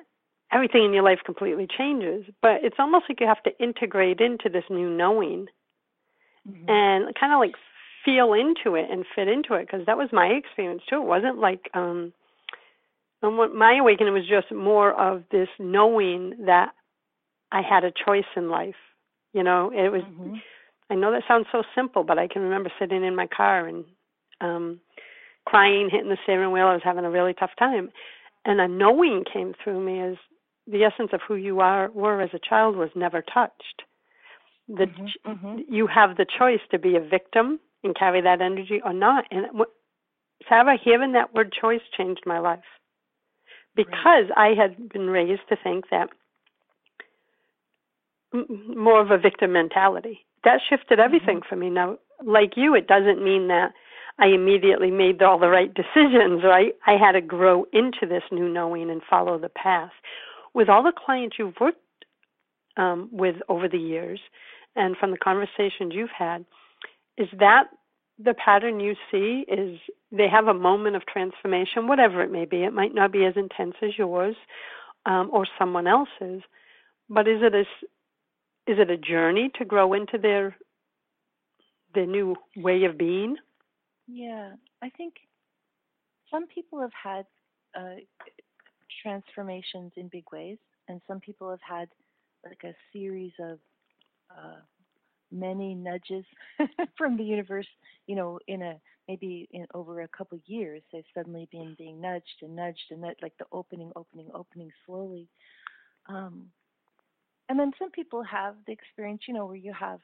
everything 0.54 0.86
in 0.86 0.94
your 0.94 1.04
life 1.04 1.20
completely 1.26 1.68
changes. 1.78 2.26
But 2.42 2.64
it's 2.64 2.78
almost 2.80 3.06
like 3.10 3.20
you 3.20 3.28
have 3.28 3.44
to 3.44 3.64
integrate 3.64 4.22
into 4.22 4.50
this 4.50 4.64
new 4.70 4.90
knowing 4.90 5.48
mm-hmm. 6.48 6.66
and 6.68 7.14
kind 7.20 7.34
of 7.34 7.40
like 7.40 7.56
feel 8.06 8.34
into 8.34 8.76
it 8.76 8.90
and 8.90 9.06
fit 9.16 9.28
into 9.28 9.54
it 9.54 9.68
because 9.68 9.86
that 9.86 9.98
was 9.98 10.10
my 10.12 10.28
experience 10.28 10.82
too. 10.90 10.98
It 10.98 11.08
wasn't 11.08 11.40
like 11.40 11.70
um 11.74 12.14
and 13.22 13.38
what 13.38 13.54
my 13.54 13.78
awakening 13.78 14.14
was 14.14 14.28
just 14.28 14.52
more 14.52 15.00
of 15.00 15.24
this 15.32 15.50
knowing 15.60 16.46
that 16.46 16.72
I 17.52 17.62
had 17.62 17.84
a 17.84 17.92
choice 17.92 18.26
in 18.36 18.50
life. 18.50 18.76
You 19.34 19.44
know, 19.44 19.72
it 19.74 19.90
was 19.92 20.02
mm-hmm. 20.02 20.36
I 20.90 20.96
know 20.96 21.12
that 21.12 21.24
sounds 21.28 21.48
so 21.52 21.64
simple, 21.76 22.04
but 22.04 22.18
I 22.18 22.28
can 22.28 22.42
remember 22.42 22.72
sitting 22.80 23.04
in 23.04 23.16
my 23.16 23.28
car 23.28 23.68
and 23.68 23.86
um 24.42 24.80
crying, 25.46 25.90
hitting 25.92 26.10
the 26.10 26.18
steering 26.24 26.52
wheel. 26.52 26.68
I 26.68 26.74
was 26.74 26.84
having 26.84 27.06
a 27.06 27.12
really 27.12 27.34
tough 27.34 27.52
time. 27.58 27.90
And 28.46 28.60
a 28.60 28.68
knowing 28.68 29.24
came 29.32 29.54
through 29.64 29.84
me 29.84 30.02
as 30.02 30.18
the 30.68 30.84
essence 30.84 31.10
of 31.14 31.22
who 31.28 31.36
you 31.36 31.60
are 31.60 31.90
were 31.92 32.22
as 32.22 32.30
a 32.34 32.40
child 32.40 32.76
was 32.76 32.90
never 32.96 33.22
touched. 33.22 33.84
The 34.68 34.86
mm-hmm, 34.86 35.32
mm-hmm. 35.32 35.74
you 35.74 35.88
have 35.88 36.18
the 36.18 36.26
choice 36.26 36.62
to 36.72 36.80
be 36.80 36.96
a 36.96 37.00
victim 37.00 37.60
and 37.84 37.96
carry 37.96 38.22
that 38.22 38.42
energy 38.42 38.82
or 38.84 38.94
not. 38.94 39.26
And 39.32 39.46
Sarah, 40.48 40.78
hearing 40.82 41.14
that 41.14 41.34
word 41.34 41.54
choice 41.60 41.82
changed 41.98 42.24
my 42.26 42.40
life 42.40 42.60
because 43.76 44.26
right. 44.36 44.56
I 44.56 44.62
had 44.62 44.90
been 44.90 45.10
raised 45.10 45.42
to 45.50 45.58
think 45.64 45.86
that 45.92 46.10
more 48.34 49.02
of 49.02 49.12
a 49.12 49.18
victim 49.18 49.54
mentality. 49.54 50.26
That 50.44 50.60
shifted 50.70 51.00
everything 51.00 51.38
mm-hmm. 51.38 51.50
for 51.50 51.56
me. 51.56 51.70
Now, 51.70 51.98
like 52.26 52.54
you, 52.56 52.76
it 52.76 52.88
doesn't 52.88 53.24
mean 53.24 53.48
that 53.50 53.72
I 54.20 54.28
immediately 54.28 54.92
made 54.92 55.22
all 55.22 55.40
the 55.40 55.50
right 55.50 55.74
decisions, 55.74 56.44
right? 56.44 56.74
I 56.86 56.94
had 56.94 57.14
to 57.14 57.22
grow 57.22 57.66
into 57.74 58.06
this 58.08 58.24
new 58.32 58.48
knowing 58.48 58.90
and 58.90 59.02
follow 59.10 59.38
the 59.38 59.50
path 59.50 59.92
with 60.54 60.70
all 60.70 60.84
the 60.84 60.94
clients 60.94 61.38
you've 61.40 61.60
worked 61.60 61.80
um, 62.78 63.10
with 63.12 63.36
over 63.50 63.68
the 63.68 63.78
years 63.78 64.20
and 64.76 64.96
from 64.98 65.12
the 65.12 65.18
conversations 65.18 65.94
you've 65.94 66.10
had, 66.18 66.46
is 67.22 67.30
that 67.40 67.66
the 68.18 68.34
pattern 68.34 68.80
you 68.80 68.96
see? 69.12 69.46
Is 69.48 69.80
they 70.12 70.28
have 70.28 70.48
a 70.48 70.54
moment 70.54 70.96
of 70.96 71.06
transformation, 71.06 71.88
whatever 71.88 72.22
it 72.22 72.32
may 72.32 72.46
be. 72.46 72.64
It 72.64 72.74
might 72.74 72.94
not 72.94 73.12
be 73.12 73.26
as 73.26 73.34
intense 73.36 73.76
as 73.82 73.98
yours 73.98 74.36
um, 75.06 75.30
or 75.32 75.48
someone 75.58 75.88
else's, 75.88 76.42
but 77.10 77.28
is 77.28 77.42
it 77.42 77.54
a 77.54 77.62
is 78.72 78.78
it 78.80 78.90
a 78.90 78.98
journey 78.98 79.50
to 79.58 79.66
grow 79.66 79.94
into 79.94 80.18
their 80.18 80.56
their 81.94 82.06
new 82.06 82.36
way 82.56 82.84
of 82.84 82.98
being? 82.98 83.38
Yeah, 84.08 84.54
I 84.82 84.90
think 84.90 85.14
some 86.30 86.48
people 86.48 86.80
have 86.82 86.94
had 87.04 87.26
uh, 87.76 88.02
transformations 89.02 89.92
in 89.96 90.08
big 90.08 90.26
ways, 90.32 90.58
and 90.88 91.02
some 91.08 91.20
people 91.20 91.50
have 91.50 91.62
had 91.62 91.90
like 92.46 92.64
a 92.64 92.74
series 92.92 93.34
of 93.40 93.60
uh, 94.30 94.60
many 95.32 95.74
nudges 95.74 96.26
from 96.98 97.18
the 97.18 97.24
universe. 97.24 97.68
You 98.08 98.16
know, 98.16 98.40
in 98.48 98.62
a 98.62 98.76
maybe 99.08 99.48
in 99.52 99.66
over 99.74 100.02
a 100.02 100.08
couple 100.08 100.38
of 100.38 100.48
years, 100.48 100.82
they've 100.92 101.04
suddenly 101.14 101.48
been 101.52 101.76
being 101.78 102.02
nudged 102.02 102.42
and 102.42 102.56
nudged 102.56 102.92
and 102.92 103.02
like 103.02 103.38
the 103.40 103.46
opening, 103.52 103.92
opening, 103.96 104.30
opening 104.34 104.72
slowly. 104.86 105.28
Um, 106.08 106.48
and 107.50 107.60
then 107.60 107.72
some 107.78 107.92
people 107.92 108.24
have 108.24 108.56
the 108.66 108.74
experience, 108.74 109.24
you 109.28 109.34
know, 109.34 109.46
where 109.46 109.56
you 109.56 109.74
have 109.74 110.00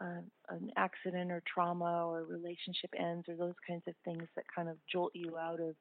uh, 0.00 0.22
an 0.48 0.70
accident 0.76 1.30
or 1.30 1.42
trauma 1.46 2.06
or 2.06 2.24
relationship 2.24 2.90
ends 2.98 3.28
or 3.28 3.36
those 3.36 3.54
kinds 3.66 3.84
of 3.86 3.94
things 4.04 4.24
that 4.34 4.44
kind 4.54 4.68
of 4.68 4.76
jolt 4.90 5.12
you 5.14 5.38
out 5.38 5.60
of 5.60 5.76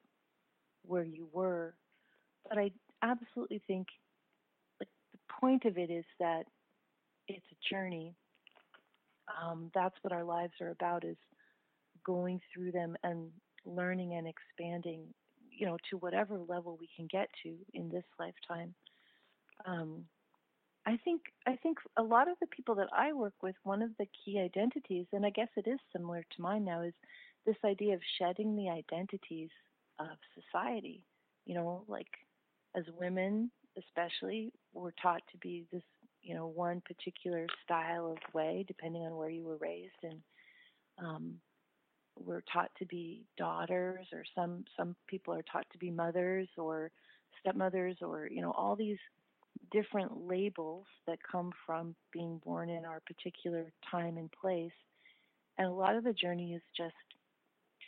where 0.85 1.03
you 1.03 1.27
were 1.33 1.73
but 2.47 2.57
I 2.57 2.71
absolutely 3.01 3.61
think 3.67 3.87
like 4.79 4.89
the 5.11 5.19
point 5.41 5.65
of 5.65 5.77
it 5.77 5.89
is 5.89 6.05
that 6.19 6.43
it's 7.27 7.45
a 7.51 7.73
journey. 7.73 8.15
Um, 9.41 9.71
that's 9.73 9.95
what 10.01 10.13
our 10.13 10.23
lives 10.23 10.53
are 10.61 10.71
about 10.71 11.03
is 11.03 11.17
going 12.05 12.41
through 12.53 12.71
them 12.71 12.95
and 13.03 13.29
learning 13.65 14.13
and 14.13 14.27
expanding, 14.27 15.05
you 15.51 15.65
know, 15.65 15.77
to 15.89 15.97
whatever 15.97 16.37
level 16.37 16.77
we 16.79 16.89
can 16.95 17.07
get 17.11 17.29
to 17.43 17.55
in 17.73 17.89
this 17.89 18.03
lifetime. 18.19 18.73
Um, 19.65 20.05
I 20.85 20.97
think 21.05 21.21
I 21.47 21.55
think 21.55 21.77
a 21.97 22.03
lot 22.03 22.27
of 22.27 22.35
the 22.41 22.47
people 22.47 22.75
that 22.75 22.89
I 22.91 23.13
work 23.13 23.35
with, 23.41 23.55
one 23.63 23.81
of 23.81 23.91
the 23.97 24.07
key 24.25 24.39
identities, 24.39 25.05
and 25.13 25.25
I 25.25 25.29
guess 25.29 25.47
it 25.55 25.67
is 25.67 25.79
similar 25.93 26.23
to 26.35 26.41
mine 26.41 26.65
now, 26.65 26.81
is 26.81 26.93
this 27.45 27.55
idea 27.63 27.93
of 27.93 28.01
shedding 28.19 28.55
the 28.55 28.69
identities 28.69 29.49
of 29.99 30.17
society. 30.35 31.05
You 31.45 31.55
know, 31.55 31.83
like 31.87 32.07
as 32.75 32.83
women, 32.99 33.49
especially, 33.77 34.51
we're 34.73 34.91
taught 35.01 35.21
to 35.31 35.37
be 35.37 35.65
this, 35.71 35.83
you 36.23 36.33
know, 36.33 36.47
one 36.47 36.81
particular 36.85 37.47
style 37.63 38.11
of 38.11 38.17
way, 38.33 38.63
depending 38.67 39.03
on 39.03 39.15
where 39.15 39.29
you 39.29 39.43
were 39.43 39.57
raised, 39.57 39.91
and 40.03 40.19
um, 40.97 41.33
we're 42.17 42.43
taught 42.51 42.71
to 42.79 42.85
be 42.85 43.25
daughters, 43.37 44.07
or 44.13 44.23
some 44.35 44.65
some 44.77 44.95
people 45.07 45.33
are 45.33 45.43
taught 45.51 45.65
to 45.71 45.77
be 45.77 45.91
mothers 45.91 46.47
or 46.57 46.91
stepmothers, 47.39 47.97
or 48.01 48.27
you 48.31 48.41
know, 48.41 48.51
all 48.51 48.75
these 48.75 48.97
different 49.71 50.27
labels 50.27 50.85
that 51.07 51.19
come 51.29 51.51
from 51.65 51.95
being 52.11 52.39
born 52.45 52.69
in 52.69 52.85
our 52.85 53.01
particular 53.05 53.71
time 53.89 54.17
and 54.17 54.31
place. 54.31 54.71
And 55.57 55.67
a 55.67 55.71
lot 55.71 55.95
of 55.95 56.03
the 56.03 56.13
journey 56.13 56.53
is 56.53 56.61
just 56.75 56.95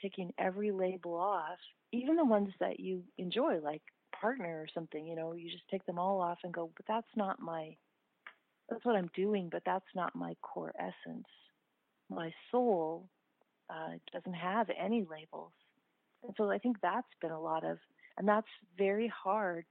taking 0.01 0.31
every 0.37 0.71
label 0.71 1.15
off, 1.15 1.57
even 1.91 2.15
the 2.15 2.25
ones 2.25 2.49
that 2.59 2.79
you 2.79 3.03
enjoy, 3.17 3.59
like 3.59 3.81
partner 4.19 4.61
or 4.61 4.67
something, 4.73 5.05
you 5.05 5.15
know, 5.15 5.33
you 5.33 5.49
just 5.49 5.67
take 5.69 5.85
them 5.85 5.99
all 5.99 6.21
off 6.21 6.37
and 6.43 6.53
go, 6.53 6.69
but 6.75 6.85
that's 6.87 7.07
not 7.15 7.39
my, 7.39 7.75
that's 8.69 8.85
what 8.85 8.95
I'm 8.95 9.09
doing, 9.15 9.49
but 9.51 9.63
that's 9.65 9.85
not 9.95 10.15
my 10.15 10.35
core 10.41 10.73
essence. 10.79 11.27
My 12.09 12.31
soul 12.51 13.09
uh, 13.69 13.97
doesn't 14.11 14.33
have 14.33 14.69
any 14.79 15.05
labels. 15.09 15.51
And 16.23 16.33
so 16.37 16.49
I 16.49 16.57
think 16.57 16.77
that's 16.81 17.07
been 17.21 17.31
a 17.31 17.39
lot 17.39 17.63
of, 17.63 17.77
and 18.17 18.27
that's 18.27 18.47
very 18.77 19.11
hard 19.23 19.65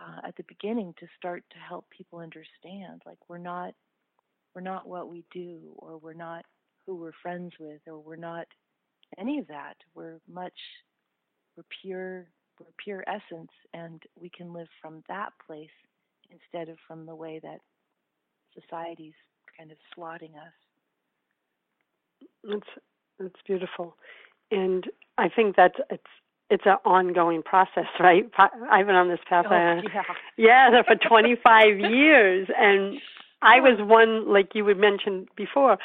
uh, 0.00 0.26
at 0.26 0.36
the 0.36 0.44
beginning 0.48 0.94
to 0.98 1.06
start 1.16 1.44
to 1.50 1.58
help 1.58 1.86
people 1.90 2.18
understand. 2.18 3.02
Like 3.06 3.18
we're 3.28 3.38
not, 3.38 3.74
we're 4.54 4.62
not 4.62 4.88
what 4.88 5.08
we 5.08 5.24
do, 5.32 5.60
or 5.76 5.98
we're 5.98 6.12
not 6.12 6.44
who 6.86 6.96
we're 6.96 7.12
friends 7.22 7.52
with, 7.60 7.80
or 7.86 7.98
we're 7.98 8.16
not 8.16 8.46
any 9.18 9.38
of 9.38 9.46
that. 9.48 9.76
We're 9.94 10.18
much, 10.28 10.58
we're 11.56 11.64
pure, 11.82 12.26
we're 12.58 12.66
pure 12.82 13.04
essence, 13.06 13.52
and 13.74 14.02
we 14.20 14.30
can 14.30 14.52
live 14.52 14.68
from 14.82 15.04
that 15.08 15.30
place 15.46 15.68
instead 16.30 16.68
of 16.68 16.78
from 16.86 17.06
the 17.06 17.14
way 17.14 17.40
that 17.42 17.60
society's 18.54 19.14
kind 19.56 19.70
of 19.70 19.78
slotting 19.96 20.34
us. 20.34 20.54
It's 22.44 22.66
it's 23.18 23.42
beautiful, 23.46 23.96
and 24.50 24.84
I 25.18 25.28
think 25.28 25.56
that 25.56 25.72
it's 25.90 26.02
it's 26.48 26.64
an 26.66 26.76
ongoing 26.84 27.42
process, 27.42 27.86
right? 28.00 28.28
I've 28.70 28.86
been 28.86 28.96
on 28.96 29.08
this 29.08 29.20
path. 29.28 29.46
Oh, 29.48 29.54
uh, 29.54 29.82
yeah. 30.36 30.70
yeah, 30.70 30.82
for 30.82 30.96
25 30.96 31.78
years, 31.78 32.48
and 32.58 32.98
I 33.42 33.60
was 33.60 33.78
one 33.80 34.30
like 34.30 34.50
you 34.54 34.64
would 34.64 34.78
mention 34.78 35.26
before. 35.36 35.78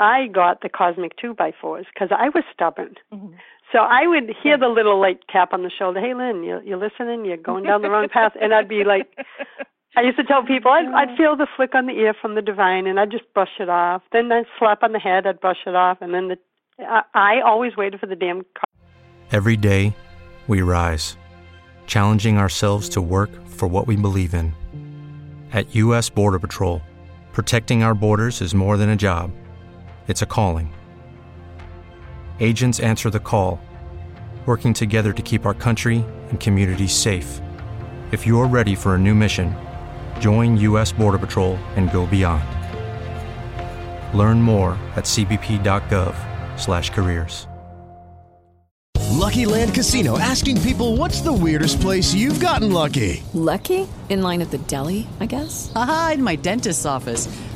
I 0.00 0.28
got 0.28 0.62
the 0.62 0.70
cosmic 0.70 1.16
two 1.16 1.34
by 1.34 1.52
fours 1.60 1.86
because 1.92 2.08
I 2.10 2.30
was 2.30 2.42
stubborn. 2.52 2.94
Mm-hmm. 3.12 3.34
So 3.70 3.80
I 3.80 4.06
would 4.06 4.34
hear 4.42 4.58
the 4.58 4.66
little 4.68 4.98
like 4.98 5.20
tap 5.30 5.52
on 5.52 5.62
the 5.62 5.70
shoulder. 5.70 6.00
Hey, 6.00 6.14
Lynn, 6.14 6.42
you 6.42 6.60
you're 6.64 6.78
listening. 6.78 7.24
You're 7.24 7.36
going 7.36 7.64
down 7.64 7.82
the 7.82 7.90
wrong 7.90 8.08
path, 8.08 8.32
and 8.40 8.52
I'd 8.52 8.68
be 8.68 8.82
like, 8.84 9.06
I 9.96 10.02
used 10.02 10.16
to 10.18 10.24
tell 10.24 10.44
people 10.44 10.70
I'd, 10.70 10.86
I'd 10.86 11.16
feel 11.16 11.36
the 11.36 11.48
flick 11.56 11.74
on 11.74 11.86
the 11.86 11.92
ear 11.92 12.14
from 12.20 12.36
the 12.36 12.42
divine, 12.42 12.86
and 12.86 13.00
I'd 13.00 13.10
just 13.10 13.24
brush 13.34 13.58
it 13.58 13.68
off. 13.68 14.02
Then 14.12 14.30
I'd 14.30 14.46
slap 14.58 14.82
on 14.82 14.92
the 14.92 15.00
head, 15.00 15.26
I'd 15.26 15.40
brush 15.40 15.58
it 15.66 15.74
off, 15.74 15.98
and 16.00 16.14
then 16.14 16.28
the 16.28 16.38
I, 16.78 17.02
I 17.14 17.40
always 17.44 17.76
waited 17.76 18.00
for 18.00 18.06
the 18.06 18.16
damn. 18.16 18.42
Car. 18.42 18.64
Every 19.32 19.56
day, 19.56 19.94
we 20.46 20.62
rise, 20.62 21.16
challenging 21.86 22.38
ourselves 22.38 22.88
to 22.90 23.02
work 23.02 23.30
for 23.48 23.68
what 23.68 23.86
we 23.86 23.96
believe 23.96 24.32
in. 24.32 24.54
At 25.52 25.74
U.S. 25.74 26.08
Border 26.08 26.38
Patrol, 26.38 26.80
protecting 27.32 27.82
our 27.82 27.94
borders 27.94 28.40
is 28.40 28.54
more 28.54 28.76
than 28.76 28.90
a 28.90 28.96
job; 28.96 29.32
it's 30.06 30.22
a 30.22 30.26
calling. 30.26 30.72
Agents 32.38 32.80
answer 32.80 33.10
the 33.10 33.20
call, 33.20 33.60
working 34.46 34.72
together 34.72 35.12
to 35.12 35.22
keep 35.22 35.44
our 35.44 35.54
country 35.54 36.04
and 36.30 36.38
communities 36.38 36.92
safe. 36.92 37.40
If 38.12 38.26
you're 38.26 38.46
ready 38.46 38.74
for 38.74 38.94
a 38.94 38.98
new 38.98 39.14
mission 39.14 39.54
Join 40.20 40.56
U.S. 40.58 40.92
Border 40.92 41.18
Patrol 41.18 41.56
and 41.76 41.92
go 41.92 42.06
beyond. 42.06 42.44
Learn 44.16 44.42
more 44.42 44.72
at 44.96 45.04
cbp.gov/careers. 45.04 47.46
Lucky 49.20 49.44
Land 49.44 49.74
Casino 49.74 50.18
asking 50.18 50.62
people, 50.62 50.96
"What's 50.96 51.20
the 51.20 51.32
weirdest 51.32 51.80
place 51.80 52.14
you've 52.14 52.40
gotten 52.40 52.72
lucky?" 52.72 53.22
Lucky 53.34 53.86
in 54.08 54.22
line 54.22 54.40
at 54.40 54.50
the 54.50 54.58
deli, 54.58 55.06
I 55.20 55.26
guess. 55.26 55.70
Aha, 55.74 56.12
in 56.14 56.22
my 56.22 56.36
dentist's 56.36 56.86
office. 56.86 57.28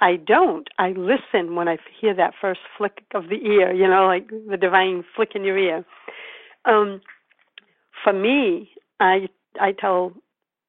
I 0.00 0.16
don't. 0.16 0.68
I 0.78 0.92
listen 0.96 1.54
when 1.54 1.68
I 1.68 1.76
hear 2.00 2.14
that 2.14 2.34
first 2.40 2.60
flick 2.76 3.04
of 3.14 3.28
the 3.28 3.36
ear, 3.36 3.72
you 3.72 3.86
know, 3.86 4.06
like 4.06 4.30
the 4.48 4.56
divine 4.56 5.04
flick 5.14 5.30
in 5.34 5.44
your 5.44 5.58
ear. 5.58 5.84
Um, 6.64 7.00
for 8.02 8.12
me, 8.12 8.70
I 8.98 9.28
I 9.60 9.72
tell, 9.72 10.12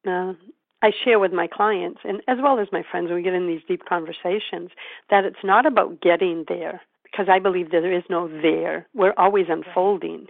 uh, 0.08 0.34
I 0.82 0.92
share 1.04 1.20
with 1.20 1.32
my 1.32 1.48
clients 1.48 2.02
and 2.04 2.22
as 2.28 2.38
well 2.42 2.60
as 2.60 2.68
my 2.72 2.84
friends 2.90 3.08
when 3.08 3.18
we 3.18 3.24
get 3.24 3.34
in 3.34 3.48
these 3.48 3.62
deep 3.68 3.86
conversations 3.88 4.72
that 5.10 5.24
it's 5.24 5.44
not 5.44 5.66
about 5.66 6.02
getting 6.02 6.46
there 6.48 6.82
because 7.04 7.28
I 7.30 7.40
believe 7.40 7.72
there 7.72 7.94
is 7.94 8.04
no 8.10 8.28
there. 8.28 8.88
We're 8.94 9.14
always 9.18 9.46
unfolding, 9.50 10.28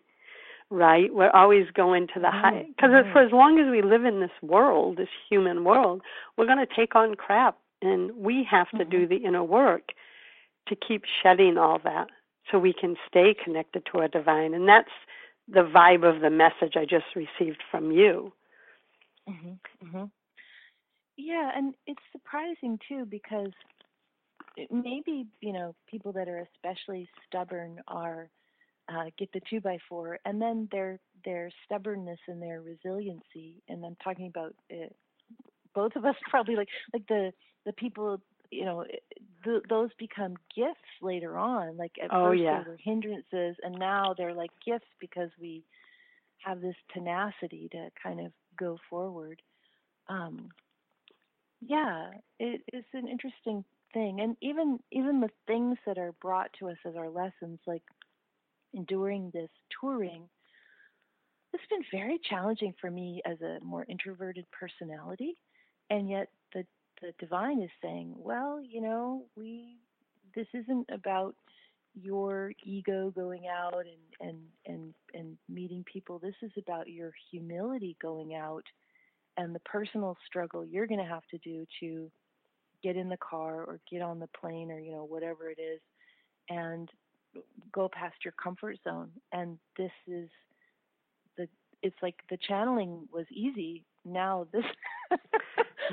right? 0.69 1.13
We're 1.13 1.29
always 1.29 1.67
going 1.73 2.07
to 2.13 2.19
the 2.19 2.31
high 2.31 2.65
because 2.75 2.91
for 3.13 3.21
as 3.21 3.31
long 3.31 3.59
as 3.59 3.71
we 3.71 3.81
live 3.81 4.03
in 4.05 4.19
this 4.19 4.31
world, 4.41 4.97
this 4.97 5.09
human 5.29 5.63
world, 5.63 6.01
we're 6.37 6.47
going 6.47 6.65
to 6.65 6.75
take 6.75 6.95
on 6.95 7.15
crap 7.15 7.57
and 7.81 8.11
we 8.15 8.47
have 8.49 8.69
to 8.71 8.77
mm-hmm. 8.77 8.89
do 8.89 9.07
the 9.07 9.17
inner 9.17 9.43
work 9.43 9.89
to 10.67 10.75
keep 10.75 11.03
shedding 11.21 11.57
all 11.57 11.79
that 11.83 12.07
so 12.51 12.59
we 12.59 12.73
can 12.73 12.95
stay 13.07 13.35
connected 13.43 13.83
to 13.91 13.99
our 13.99 14.07
divine. 14.07 14.53
And 14.53 14.67
that's 14.67 14.89
the 15.47 15.61
vibe 15.61 16.03
of 16.03 16.21
the 16.21 16.29
message 16.29 16.73
I 16.75 16.85
just 16.85 17.05
received 17.15 17.61
from 17.69 17.91
you. 17.91 18.33
Mm-hmm. 19.29 19.87
Mm-hmm. 19.87 20.05
Yeah, 21.17 21.51
and 21.55 21.75
it's 21.85 22.01
surprising 22.11 22.79
too 22.87 23.05
because 23.05 23.51
maybe 24.69 25.27
you 25.39 25.53
know 25.53 25.75
people 25.87 26.11
that 26.13 26.27
are 26.27 26.47
especially 26.55 27.07
stubborn 27.27 27.79
are 27.87 28.29
uh, 28.89 29.05
get 29.17 29.31
the 29.33 29.41
two 29.49 29.61
by 29.61 29.77
four, 29.87 30.19
and 30.25 30.41
then 30.41 30.67
their 30.71 30.99
their 31.23 31.51
stubbornness 31.65 32.19
and 32.27 32.41
their 32.41 32.61
resiliency. 32.61 33.61
And 33.69 33.85
I'm 33.85 33.97
talking 34.03 34.27
about 34.27 34.55
uh, 34.71 34.87
both 35.75 35.95
of 35.95 36.05
us 36.05 36.15
probably 36.29 36.55
like 36.55 36.69
like 36.93 37.05
the 37.07 37.31
the 37.65 37.73
people 37.73 38.21
you 38.51 38.65
know 38.65 38.85
th- 39.43 39.63
those 39.69 39.89
become 39.97 40.35
gifts 40.55 40.79
later 41.01 41.37
on. 41.37 41.77
Like 41.77 41.93
at 42.01 42.09
oh, 42.11 42.29
first 42.29 42.41
yeah. 42.41 42.63
they 42.63 42.69
were 42.69 42.77
hindrances 42.83 43.55
and 43.63 43.75
now 43.77 44.13
they're 44.17 44.33
like 44.33 44.51
gifts 44.65 44.87
because 44.99 45.29
we 45.39 45.63
have 46.43 46.61
this 46.61 46.75
tenacity 46.93 47.69
to 47.71 47.89
kind 48.01 48.19
of 48.19 48.31
go 48.57 48.77
forward. 48.89 49.41
Um 50.09 50.49
yeah 51.61 52.09
it, 52.39 52.61
it's 52.67 52.87
an 52.93 53.07
interesting 53.07 53.63
thing. 53.93 54.19
And 54.21 54.35
even 54.41 54.79
even 54.91 55.21
the 55.21 55.29
things 55.47 55.77
that 55.85 55.97
are 55.97 56.13
brought 56.21 56.51
to 56.59 56.69
us 56.69 56.77
as 56.85 56.95
our 56.95 57.09
lessons 57.09 57.59
like 57.65 57.83
enduring 58.73 59.31
this 59.33 59.49
touring 59.79 60.23
it's 61.53 61.63
been 61.69 61.83
very 61.91 62.17
challenging 62.29 62.73
for 62.79 62.89
me 62.89 63.21
as 63.25 63.41
a 63.41 63.57
more 63.63 63.85
introverted 63.89 64.45
personality 64.51 65.35
and 65.89 66.09
yet 66.09 66.29
the 66.53 66.65
the 67.01 67.13
divine 67.19 67.61
is 67.61 67.69
saying, 67.81 68.13
well, 68.15 68.61
you 68.61 68.81
know, 68.81 69.25
we 69.35 69.77
this 70.35 70.47
isn't 70.53 70.87
about 70.91 71.35
your 71.93 72.53
ego 72.63 73.11
going 73.13 73.47
out 73.47 73.83
and 73.85 74.29
and 74.29 74.39
and 74.65 74.93
and 75.13 75.37
meeting 75.49 75.83
people. 75.91 76.19
This 76.19 76.35
is 76.41 76.51
about 76.57 76.87
your 76.87 77.11
humility 77.31 77.97
going 78.01 78.35
out 78.35 78.63
and 79.37 79.55
the 79.55 79.59
personal 79.61 80.17
struggle 80.25 80.65
you're 80.65 80.87
going 80.87 80.99
to 80.99 81.05
have 81.05 81.25
to 81.31 81.37
do 81.39 81.65
to 81.79 82.11
get 82.83 82.95
in 82.95 83.09
the 83.09 83.17
car 83.17 83.63
or 83.63 83.79
get 83.89 84.01
on 84.01 84.19
the 84.19 84.29
plane 84.39 84.71
or 84.71 84.79
you 84.79 84.91
know 84.91 85.03
whatever 85.05 85.49
it 85.49 85.59
is 85.59 85.79
and 86.49 86.89
go 87.73 87.89
past 87.93 88.15
your 88.23 88.33
comfort 88.41 88.77
zone 88.83 89.09
and 89.31 89.57
this 89.77 89.91
is 90.07 90.29
the 91.37 91.47
it's 91.81 91.95
like 92.01 92.15
the 92.29 92.37
channeling 92.47 93.07
was 93.13 93.25
easy 93.31 93.85
now 94.03 94.47
this 94.51 94.65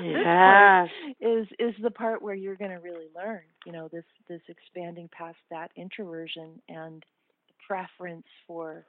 yeah. 0.01 0.85
is 1.19 1.47
is 1.59 1.73
the 1.81 1.91
part 1.91 2.21
where 2.21 2.35
you're 2.35 2.55
going 2.55 2.71
to 2.71 2.77
really 2.77 3.07
learn 3.15 3.41
you 3.65 3.71
know 3.71 3.87
this 3.91 4.03
this 4.27 4.41
expanding 4.47 5.09
past 5.11 5.37
that 5.49 5.71
introversion 5.75 6.61
and 6.69 7.03
the 7.47 7.53
preference 7.67 8.25
for 8.47 8.85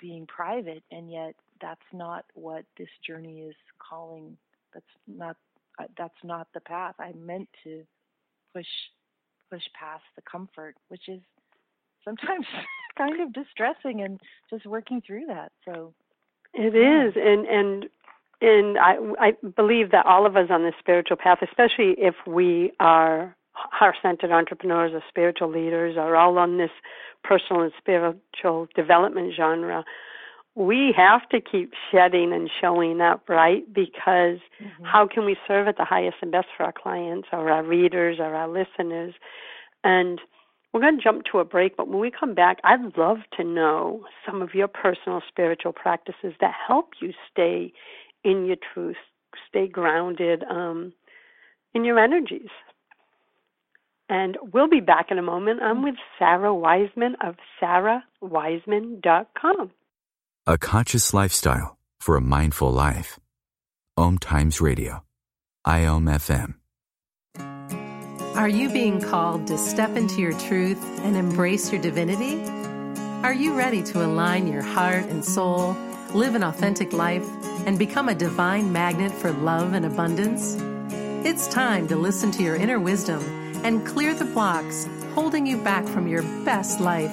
being 0.00 0.26
private 0.26 0.82
and 0.90 1.10
yet 1.10 1.34
that's 1.60 1.80
not 1.92 2.24
what 2.34 2.64
this 2.78 2.88
journey 3.06 3.40
is 3.40 3.54
calling 3.78 4.36
that's 4.72 4.86
not 5.06 5.36
uh, 5.80 5.84
that's 5.96 6.22
not 6.24 6.48
the 6.54 6.60
path 6.60 6.94
i 6.98 7.12
meant 7.12 7.48
to 7.64 7.82
push 8.54 8.66
push 9.50 9.62
past 9.78 10.04
the 10.16 10.22
comfort 10.30 10.74
which 10.88 11.08
is 11.08 11.20
sometimes 12.04 12.46
kind 12.98 13.20
of 13.20 13.32
distressing 13.32 14.02
and 14.02 14.20
just 14.50 14.66
working 14.66 15.02
through 15.06 15.26
that 15.26 15.52
so 15.64 15.92
it 16.54 16.74
is 16.74 17.14
and 17.16 17.46
and 17.46 17.86
and 18.40 18.78
I, 18.78 18.96
I 19.18 19.32
believe 19.56 19.90
that 19.90 20.06
all 20.06 20.26
of 20.26 20.36
us 20.36 20.48
on 20.50 20.62
this 20.62 20.74
spiritual 20.78 21.16
path, 21.16 21.38
especially 21.42 21.94
if 21.98 22.14
we 22.26 22.72
are 22.78 23.34
heart-centered 23.52 24.30
entrepreneurs 24.30 24.92
or 24.94 25.02
spiritual 25.08 25.50
leaders, 25.50 25.96
are 25.96 26.14
all 26.14 26.38
on 26.38 26.58
this 26.58 26.70
personal 27.24 27.62
and 27.62 27.72
spiritual 27.76 28.68
development 28.76 29.34
genre. 29.36 29.84
We 30.54 30.94
have 30.96 31.28
to 31.30 31.40
keep 31.40 31.72
shedding 31.90 32.32
and 32.32 32.50
showing 32.60 33.00
up, 33.00 33.28
right? 33.28 33.62
Because 33.72 34.38
mm-hmm. 34.60 34.84
how 34.84 35.06
can 35.06 35.24
we 35.24 35.36
serve 35.46 35.68
at 35.68 35.76
the 35.76 35.84
highest 35.84 36.16
and 36.22 36.30
best 36.30 36.46
for 36.56 36.64
our 36.64 36.72
clients 36.72 37.28
or 37.32 37.50
our 37.50 37.64
readers 37.64 38.18
or 38.20 38.34
our 38.34 38.48
listeners? 38.48 39.14
And 39.84 40.20
we're 40.72 40.80
going 40.80 40.98
to 40.98 41.02
jump 41.02 41.24
to 41.32 41.38
a 41.38 41.44
break, 41.44 41.76
but 41.76 41.88
when 41.88 41.98
we 41.98 42.10
come 42.10 42.34
back, 42.34 42.58
I'd 42.62 42.96
love 42.96 43.18
to 43.36 43.44
know 43.44 44.04
some 44.26 44.42
of 44.42 44.54
your 44.54 44.68
personal 44.68 45.22
spiritual 45.26 45.72
practices 45.72 46.34
that 46.40 46.54
help 46.66 46.90
you 47.00 47.12
stay 47.30 47.72
in 48.24 48.46
your 48.46 48.56
truth, 48.74 48.96
stay 49.48 49.66
grounded 49.66 50.44
um, 50.44 50.92
in 51.74 51.84
your 51.84 51.98
energies. 51.98 52.50
And 54.08 54.38
we'll 54.54 54.68
be 54.68 54.80
back 54.80 55.10
in 55.10 55.18
a 55.18 55.22
moment. 55.22 55.60
I'm 55.62 55.82
with 55.82 55.96
Sara 56.18 56.54
Wiseman 56.54 57.16
of 57.22 57.34
sarawiseman.com. 57.62 59.70
A 60.46 60.56
conscious 60.56 61.12
lifestyle 61.12 61.76
for 62.00 62.16
a 62.16 62.22
mindful 62.22 62.72
life. 62.72 63.20
Om 63.98 64.18
Times 64.18 64.60
Radio. 64.60 65.02
IOM 65.66 66.08
FM. 66.08 66.54
Are 68.34 68.48
you 68.48 68.70
being 68.70 69.00
called 69.00 69.48
to 69.48 69.58
step 69.58 69.96
into 69.96 70.20
your 70.20 70.32
truth 70.32 70.82
and 71.00 71.16
embrace 71.16 71.72
your 71.72 71.82
divinity? 71.82 72.40
Are 73.24 73.34
you 73.34 73.54
ready 73.54 73.82
to 73.82 74.06
align 74.06 74.46
your 74.46 74.62
heart 74.62 75.04
and 75.06 75.24
soul, 75.24 75.76
live 76.14 76.36
an 76.36 76.44
authentic 76.44 76.92
life, 76.92 77.26
and 77.66 77.78
become 77.78 78.08
a 78.08 78.14
divine 78.14 78.72
magnet 78.72 79.12
for 79.12 79.32
love 79.32 79.72
and 79.72 79.84
abundance? 79.84 80.56
It's 81.26 81.48
time 81.48 81.88
to 81.88 81.96
listen 81.96 82.30
to 82.32 82.42
your 82.42 82.56
inner 82.56 82.78
wisdom 82.78 83.22
and 83.64 83.86
clear 83.86 84.14
the 84.14 84.24
blocks 84.24 84.88
holding 85.14 85.46
you 85.46 85.58
back 85.58 85.84
from 85.86 86.06
your 86.06 86.22
best 86.44 86.80
life. 86.80 87.12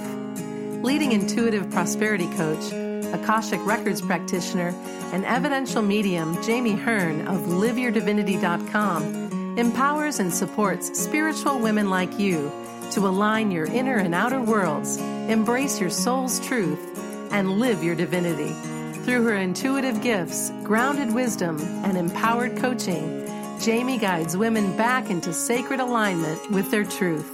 Leading 0.83 1.11
intuitive 1.11 1.69
prosperity 1.71 2.27
coach, 2.35 2.71
Akashic 3.13 3.65
Records 3.65 4.01
practitioner, 4.01 4.73
and 5.11 5.25
evidential 5.25 5.81
medium 5.81 6.41
Jamie 6.43 6.75
Hearn 6.75 7.27
of 7.27 7.41
liveyourdivinity.com 7.41 9.57
empowers 9.57 10.19
and 10.19 10.33
supports 10.33 10.99
spiritual 10.99 11.59
women 11.59 11.89
like 11.89 12.19
you 12.19 12.51
to 12.91 13.07
align 13.07 13.51
your 13.51 13.65
inner 13.65 13.97
and 13.97 14.13
outer 14.13 14.41
worlds, 14.41 14.97
embrace 14.97 15.79
your 15.79 15.89
soul's 15.89 16.45
truth, 16.45 16.79
and 17.31 17.59
live 17.59 17.83
your 17.83 17.95
divinity. 17.95 18.53
Through 19.05 19.23
her 19.25 19.35
intuitive 19.35 20.01
gifts, 20.01 20.51
grounded 20.63 21.13
wisdom, 21.13 21.59
and 21.85 21.95
empowered 21.95 22.57
coaching, 22.57 23.23
Jamie 23.61 23.99
guides 23.99 24.35
women 24.35 24.75
back 24.75 25.11
into 25.11 25.31
sacred 25.31 25.79
alignment 25.79 26.49
with 26.49 26.71
their 26.71 26.83
truth. 26.83 27.29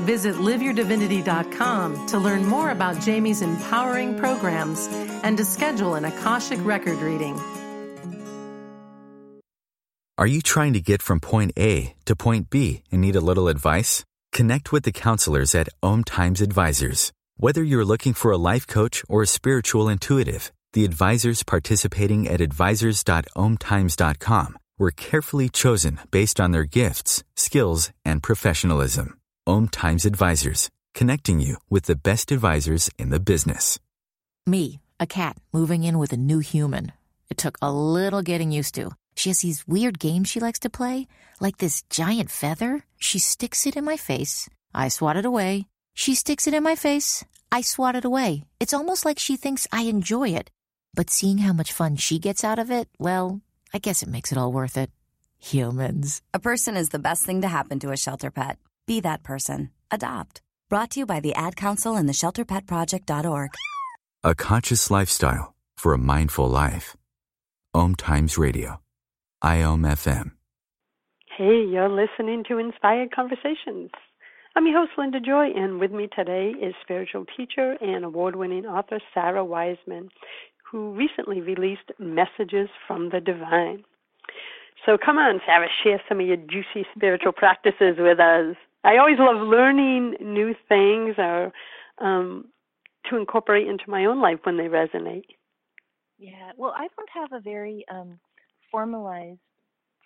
Visit 0.00 0.34
liveyourdivinity.com 0.34 2.06
to 2.08 2.18
learn 2.18 2.44
more 2.44 2.70
about 2.70 3.00
Jamie's 3.00 3.40
empowering 3.40 4.18
programs 4.18 4.88
and 5.22 5.38
to 5.38 5.44
schedule 5.44 5.94
an 5.94 6.04
Akashic 6.04 6.58
record 6.64 6.98
reading. 6.98 7.38
Are 10.18 10.26
you 10.26 10.42
trying 10.42 10.72
to 10.72 10.80
get 10.80 11.02
from 11.02 11.20
point 11.20 11.52
A 11.56 11.94
to 12.04 12.16
point 12.16 12.50
B 12.50 12.82
and 12.90 13.00
need 13.00 13.14
a 13.14 13.20
little 13.20 13.46
advice? 13.46 14.04
Connect 14.32 14.72
with 14.72 14.82
the 14.82 14.90
counselors 14.90 15.54
at 15.54 15.68
Om 15.84 16.02
Times 16.02 16.40
Advisors. 16.40 17.12
Whether 17.36 17.64
you're 17.64 17.84
looking 17.84 18.14
for 18.14 18.30
a 18.30 18.36
life 18.36 18.64
coach 18.64 19.02
or 19.08 19.22
a 19.22 19.26
spiritual 19.26 19.88
intuitive, 19.88 20.52
the 20.74 20.84
advisors 20.84 21.42
participating 21.42 22.28
at 22.28 22.40
advisors.omtimes.com 22.40 24.58
were 24.78 24.90
carefully 24.90 25.48
chosen 25.48 26.00
based 26.10 26.40
on 26.40 26.50
their 26.50 26.64
gifts, 26.64 27.22
skills, 27.34 27.92
and 28.04 28.22
professionalism. 28.22 29.18
Om 29.46 29.68
Times 29.68 30.04
Advisors, 30.04 30.70
connecting 30.94 31.38
you 31.38 31.58
with 31.70 31.84
the 31.84 31.96
best 31.96 32.32
advisors 32.32 32.90
in 32.98 33.10
the 33.10 33.20
business. 33.20 33.78
Me, 34.46 34.80
a 34.98 35.06
cat, 35.06 35.36
moving 35.52 35.84
in 35.84 35.98
with 35.98 36.12
a 36.12 36.16
new 36.16 36.40
human. 36.40 36.92
It 37.30 37.38
took 37.38 37.56
a 37.62 37.72
little 37.72 38.22
getting 38.22 38.50
used 38.50 38.74
to. 38.74 38.90
She 39.14 39.30
has 39.30 39.40
these 39.40 39.66
weird 39.68 39.98
games 39.98 40.28
she 40.28 40.40
likes 40.40 40.58
to 40.60 40.70
play, 40.70 41.06
like 41.40 41.58
this 41.58 41.82
giant 41.88 42.30
feather. 42.30 42.84
She 42.98 43.18
sticks 43.18 43.66
it 43.66 43.76
in 43.76 43.84
my 43.84 43.96
face. 43.96 44.48
I 44.74 44.88
swat 44.88 45.16
it 45.16 45.24
away. 45.24 45.66
She 45.94 46.14
sticks 46.14 46.48
it 46.48 46.54
in 46.54 46.62
my 46.62 46.74
face. 46.74 47.24
I 47.52 47.60
swat 47.60 47.96
it 47.96 48.04
away. 48.04 48.44
It's 48.58 48.74
almost 48.74 49.04
like 49.04 49.18
she 49.18 49.36
thinks 49.36 49.68
I 49.70 49.82
enjoy 49.82 50.30
it. 50.30 50.50
But 50.94 51.10
seeing 51.10 51.38
how 51.38 51.52
much 51.52 51.72
fun 51.72 51.96
she 51.96 52.18
gets 52.18 52.44
out 52.44 52.58
of 52.58 52.70
it, 52.70 52.88
well, 52.98 53.40
I 53.72 53.78
guess 53.78 54.02
it 54.02 54.08
makes 54.08 54.30
it 54.30 54.38
all 54.38 54.52
worth 54.52 54.76
it. 54.76 54.90
Humans. 55.40 56.22
A 56.32 56.38
person 56.38 56.76
is 56.76 56.90
the 56.90 56.98
best 56.98 57.24
thing 57.24 57.42
to 57.42 57.48
happen 57.48 57.78
to 57.80 57.90
a 57.90 57.96
shelter 57.96 58.30
pet. 58.30 58.58
Be 58.86 59.00
that 59.00 59.22
person. 59.22 59.70
Adopt. 59.90 60.40
Brought 60.68 60.90
to 60.92 61.00
you 61.00 61.06
by 61.06 61.20
the 61.20 61.34
Ad 61.34 61.56
Council 61.56 61.96
and 61.96 62.08
the 62.08 62.12
ShelterPetProject.org. 62.12 63.50
A 64.22 64.34
conscious 64.34 64.90
lifestyle 64.90 65.54
for 65.76 65.92
a 65.92 65.98
mindful 65.98 66.48
life. 66.48 66.96
Om 67.74 67.94
Times 67.94 68.38
Radio. 68.38 68.80
IOM 69.42 69.82
FM. 69.82 70.30
Hey, 71.36 71.66
you're 71.68 71.90
listening 71.90 72.44
to 72.48 72.58
Inspired 72.58 73.12
Conversations. 73.12 73.90
I'm 74.56 74.66
your 74.68 74.78
host, 74.78 74.92
Linda 74.96 75.18
Joy, 75.18 75.48
and 75.54 75.80
with 75.80 75.90
me 75.90 76.08
today 76.14 76.52
is 76.62 76.74
spiritual 76.80 77.26
teacher 77.36 77.76
and 77.80 78.04
award 78.04 78.36
winning 78.36 78.64
author 78.66 79.00
Sara 79.12 79.44
Wiseman, 79.44 80.10
who 80.74 80.90
recently 80.90 81.40
released 81.40 81.92
Messages 82.00 82.68
from 82.84 83.10
the 83.10 83.20
Divine. 83.20 83.84
So 84.84 84.98
come 84.98 85.18
on, 85.18 85.40
Sara, 85.46 85.68
share 85.84 86.02
some 86.08 86.18
of 86.18 86.26
your 86.26 86.36
juicy 86.36 86.84
spiritual 86.96 87.30
practices 87.30 87.94
with 87.96 88.18
us. 88.18 88.56
I 88.82 88.96
always 88.96 89.20
love 89.20 89.46
learning 89.46 90.16
new 90.20 90.52
things 90.68 91.14
or 91.16 91.52
um, 91.98 92.46
to 93.08 93.16
incorporate 93.16 93.68
into 93.68 93.84
my 93.86 94.04
own 94.06 94.20
life 94.20 94.40
when 94.42 94.56
they 94.56 94.64
resonate. 94.64 95.26
Yeah, 96.18 96.50
well, 96.56 96.74
I 96.76 96.88
don't 96.96 97.10
have 97.14 97.32
a 97.32 97.40
very 97.40 97.84
um, 97.88 98.18
formalized 98.72 99.38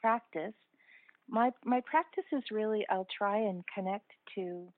practice. 0.02 0.52
My 1.30 1.50
my 1.64 1.80
practice 1.86 2.24
is 2.30 2.42
really 2.50 2.84
I'll 2.90 3.08
try 3.16 3.38
and 3.38 3.64
connect 3.74 4.10
to 4.34 4.68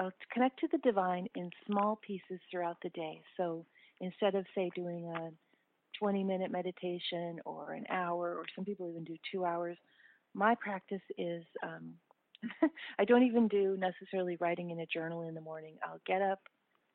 I'll 0.00 0.12
connect 0.32 0.58
to 0.60 0.68
the 0.72 0.78
divine 0.78 1.28
in 1.36 1.50
small 1.64 2.00
pieces 2.04 2.40
throughout 2.50 2.78
the 2.82 2.90
day. 2.90 3.20
So 3.36 3.64
instead 4.00 4.34
of 4.34 4.44
say 4.54 4.70
doing 4.74 5.06
a 5.06 5.30
20 5.98 6.24
minute 6.24 6.50
meditation 6.50 7.40
or 7.44 7.72
an 7.72 7.84
hour 7.90 8.34
or 8.36 8.44
some 8.54 8.64
people 8.64 8.88
even 8.88 9.04
do 9.04 9.16
two 9.32 9.44
hours, 9.44 9.76
my 10.34 10.54
practice 10.54 11.02
is 11.16 11.44
um, 11.62 11.94
I 12.98 13.04
don't 13.04 13.22
even 13.22 13.48
do 13.48 13.76
necessarily 13.78 14.36
writing 14.40 14.70
in 14.70 14.80
a 14.80 14.86
journal 14.86 15.22
in 15.22 15.34
the 15.34 15.40
morning. 15.40 15.74
I'll 15.84 16.00
get 16.06 16.22
up, 16.22 16.40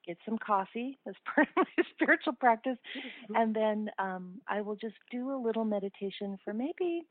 get 0.05 0.17
some 0.25 0.37
coffee 0.37 0.99
as 1.07 1.15
part 1.33 1.47
of 1.57 1.65
my 1.77 1.83
spiritual 1.93 2.33
practice, 2.33 2.77
mm-hmm. 2.97 3.35
and 3.35 3.55
then 3.55 3.89
um, 3.99 4.41
I 4.47 4.61
will 4.61 4.75
just 4.75 4.95
do 5.09 5.31
a 5.31 5.41
little 5.41 5.65
meditation 5.65 6.37
for 6.43 6.53
maybe 6.53 7.03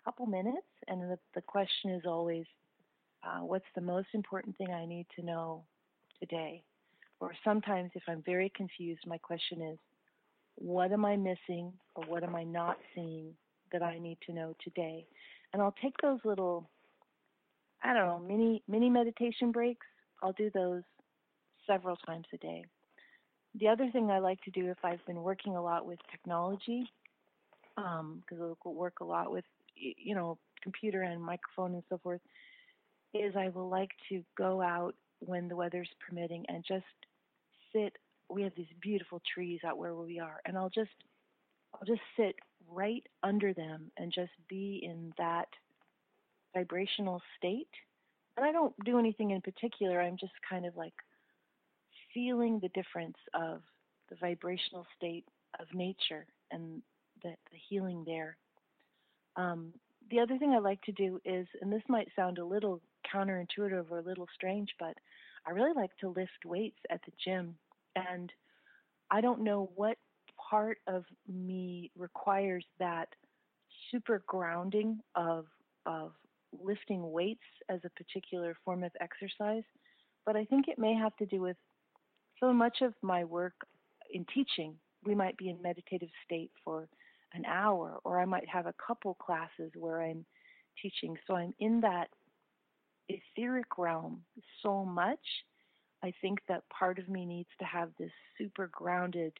a 0.00 0.04
couple 0.04 0.26
minutes. 0.26 0.66
And 0.88 1.02
the, 1.02 1.18
the 1.34 1.42
question 1.42 1.90
is 1.90 2.02
always, 2.06 2.44
uh, 3.24 3.40
what's 3.40 3.64
the 3.74 3.80
most 3.80 4.08
important 4.12 4.56
thing 4.58 4.70
I 4.70 4.86
need 4.86 5.06
to 5.16 5.24
know 5.24 5.64
today? 6.20 6.62
Or 7.24 7.32
sometimes, 7.42 7.90
if 7.94 8.02
I'm 8.06 8.22
very 8.26 8.52
confused, 8.54 9.00
my 9.06 9.16
question 9.16 9.62
is, 9.62 9.78
what 10.56 10.92
am 10.92 11.06
I 11.06 11.16
missing 11.16 11.72
or 11.94 12.04
what 12.04 12.22
am 12.22 12.36
I 12.36 12.44
not 12.44 12.76
seeing 12.94 13.32
that 13.72 13.82
I 13.82 13.98
need 13.98 14.18
to 14.26 14.34
know 14.34 14.54
today? 14.62 15.06
And 15.50 15.62
I'll 15.62 15.74
take 15.80 15.94
those 16.02 16.18
little, 16.22 16.68
I 17.82 17.94
don't 17.94 18.06
know, 18.06 18.18
mini 18.18 18.62
mini 18.68 18.90
meditation 18.90 19.52
breaks. 19.52 19.86
I'll 20.22 20.34
do 20.34 20.50
those 20.52 20.82
several 21.66 21.96
times 21.96 22.26
a 22.34 22.36
day. 22.36 22.66
The 23.58 23.68
other 23.68 23.88
thing 23.90 24.10
I 24.10 24.18
like 24.18 24.42
to 24.42 24.50
do 24.50 24.70
if 24.70 24.84
I've 24.84 25.04
been 25.06 25.22
working 25.22 25.56
a 25.56 25.62
lot 25.62 25.86
with 25.86 26.00
technology, 26.10 26.84
because 27.74 28.00
um, 28.00 28.56
I 28.66 28.68
work 28.68 29.00
a 29.00 29.04
lot 29.04 29.32
with, 29.32 29.46
you 29.76 30.14
know, 30.14 30.36
computer 30.62 31.00
and 31.00 31.22
microphone 31.22 31.72
and 31.72 31.84
so 31.88 31.96
forth, 32.02 32.20
is 33.14 33.34
I 33.34 33.48
will 33.48 33.70
like 33.70 33.92
to 34.10 34.22
go 34.36 34.60
out 34.60 34.94
when 35.20 35.48
the 35.48 35.56
weather's 35.56 35.88
permitting 36.06 36.44
and 36.48 36.62
just 36.68 36.84
sit. 37.74 37.96
We 38.30 38.42
have 38.42 38.52
these 38.56 38.66
beautiful 38.80 39.20
trees 39.34 39.60
out 39.66 39.78
where 39.78 39.94
we 39.94 40.18
are, 40.18 40.40
and 40.46 40.56
I'll 40.56 40.70
just, 40.70 40.90
I'll 41.74 41.86
just 41.86 42.00
sit 42.16 42.36
right 42.70 43.06
under 43.22 43.52
them 43.52 43.90
and 43.98 44.12
just 44.12 44.32
be 44.48 44.80
in 44.82 45.12
that 45.18 45.48
vibrational 46.54 47.20
state. 47.36 47.68
And 48.36 48.46
I 48.46 48.52
don't 48.52 48.74
do 48.84 48.98
anything 48.98 49.30
in 49.30 49.40
particular. 49.40 50.00
I'm 50.00 50.16
just 50.18 50.32
kind 50.48 50.64
of 50.64 50.76
like 50.76 50.94
feeling 52.12 52.60
the 52.60 52.68
difference 52.68 53.16
of 53.34 53.60
the 54.08 54.16
vibrational 54.16 54.86
state 54.96 55.24
of 55.60 55.66
nature 55.74 56.26
and 56.50 56.82
the, 57.22 57.30
the 57.50 57.58
healing 57.68 58.04
there. 58.06 58.36
Um, 59.36 59.72
the 60.10 60.20
other 60.20 60.38
thing 60.38 60.52
I 60.52 60.58
like 60.58 60.82
to 60.82 60.92
do 60.92 61.20
is, 61.24 61.46
and 61.60 61.72
this 61.72 61.82
might 61.88 62.08
sound 62.14 62.38
a 62.38 62.44
little 62.44 62.80
counterintuitive 63.12 63.90
or 63.90 63.98
a 63.98 64.02
little 64.02 64.28
strange, 64.34 64.68
but 64.78 64.94
I 65.46 65.50
really 65.50 65.72
like 65.74 65.96
to 65.98 66.08
lift 66.08 66.44
weights 66.44 66.78
at 66.90 67.00
the 67.04 67.12
gym. 67.24 67.56
And 67.96 68.32
I 69.10 69.20
don't 69.20 69.42
know 69.42 69.70
what 69.74 69.98
part 70.50 70.78
of 70.86 71.04
me 71.28 71.90
requires 71.96 72.64
that 72.78 73.08
super 73.90 74.22
grounding 74.26 75.00
of 75.14 75.46
of 75.86 76.12
lifting 76.62 77.10
weights 77.10 77.44
as 77.68 77.80
a 77.84 77.90
particular 77.90 78.56
form 78.64 78.84
of 78.84 78.92
exercise, 79.00 79.64
but 80.24 80.36
I 80.36 80.44
think 80.44 80.68
it 80.68 80.78
may 80.78 80.94
have 80.94 81.14
to 81.16 81.26
do 81.26 81.40
with 81.40 81.56
so 82.40 82.52
much 82.52 82.78
of 82.80 82.94
my 83.02 83.24
work 83.24 83.54
in 84.12 84.24
teaching, 84.32 84.74
we 85.04 85.14
might 85.14 85.36
be 85.36 85.50
in 85.50 85.60
meditative 85.60 86.08
state 86.24 86.50
for 86.64 86.88
an 87.34 87.44
hour, 87.44 87.98
or 88.04 88.20
I 88.20 88.24
might 88.24 88.48
have 88.48 88.66
a 88.66 88.74
couple 88.86 89.14
classes 89.14 89.72
where 89.76 90.00
I'm 90.02 90.24
teaching. 90.80 91.16
So 91.26 91.34
I'm 91.34 91.52
in 91.58 91.80
that 91.80 92.08
etheric 93.08 93.76
realm 93.76 94.22
so 94.62 94.84
much. 94.84 95.18
I 96.04 96.12
think 96.20 96.40
that 96.48 96.68
part 96.68 96.98
of 96.98 97.08
me 97.08 97.24
needs 97.24 97.48
to 97.60 97.64
have 97.64 97.88
this 97.98 98.10
super 98.36 98.68
grounded, 98.70 99.32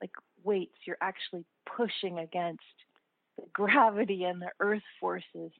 like 0.00 0.12
weights. 0.42 0.78
You're 0.86 0.96
actually 1.02 1.44
pushing 1.76 2.20
against 2.20 2.62
the 3.36 3.44
gravity 3.52 4.24
and 4.24 4.40
the 4.40 4.50
earth 4.58 4.82
forces. 4.98 5.52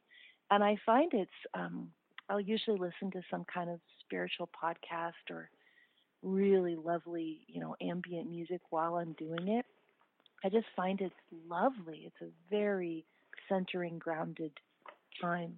And 0.51 0.65
I 0.65 0.79
find 0.87 1.13
it's, 1.13 1.31
um, 1.53 1.91
I'll 2.31 2.41
usually 2.41 2.79
listen 2.79 3.11
to 3.13 3.21
some 3.31 3.45
kind 3.53 3.69
of 3.69 3.79
spiritual 4.01 4.49
podcast 4.49 5.31
or 5.31 5.51
really 6.23 6.77
lovely, 6.77 7.41
you 7.47 7.61
know, 7.61 7.77
ambient 7.83 8.31
music 8.31 8.63
while 8.71 8.97
I'm 8.97 9.13
doing 9.13 9.49
it. 9.49 9.67
I 10.43 10.49
just 10.49 10.67
find 10.75 10.99
it's 11.03 11.15
lovely. 11.47 12.05
It's 12.07 12.23
a 12.23 12.33
very 12.51 13.05
centering, 13.51 13.99
grounded 13.99 14.53
time. 15.21 15.57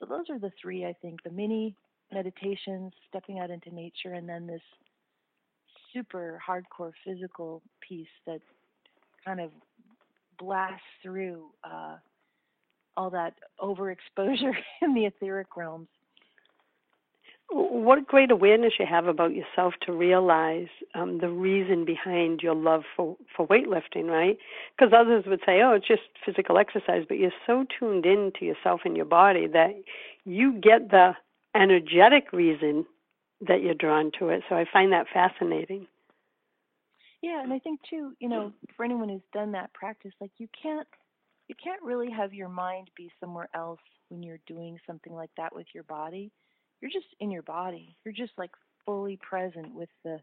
So 0.00 0.06
those 0.06 0.24
are 0.30 0.38
the 0.40 0.50
three, 0.60 0.84
I 0.84 0.94
think 1.00 1.22
the 1.22 1.30
mini 1.30 1.76
meditations, 2.12 2.92
stepping 3.08 3.38
out 3.38 3.50
into 3.50 3.74
nature, 3.74 4.14
and 4.14 4.28
then 4.28 4.46
this 4.46 4.62
super 5.92 6.40
hardcore 6.46 6.92
physical 7.04 7.62
piece 7.86 8.06
that 8.26 8.40
kind 9.24 9.40
of 9.40 9.50
blasts 10.38 10.82
through 11.02 11.46
uh, 11.64 11.96
all 12.96 13.10
that 13.10 13.34
overexposure 13.60 14.54
in 14.82 14.94
the 14.94 15.06
etheric 15.06 15.56
realms 15.56 15.88
what 17.52 18.06
great 18.06 18.30
awareness 18.30 18.74
you 18.78 18.86
have 18.86 19.06
about 19.06 19.34
yourself 19.34 19.74
to 19.84 19.92
realize 19.92 20.68
um, 20.94 21.18
the 21.18 21.28
reason 21.28 21.84
behind 21.84 22.40
your 22.42 22.54
love 22.54 22.82
for 22.96 23.16
for 23.36 23.46
weightlifting, 23.48 24.04
right? 24.04 24.38
Because 24.76 24.92
others 24.96 25.24
would 25.26 25.40
say, 25.44 25.60
"Oh, 25.62 25.72
it's 25.72 25.86
just 25.86 26.02
physical 26.24 26.58
exercise," 26.58 27.04
but 27.08 27.18
you're 27.18 27.32
so 27.46 27.64
tuned 27.78 28.06
in 28.06 28.32
to 28.38 28.44
yourself 28.44 28.82
and 28.84 28.96
your 28.96 29.06
body 29.06 29.46
that 29.48 29.70
you 30.24 30.52
get 30.60 30.90
the 30.90 31.16
energetic 31.54 32.32
reason 32.32 32.86
that 33.46 33.62
you're 33.62 33.74
drawn 33.74 34.10
to 34.18 34.28
it. 34.28 34.42
So 34.48 34.54
I 34.54 34.64
find 34.72 34.92
that 34.92 35.06
fascinating. 35.12 35.86
Yeah, 37.22 37.42
and 37.42 37.52
I 37.52 37.58
think 37.58 37.80
too, 37.88 38.12
you 38.18 38.28
know, 38.28 38.52
for 38.76 38.84
anyone 38.84 39.08
who's 39.08 39.20
done 39.32 39.52
that 39.52 39.72
practice, 39.74 40.12
like 40.20 40.32
you 40.38 40.48
can't 40.62 40.86
you 41.48 41.54
can't 41.62 41.82
really 41.82 42.10
have 42.10 42.32
your 42.32 42.48
mind 42.48 42.90
be 42.96 43.10
somewhere 43.20 43.48
else 43.54 43.80
when 44.08 44.22
you're 44.22 44.40
doing 44.46 44.78
something 44.86 45.12
like 45.12 45.30
that 45.36 45.54
with 45.54 45.66
your 45.74 45.84
body 45.84 46.32
you're 46.80 46.90
just 46.90 47.06
in 47.20 47.30
your 47.30 47.42
body. 47.42 47.96
You're 48.04 48.14
just 48.14 48.32
like 48.38 48.50
fully 48.84 49.18
present 49.18 49.74
with 49.74 49.88
the, 50.04 50.18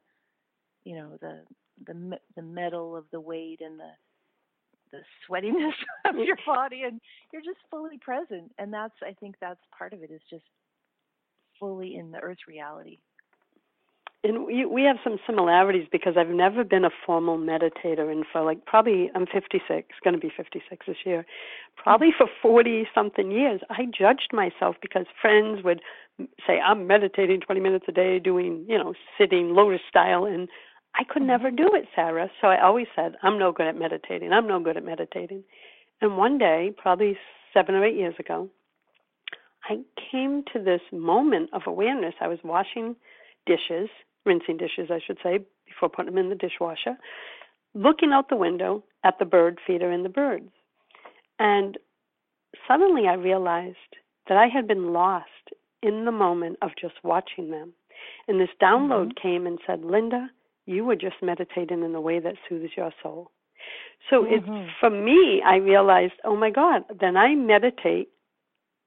you 0.83 0.95
know, 0.95 1.17
the 1.21 1.41
the 1.85 2.17
the 2.35 2.41
metal 2.41 2.95
of 2.95 3.05
the 3.11 3.19
weight 3.19 3.61
and 3.61 3.79
the 3.79 3.91
the 4.91 4.99
sweatiness 5.27 5.73
of 6.05 6.15
your 6.17 6.37
body, 6.45 6.83
and 6.83 6.99
you're 7.31 7.41
just 7.41 7.59
fully 7.69 7.97
present. 7.99 8.51
And 8.57 8.73
that's 8.73 8.95
I 9.03 9.13
think 9.19 9.35
that's 9.39 9.59
part 9.77 9.93
of 9.93 10.01
it 10.01 10.11
is 10.11 10.21
just 10.29 10.45
fully 11.59 11.95
in 11.95 12.11
the 12.11 12.19
earth 12.19 12.47
reality 12.47 12.99
and 14.23 14.45
we 14.45 14.65
we 14.65 14.83
have 14.83 14.97
some 15.03 15.17
similarities 15.25 15.87
because 15.91 16.15
I've 16.17 16.29
never 16.29 16.63
been 16.63 16.85
a 16.85 16.89
formal 17.05 17.37
meditator, 17.37 18.11
and 18.11 18.25
for 18.31 18.43
like 18.43 18.65
probably 18.65 19.09
I'm 19.15 19.25
56, 19.25 19.87
going 20.03 20.13
to 20.13 20.19
be 20.19 20.31
56 20.35 20.85
this 20.85 20.97
year. 21.05 21.25
Probably 21.75 22.09
for 22.17 22.27
40 22.41 22.87
something 22.93 23.31
years, 23.31 23.61
I 23.69 23.85
judged 23.85 24.29
myself 24.33 24.75
because 24.81 25.05
friends 25.21 25.63
would 25.63 25.81
say 26.45 26.59
I'm 26.59 26.87
meditating 26.87 27.41
20 27.41 27.61
minutes 27.61 27.85
a 27.87 27.91
day, 27.91 28.19
doing 28.19 28.65
you 28.67 28.77
know 28.77 28.93
sitting 29.17 29.53
lotus 29.53 29.81
style, 29.87 30.25
and 30.25 30.49
I 30.95 31.03
could 31.03 31.21
mm-hmm. 31.21 31.27
never 31.27 31.51
do 31.51 31.69
it, 31.73 31.85
Sara. 31.95 32.29
So 32.41 32.47
I 32.47 32.61
always 32.61 32.87
said 32.95 33.15
I'm 33.21 33.37
no 33.37 33.51
good 33.51 33.67
at 33.67 33.77
meditating. 33.77 34.33
I'm 34.33 34.47
no 34.47 34.59
good 34.59 34.77
at 34.77 34.85
meditating. 34.85 35.43
And 36.01 36.17
one 36.17 36.37
day, 36.37 36.71
probably 36.75 37.17
seven 37.53 37.75
or 37.75 37.85
eight 37.85 37.95
years 37.95 38.15
ago, 38.19 38.49
I 39.67 39.79
came 40.11 40.43
to 40.53 40.59
this 40.63 40.81
moment 40.91 41.49
of 41.53 41.63
awareness. 41.65 42.13
I 42.21 42.27
was 42.27 42.39
washing 42.43 42.95
dishes 43.45 43.89
rinsing 44.27 44.57
dishes, 44.57 44.89
I 44.91 44.99
should 45.03 45.17
say, 45.23 45.39
before 45.65 45.89
putting 45.89 46.13
them 46.13 46.23
in 46.23 46.29
the 46.29 46.35
dishwasher, 46.35 46.97
looking 47.73 48.11
out 48.11 48.29
the 48.29 48.35
window 48.35 48.83
at 49.03 49.17
the 49.17 49.25
bird 49.25 49.59
feeder 49.65 49.89
and 49.89 50.05
the 50.05 50.09
birds. 50.09 50.51
And 51.39 51.77
suddenly 52.67 53.07
I 53.07 53.13
realized 53.13 53.77
that 54.27 54.37
I 54.37 54.47
had 54.47 54.67
been 54.67 54.93
lost 54.93 55.25
in 55.81 56.05
the 56.05 56.11
moment 56.11 56.57
of 56.61 56.71
just 56.79 56.95
watching 57.03 57.49
them. 57.49 57.73
And 58.27 58.39
this 58.39 58.49
download 58.61 59.13
mm-hmm. 59.13 59.27
came 59.27 59.47
and 59.47 59.57
said, 59.65 59.83
Linda, 59.83 60.29
you 60.65 60.83
were 60.83 60.95
just 60.95 61.15
meditating 61.21 61.83
in 61.83 61.95
a 61.95 62.01
way 62.01 62.19
that 62.19 62.35
soothes 62.47 62.71
your 62.75 62.91
soul. 63.01 63.31
So 64.09 64.23
mm-hmm. 64.23 64.51
it, 64.51 64.69
for 64.79 64.89
me, 64.89 65.41
I 65.45 65.55
realized, 65.55 66.13
oh 66.25 66.35
my 66.35 66.49
God, 66.49 66.83
then 66.99 67.15
I 67.15 67.35
meditate 67.35 68.09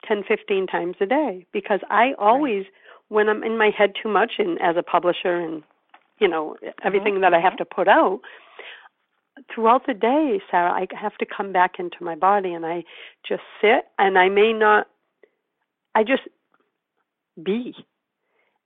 10, 0.06 0.24
15 0.26 0.66
times 0.66 0.96
a 1.00 1.06
day 1.06 1.46
because 1.52 1.80
I 1.90 2.12
always 2.18 2.64
right 2.64 2.74
when 3.08 3.28
I'm 3.28 3.42
in 3.42 3.58
my 3.58 3.70
head 3.76 3.92
too 4.00 4.08
much 4.08 4.34
and 4.38 4.60
as 4.62 4.76
a 4.76 4.82
publisher 4.82 5.34
and 5.36 5.62
you 6.20 6.28
know 6.28 6.56
everything 6.84 7.14
mm-hmm. 7.14 7.22
that 7.22 7.34
I 7.34 7.40
have 7.40 7.56
to 7.56 7.64
put 7.64 7.88
out 7.88 8.20
throughout 9.52 9.86
the 9.86 9.94
day, 9.94 10.40
Sara, 10.50 10.70
I 10.72 10.86
have 10.94 11.16
to 11.18 11.26
come 11.26 11.52
back 11.52 11.72
into 11.78 11.96
my 12.00 12.14
body 12.14 12.52
and 12.52 12.66
I 12.66 12.84
just 13.26 13.42
sit 13.60 13.86
and 13.98 14.18
I 14.18 14.28
may 14.28 14.52
not 14.52 14.86
I 15.94 16.04
just 16.04 16.22
be. 17.42 17.74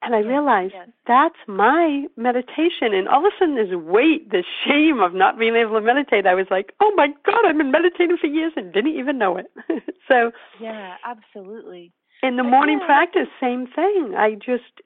And 0.05 0.15
I 0.15 0.19
yes, 0.19 0.29
realized 0.29 0.75
yes. 0.75 0.89
that's 1.07 1.39
my 1.47 2.07
meditation. 2.17 2.93
And 2.93 3.09
all 3.09 3.27
of 3.27 3.33
a 3.33 3.39
sudden, 3.39 3.57
this 3.57 3.75
weight, 3.75 4.31
this 4.31 4.45
shame 4.67 5.01
of 5.01 5.15
not 5.15 5.39
being 5.39 5.57
able 5.57 5.75
to 5.75 5.81
meditate, 5.81 6.27
I 6.27 6.35
was 6.35 6.47
like, 6.51 6.73
oh 6.81 6.93
my 6.95 7.09
God, 7.25 7.47
I've 7.47 7.57
been 7.57 7.71
meditating 7.71 8.19
for 8.21 8.27
years 8.27 8.53
and 8.57 8.73
didn't 8.73 8.97
even 8.97 9.19
know 9.19 9.37
it. 9.37 9.47
so, 10.09 10.31
yeah, 10.61 10.97
absolutely. 11.05 11.93
In 12.23 12.37
the 12.37 12.43
morning 12.43 12.81
practice, 12.81 13.29
same 13.41 13.67
thing. 13.67 14.15
I 14.17 14.35
just 14.35 14.83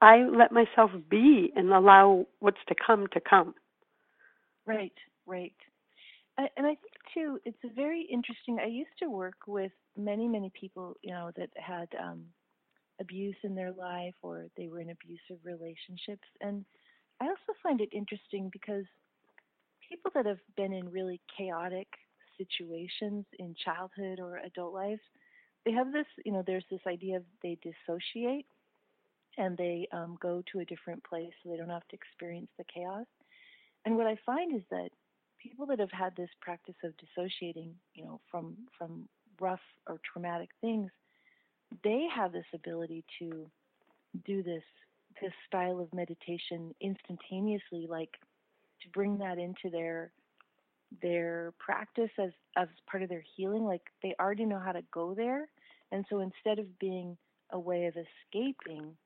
I 0.00 0.24
let 0.24 0.52
myself 0.52 0.90
be 1.10 1.52
and 1.56 1.72
allow 1.72 2.26
what's 2.40 2.58
to 2.68 2.74
come 2.74 3.06
to 3.12 3.20
come. 3.20 3.54
Right, 4.66 4.92
right. 5.26 5.52
And 6.38 6.66
I 6.66 6.76
think 6.76 6.94
too, 7.12 7.40
it's 7.44 7.58
a 7.64 7.74
very 7.74 8.02
interesting. 8.02 8.58
I 8.62 8.68
used 8.68 8.96
to 9.00 9.10
work 9.10 9.46
with 9.46 9.72
many, 9.96 10.28
many 10.28 10.52
people, 10.58 10.96
you 11.02 11.10
know, 11.10 11.32
that 11.36 11.50
had 11.56 11.88
um, 12.00 12.24
abuse 13.00 13.36
in 13.42 13.54
their 13.54 13.72
life 13.72 14.14
or 14.22 14.46
they 14.56 14.68
were 14.68 14.80
in 14.80 14.90
abusive 14.90 15.44
relationships, 15.44 16.26
and 16.40 16.64
I 17.20 17.24
also 17.26 17.58
find 17.62 17.80
it 17.80 17.88
interesting 17.92 18.48
because 18.52 18.84
people 19.88 20.10
that 20.14 20.26
have 20.26 20.40
been 20.56 20.72
in 20.72 20.90
really 20.90 21.20
chaotic 21.36 21.88
situations 22.36 23.24
in 23.38 23.54
childhood 23.64 24.20
or 24.20 24.36
adult 24.38 24.72
life 24.72 25.00
they 25.64 25.74
have 25.74 25.92
this, 25.92 26.06
you 26.24 26.32
know, 26.32 26.42
there's 26.46 26.64
this 26.70 26.80
idea 26.86 27.18
of 27.18 27.24
they 27.42 27.58
dissociate 27.62 28.46
and 29.36 29.56
they 29.56 29.86
um, 29.92 30.16
go 30.20 30.42
to 30.50 30.60
a 30.60 30.64
different 30.64 31.04
place 31.04 31.32
so 31.42 31.50
they 31.50 31.58
don't 31.58 31.68
have 31.68 31.86
to 31.88 31.96
experience 31.96 32.48
the 32.56 32.64
chaos. 32.72 33.04
And 33.84 33.96
what 33.96 34.06
I 34.06 34.16
find 34.24 34.54
is 34.54 34.62
that 34.70 34.88
people 35.38 35.66
that 35.66 35.78
have 35.78 35.92
had 35.92 36.16
this 36.16 36.30
practice 36.40 36.74
of 36.84 36.94
dissociating, 36.96 37.74
you 37.94 38.04
know, 38.04 38.20
from 38.30 38.56
from 38.76 39.08
rough 39.40 39.60
or 39.86 40.00
traumatic 40.10 40.48
things, 40.62 40.90
they 41.84 42.06
have 42.14 42.32
this 42.32 42.46
ability 42.54 43.04
to 43.18 43.50
do 44.24 44.42
this 44.42 44.62
this 45.20 45.32
style 45.46 45.80
of 45.80 45.92
meditation 45.92 46.74
instantaneously, 46.80 47.86
like 47.88 48.12
to 48.82 48.88
bring 48.90 49.18
that 49.18 49.38
into 49.38 49.70
their 49.70 50.12
their 51.02 51.52
practice 51.58 52.10
as 52.18 52.30
as 52.56 52.68
part 52.90 53.02
of 53.02 53.08
their 53.08 53.24
healing. 53.36 53.64
Like 53.64 53.82
they 54.02 54.14
already 54.20 54.44
know 54.44 54.58
how 54.58 54.72
to 54.72 54.82
go 54.92 55.14
there, 55.14 55.48
and 55.92 56.04
so 56.08 56.20
instead 56.20 56.58
of 56.58 56.78
being 56.78 57.16
a 57.50 57.58
way 57.58 57.86
of 57.86 57.94
escaping, 57.96 58.96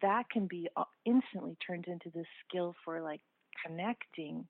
that 0.00 0.30
can 0.30 0.46
be 0.46 0.68
uh, 0.76 0.84
instantly 1.04 1.56
turned 1.64 1.86
into 1.86 2.10
this 2.10 2.26
skill 2.46 2.74
for 2.84 3.00
like 3.00 3.20
connecting. 3.64 4.46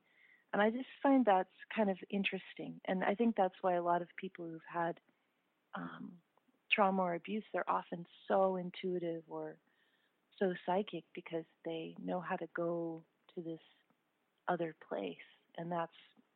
And 0.52 0.62
I 0.62 0.70
just 0.70 0.88
find 1.02 1.24
that's 1.24 1.48
kind 1.74 1.90
of 1.90 1.98
interesting. 2.10 2.80
And 2.86 3.04
I 3.04 3.14
think 3.14 3.36
that's 3.36 3.54
why 3.60 3.74
a 3.74 3.82
lot 3.82 4.00
of 4.00 4.08
people 4.16 4.46
who've 4.46 4.60
had 4.72 4.98
um, 5.74 6.12
trauma 6.78 7.02
or 7.02 7.14
abuse, 7.14 7.42
they're 7.52 7.68
often 7.68 8.06
so 8.28 8.54
intuitive 8.54 9.24
or 9.28 9.56
so 10.38 10.54
psychic 10.64 11.02
because 11.12 11.42
they 11.64 11.96
know 12.04 12.20
how 12.20 12.36
to 12.36 12.46
go 12.54 13.02
to 13.34 13.42
this 13.42 13.58
other 14.46 14.76
place. 14.88 15.16
And 15.56 15.72
that's 15.72 15.90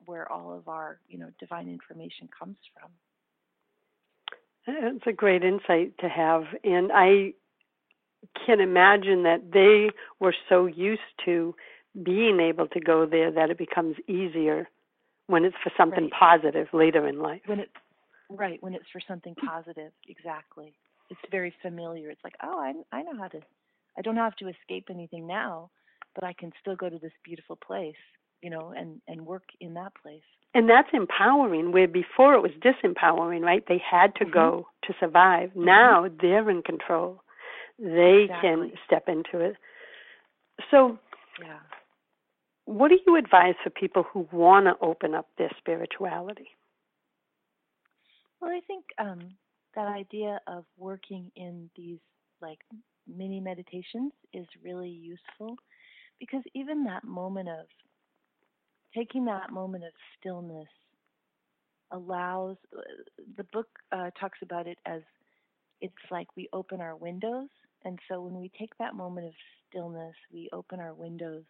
where 0.04 0.30
all 0.32 0.52
of 0.52 0.66
our, 0.66 0.98
you 1.08 1.16
know, 1.16 1.28
divine 1.38 1.68
information 1.68 2.28
comes 2.36 2.56
from. 2.74 2.90
It's 4.66 5.06
a 5.06 5.12
great 5.12 5.44
insight 5.44 5.96
to 6.00 6.08
have. 6.08 6.42
And 6.64 6.90
I 6.92 7.34
can 8.44 8.60
imagine 8.60 9.22
that 9.22 9.52
they 9.52 9.90
were 10.18 10.34
so 10.48 10.66
used 10.66 11.00
to 11.24 11.54
being 12.02 12.40
able 12.40 12.66
to 12.66 12.80
go 12.80 13.06
there 13.06 13.30
that 13.30 13.50
it 13.50 13.58
becomes 13.58 13.94
easier 14.08 14.68
when 15.28 15.44
it's 15.44 15.56
for 15.62 15.70
something 15.76 16.10
right. 16.10 16.42
positive 16.42 16.66
later 16.72 17.06
in 17.06 17.20
life. 17.20 17.42
When 17.46 17.60
it 17.60 17.70
right, 18.36 18.62
when 18.62 18.74
it's 18.74 18.88
for 18.92 19.00
something 19.06 19.34
positive, 19.34 19.92
exactly. 20.08 20.74
It's 21.10 21.20
very 21.30 21.54
familiar. 21.62 22.10
It's 22.10 22.24
like, 22.24 22.36
oh, 22.42 22.58
I 22.58 22.96
I 22.96 23.02
know 23.02 23.16
how 23.18 23.28
to 23.28 23.40
I 23.96 24.02
don't 24.02 24.16
have 24.16 24.36
to 24.36 24.48
escape 24.48 24.86
anything 24.90 25.26
now, 25.26 25.70
but 26.14 26.24
I 26.24 26.32
can 26.32 26.52
still 26.60 26.76
go 26.76 26.88
to 26.88 26.98
this 26.98 27.12
beautiful 27.24 27.56
place, 27.56 27.94
you 28.42 28.50
know, 28.50 28.72
and 28.76 29.00
and 29.08 29.26
work 29.26 29.44
in 29.60 29.74
that 29.74 29.92
place 30.02 30.22
and 30.54 30.68
that's 30.68 30.88
empowering 30.92 31.72
where 31.72 31.88
before 31.88 32.34
it 32.34 32.42
was 32.42 32.52
disempowering 32.60 33.40
right 33.40 33.64
they 33.68 33.80
had 33.90 34.14
to 34.16 34.24
mm-hmm. 34.24 34.34
go 34.34 34.66
to 34.84 34.92
survive 35.00 35.48
mm-hmm. 35.50 35.64
now 35.64 36.06
they're 36.20 36.50
in 36.50 36.60
control 36.60 37.22
they 37.78 38.24
exactly. 38.24 38.50
can 38.50 38.72
step 38.84 39.08
into 39.08 39.38
it 39.38 39.56
so 40.70 40.98
yeah 41.40 41.58
what 42.64 42.88
do 42.88 42.98
you 43.06 43.16
advise 43.16 43.54
for 43.62 43.70
people 43.70 44.04
who 44.12 44.26
want 44.32 44.66
to 44.66 44.74
open 44.84 45.14
up 45.14 45.28
their 45.38 45.50
spirituality? 45.58 46.48
Well, 48.42 48.50
I 48.50 48.60
think 48.66 48.84
um, 48.98 49.20
that 49.76 49.86
idea 49.86 50.40
of 50.48 50.64
working 50.76 51.30
in 51.36 51.70
these 51.76 52.00
like 52.40 52.58
mini 53.06 53.38
meditations 53.38 54.12
is 54.34 54.46
really 54.64 54.90
useful 54.90 55.56
because 56.18 56.42
even 56.52 56.82
that 56.84 57.04
moment 57.04 57.48
of 57.48 57.66
taking 58.96 59.26
that 59.26 59.52
moment 59.52 59.84
of 59.84 59.92
stillness 60.18 60.66
allows 61.92 62.56
uh, 62.76 62.80
the 63.36 63.44
book 63.44 63.68
uh, 63.92 64.10
talks 64.18 64.40
about 64.42 64.66
it 64.66 64.78
as 64.86 65.02
it's 65.80 65.94
like 66.10 66.26
we 66.36 66.48
open 66.52 66.80
our 66.80 66.96
windows. 66.96 67.48
And 67.84 67.96
so 68.08 68.22
when 68.22 68.40
we 68.40 68.50
take 68.58 68.76
that 68.78 68.96
moment 68.96 69.28
of 69.28 69.34
stillness 69.68 70.16
we 70.32 70.48
open 70.52 70.80
our 70.80 70.94
windows 70.94 71.44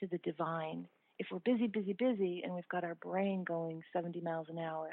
to 0.00 0.06
the 0.08 0.18
divine. 0.18 0.86
If 1.18 1.28
we're 1.32 1.38
busy 1.38 1.68
busy 1.68 1.94
busy 1.94 2.42
and 2.44 2.54
we've 2.54 2.68
got 2.68 2.84
our 2.84 2.96
brain 2.96 3.44
going 3.44 3.82
70 3.94 4.20
miles 4.20 4.48
an 4.50 4.58
hour 4.58 4.90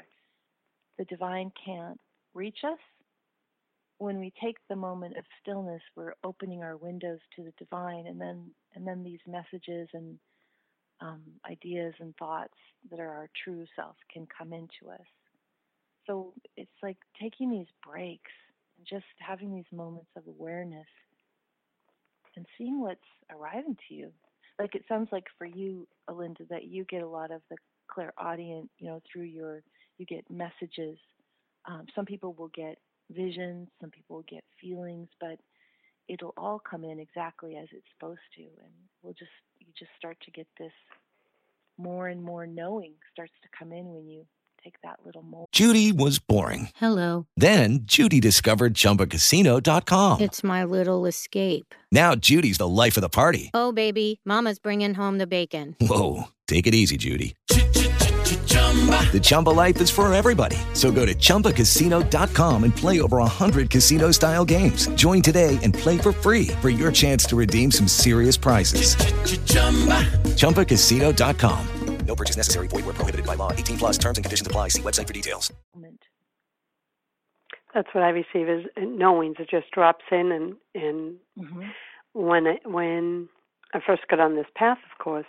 the 0.98 1.04
divine 1.06 1.50
can't 1.64 1.98
reach 2.34 2.58
us 2.64 2.78
when 3.98 4.18
we 4.18 4.32
take 4.42 4.56
the 4.68 4.76
moment 4.76 5.16
of 5.16 5.24
stillness 5.40 5.80
we're 5.96 6.14
opening 6.24 6.62
our 6.62 6.76
windows 6.76 7.20
to 7.34 7.42
the 7.42 7.52
divine 7.58 8.06
and 8.06 8.20
then 8.20 8.50
and 8.74 8.86
then 8.86 9.02
these 9.02 9.20
messages 9.26 9.88
and 9.94 10.18
um, 11.00 11.22
ideas 11.50 11.94
and 12.00 12.16
thoughts 12.16 12.54
that 12.90 13.00
are 13.00 13.08
our 13.08 13.28
true 13.44 13.64
self 13.76 13.96
can 14.12 14.26
come 14.36 14.52
into 14.52 14.92
us. 14.92 15.06
So 16.06 16.32
it's 16.56 16.70
like 16.82 16.98
taking 17.20 17.50
these 17.50 17.66
breaks 17.86 18.30
and 18.76 18.86
just 18.86 19.04
having 19.18 19.54
these 19.54 19.70
moments 19.72 20.10
of 20.16 20.26
awareness 20.26 20.86
and 22.36 22.46
seeing 22.58 22.80
what's 22.80 23.00
arriving 23.30 23.76
to 23.88 23.94
you. 23.94 24.10
Like 24.58 24.74
it 24.74 24.84
sounds 24.88 25.08
like 25.12 25.24
for 25.38 25.46
you, 25.46 25.86
Alinda, 26.08 26.48
that 26.48 26.64
you 26.64 26.84
get 26.84 27.02
a 27.02 27.08
lot 27.08 27.30
of 27.30 27.42
the 27.50 27.56
clairaudient, 27.90 28.70
you 28.78 28.86
know, 28.86 29.00
through 29.10 29.24
your, 29.24 29.62
you 29.98 30.06
get 30.06 30.24
messages. 30.30 30.98
Um, 31.66 31.86
some 31.94 32.04
people 32.04 32.34
will 32.34 32.50
get 32.54 32.78
visions, 33.10 33.68
some 33.80 33.90
people 33.90 34.16
will 34.16 34.24
get 34.28 34.44
feelings, 34.60 35.08
but 35.20 35.38
it'll 36.08 36.34
all 36.36 36.58
come 36.58 36.84
in 36.84 36.98
exactly 36.98 37.56
as 37.56 37.68
it's 37.72 37.86
supposed 37.96 38.20
to, 38.36 38.42
and 38.42 38.72
we'll 39.02 39.14
just 39.14 39.30
you 39.58 39.66
just 39.78 39.90
start 39.98 40.16
to 40.24 40.30
get 40.30 40.46
this 40.58 40.72
more 41.78 42.08
and 42.08 42.22
more 42.22 42.46
knowing 42.46 42.92
starts 43.12 43.32
to 43.42 43.48
come 43.58 43.72
in 43.72 43.92
when 43.92 44.06
you 44.08 44.24
take 44.62 44.74
that 44.82 44.98
little 45.04 45.22
moment. 45.22 45.50
Judy 45.52 45.92
was 45.92 46.18
boring. 46.18 46.70
Hello. 46.76 47.26
Then 47.36 47.80
Judy 47.82 48.20
discovered 48.20 48.74
ChumbaCasino.com. 48.74 50.20
It's 50.20 50.42
my 50.42 50.64
little 50.64 51.04
escape. 51.06 51.74
Now 51.92 52.14
Judy's 52.14 52.58
the 52.58 52.68
life 52.68 52.96
of 52.96 53.02
the 53.02 53.08
party. 53.08 53.50
Oh 53.54 53.72
baby, 53.72 54.20
Mama's 54.24 54.58
bringing 54.58 54.94
home 54.94 55.18
the 55.18 55.26
bacon. 55.26 55.76
Whoa, 55.80 56.24
take 56.46 56.66
it 56.66 56.74
easy, 56.74 56.96
Judy. 56.96 57.34
The 59.12 59.20
Chumba 59.22 59.50
life 59.50 59.80
is 59.80 59.90
for 59.90 60.12
everybody. 60.12 60.56
So 60.72 60.90
go 60.90 61.06
to 61.06 61.14
ChumbaCasino.com 61.14 62.64
and 62.64 62.74
play 62.74 63.00
over 63.00 63.18
100 63.18 63.70
casino 63.70 64.10
style 64.10 64.44
games. 64.44 64.88
Join 64.96 65.22
today 65.22 65.60
and 65.62 65.72
play 65.72 65.98
for 65.98 66.10
free 66.10 66.48
for 66.60 66.70
your 66.70 66.90
chance 66.90 67.24
to 67.26 67.36
redeem 67.36 67.70
some 67.70 67.86
serious 67.86 68.36
prizes. 68.36 68.96
ChumbaCasino.com. 70.34 71.68
No 72.06 72.14
purchase 72.14 72.36
necessary. 72.36 72.68
Void 72.68 72.84
where 72.84 72.94
prohibited 72.94 73.26
by 73.26 73.34
law. 73.34 73.52
18 73.52 73.78
plus 73.78 73.98
terms 73.98 74.18
and 74.18 74.24
conditions 74.24 74.46
apply. 74.46 74.68
See 74.68 74.82
website 74.82 75.06
for 75.06 75.12
details. 75.12 75.52
That's 77.74 77.88
what 77.92 78.04
I 78.04 78.10
receive 78.10 78.48
is 78.48 78.66
knowings. 78.78 79.36
It 79.40 79.50
just 79.50 79.70
drops 79.72 80.04
in, 80.12 80.30
and 80.30 80.54
and 80.76 81.16
mm-hmm. 81.36 81.62
when 82.12 82.46
I, 82.46 82.58
when 82.64 83.28
I 83.74 83.80
first 83.84 84.02
got 84.08 84.20
on 84.20 84.36
this 84.36 84.46
path, 84.54 84.78
of 84.92 85.02
course, 85.02 85.26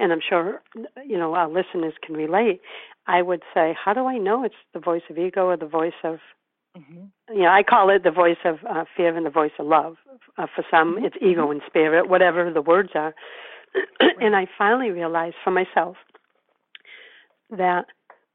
and 0.00 0.12
I'm 0.12 0.20
sure 0.26 0.62
you 1.06 1.18
know 1.18 1.34
our 1.34 1.48
listeners 1.48 1.94
can 2.04 2.16
relate. 2.16 2.60
I 3.06 3.22
would 3.22 3.42
say, 3.54 3.76
how 3.82 3.92
do 3.92 4.06
I 4.06 4.18
know 4.18 4.44
it's 4.44 4.54
the 4.74 4.80
voice 4.80 5.02
of 5.10 5.18
ego 5.18 5.46
or 5.46 5.56
the 5.56 5.66
voice 5.66 6.00
of 6.04 6.18
Mm-hmm. 6.78 7.34
you 7.34 7.42
know, 7.42 7.48
I 7.50 7.62
call 7.64 7.90
it 7.90 8.04
the 8.04 8.10
voice 8.12 8.38
of 8.44 8.58
uh, 8.68 8.84
fear 8.96 9.16
and 9.16 9.26
the 9.26 9.30
voice 9.30 9.50
of 9.58 9.66
love. 9.66 9.96
Uh, 10.38 10.46
for 10.54 10.64
some, 10.70 10.96
Mm-hmm. 10.96 11.04
it's 11.04 11.16
ego 11.20 11.50
and 11.50 11.60
spirit, 11.66 12.08
whatever 12.08 12.50
the 12.52 12.62
words 12.62 12.90
are. 12.94 13.14
and 14.20 14.36
I 14.36 14.46
finally 14.56 14.90
realized 14.90 15.36
for 15.44 15.50
myself 15.50 15.96
that 17.50 17.86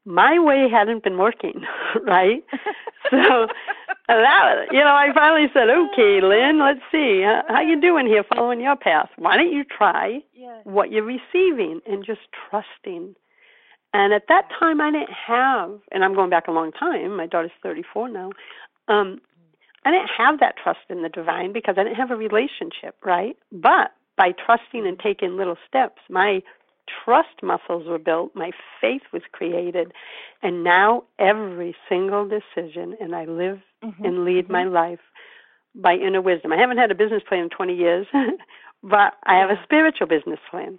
my 0.06 0.38
way 0.38 0.68
hadn't 0.70 1.02
been 1.02 1.18
working, 1.18 1.62
right? 2.06 2.42
so 3.10 3.48
that 4.08 4.66
you 4.70 4.78
know, 4.78 4.94
I 4.94 5.08
finally 5.12 5.48
said, 5.52 5.68
"Okay, 5.68 6.20
Lynn, 6.22 6.60
let's 6.60 6.80
see 6.90 7.22
how, 7.22 7.42
how 7.48 7.60
you 7.60 7.80
doing 7.80 8.06
here, 8.06 8.24
following 8.24 8.60
your 8.60 8.76
path. 8.76 9.10
Why 9.16 9.36
don't 9.36 9.52
you 9.52 9.64
try 9.64 10.20
what 10.64 10.90
you're 10.90 11.02
receiving 11.04 11.80
and 11.86 12.04
just 12.04 12.20
trusting?" 12.48 13.14
And 13.92 14.12
at 14.12 14.24
that 14.28 14.48
time, 14.58 14.80
I 14.80 14.90
didn't 14.90 15.12
have, 15.26 15.78
and 15.90 16.04
I'm 16.04 16.14
going 16.14 16.30
back 16.30 16.48
a 16.48 16.52
long 16.52 16.70
time. 16.72 17.16
My 17.16 17.26
daughter's 17.26 17.50
34 17.62 18.10
now. 18.10 18.30
Um, 18.88 19.20
I 19.84 19.90
didn't 19.90 20.10
have 20.16 20.40
that 20.40 20.56
trust 20.62 20.80
in 20.90 21.02
the 21.02 21.08
divine 21.08 21.52
because 21.52 21.76
I 21.78 21.84
didn't 21.84 21.96
have 21.96 22.10
a 22.10 22.16
relationship, 22.16 22.96
right? 23.04 23.36
But 23.52 23.92
by 24.16 24.32
trusting 24.32 24.86
and 24.86 24.98
taking 24.98 25.36
little 25.36 25.56
steps, 25.66 26.02
my 26.10 26.42
trust 27.04 27.42
muscles 27.42 27.86
were 27.86 27.98
built, 27.98 28.34
my 28.34 28.50
faith 28.80 29.02
was 29.12 29.22
created, 29.32 29.92
and 30.42 30.64
now 30.64 31.04
every 31.18 31.74
single 31.88 32.28
decision, 32.28 32.96
and 33.00 33.14
I 33.14 33.24
live 33.24 33.60
mm-hmm. 33.84 34.04
and 34.04 34.24
lead 34.24 34.48
my 34.48 34.64
mm-hmm. 34.64 34.74
life 34.74 35.00
by 35.74 35.94
inner 35.94 36.22
wisdom. 36.22 36.52
I 36.52 36.56
haven't 36.56 36.78
had 36.78 36.90
a 36.90 36.94
business 36.94 37.22
plan 37.28 37.44
in 37.44 37.50
20 37.50 37.74
years, 37.74 38.06
but 38.82 39.14
I 39.24 39.38
have 39.38 39.50
a 39.50 39.60
spiritual 39.64 40.06
business 40.06 40.40
plan, 40.50 40.78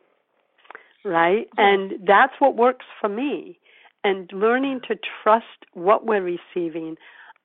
right? 1.05 1.47
And 1.57 1.93
that's 2.05 2.33
what 2.39 2.55
works 2.55 2.85
for 2.99 3.09
me. 3.09 3.59
And 4.03 4.29
learning 4.31 4.81
to 4.87 4.97
trust 5.23 5.45
what 5.73 6.05
we're 6.05 6.21
receiving, 6.21 6.95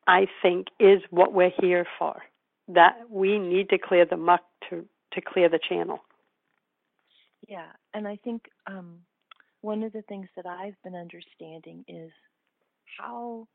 I 0.07 0.27
think, 0.41 0.69
is 0.79 1.01
what 1.11 1.33
we're 1.33 1.53
here 1.61 1.87
for. 1.99 2.23
That 2.69 2.99
we 3.11 3.39
need 3.39 3.69
to 3.71 3.79
clear 3.79 4.07
the 4.07 4.17
muck 4.17 4.43
to, 4.71 4.85
to 5.13 5.21
clear 5.21 5.49
the 5.49 5.59
channel. 5.69 6.01
Yeah, 7.49 7.73
and 7.95 8.07
I 8.09 8.16
think 8.24 8.43
um, 8.66 8.99
one 9.62 9.82
of 9.82 9.93
the 9.93 10.03
things 10.03 10.28
that 10.36 10.47
I've 10.47 10.76
been 10.84 10.95
understanding 10.95 11.84
is 11.88 12.11
how 12.99 13.47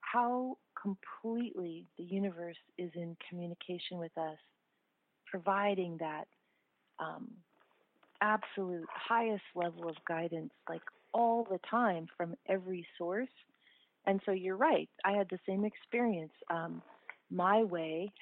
how 0.00 0.56
completely 0.80 1.86
the 1.98 2.04
universe 2.04 2.56
is 2.78 2.90
in 2.94 3.16
communication 3.28 3.98
with 3.98 4.16
us, 4.18 4.38
providing 5.26 5.96
that 5.98 6.24
um, 6.98 7.28
absolute 8.20 8.86
highest 8.92 9.44
level 9.54 9.88
of 9.88 9.96
guidance, 10.08 10.52
like 10.68 10.82
all 11.12 11.46
the 11.50 11.58
time 11.70 12.06
from 12.16 12.34
every 12.48 12.86
source. 12.98 13.28
And 14.06 14.20
so 14.24 14.32
you're 14.32 14.56
right. 14.56 14.88
I 15.04 15.12
had 15.12 15.28
the 15.30 15.38
same 15.48 15.64
experience. 15.64 16.32
Um, 16.50 16.82
my 17.30 17.62
way 17.64 18.12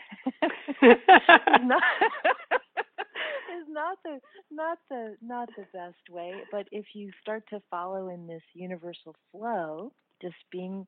not 0.83 1.83
is 3.65 3.73
not 3.73 3.99
the 4.05 4.21
not 4.51 4.79
the 4.91 5.17
not 5.23 5.49
the 5.57 5.65
best 5.73 6.11
way. 6.11 6.35
But 6.51 6.67
if 6.73 6.87
you 6.95 7.11
start 7.21 7.45
to 7.51 7.63
follow 7.71 8.09
in 8.09 8.27
this 8.27 8.43
universal 8.55 9.15
flow, 9.33 9.93
just 10.23 10.37
being 10.51 10.87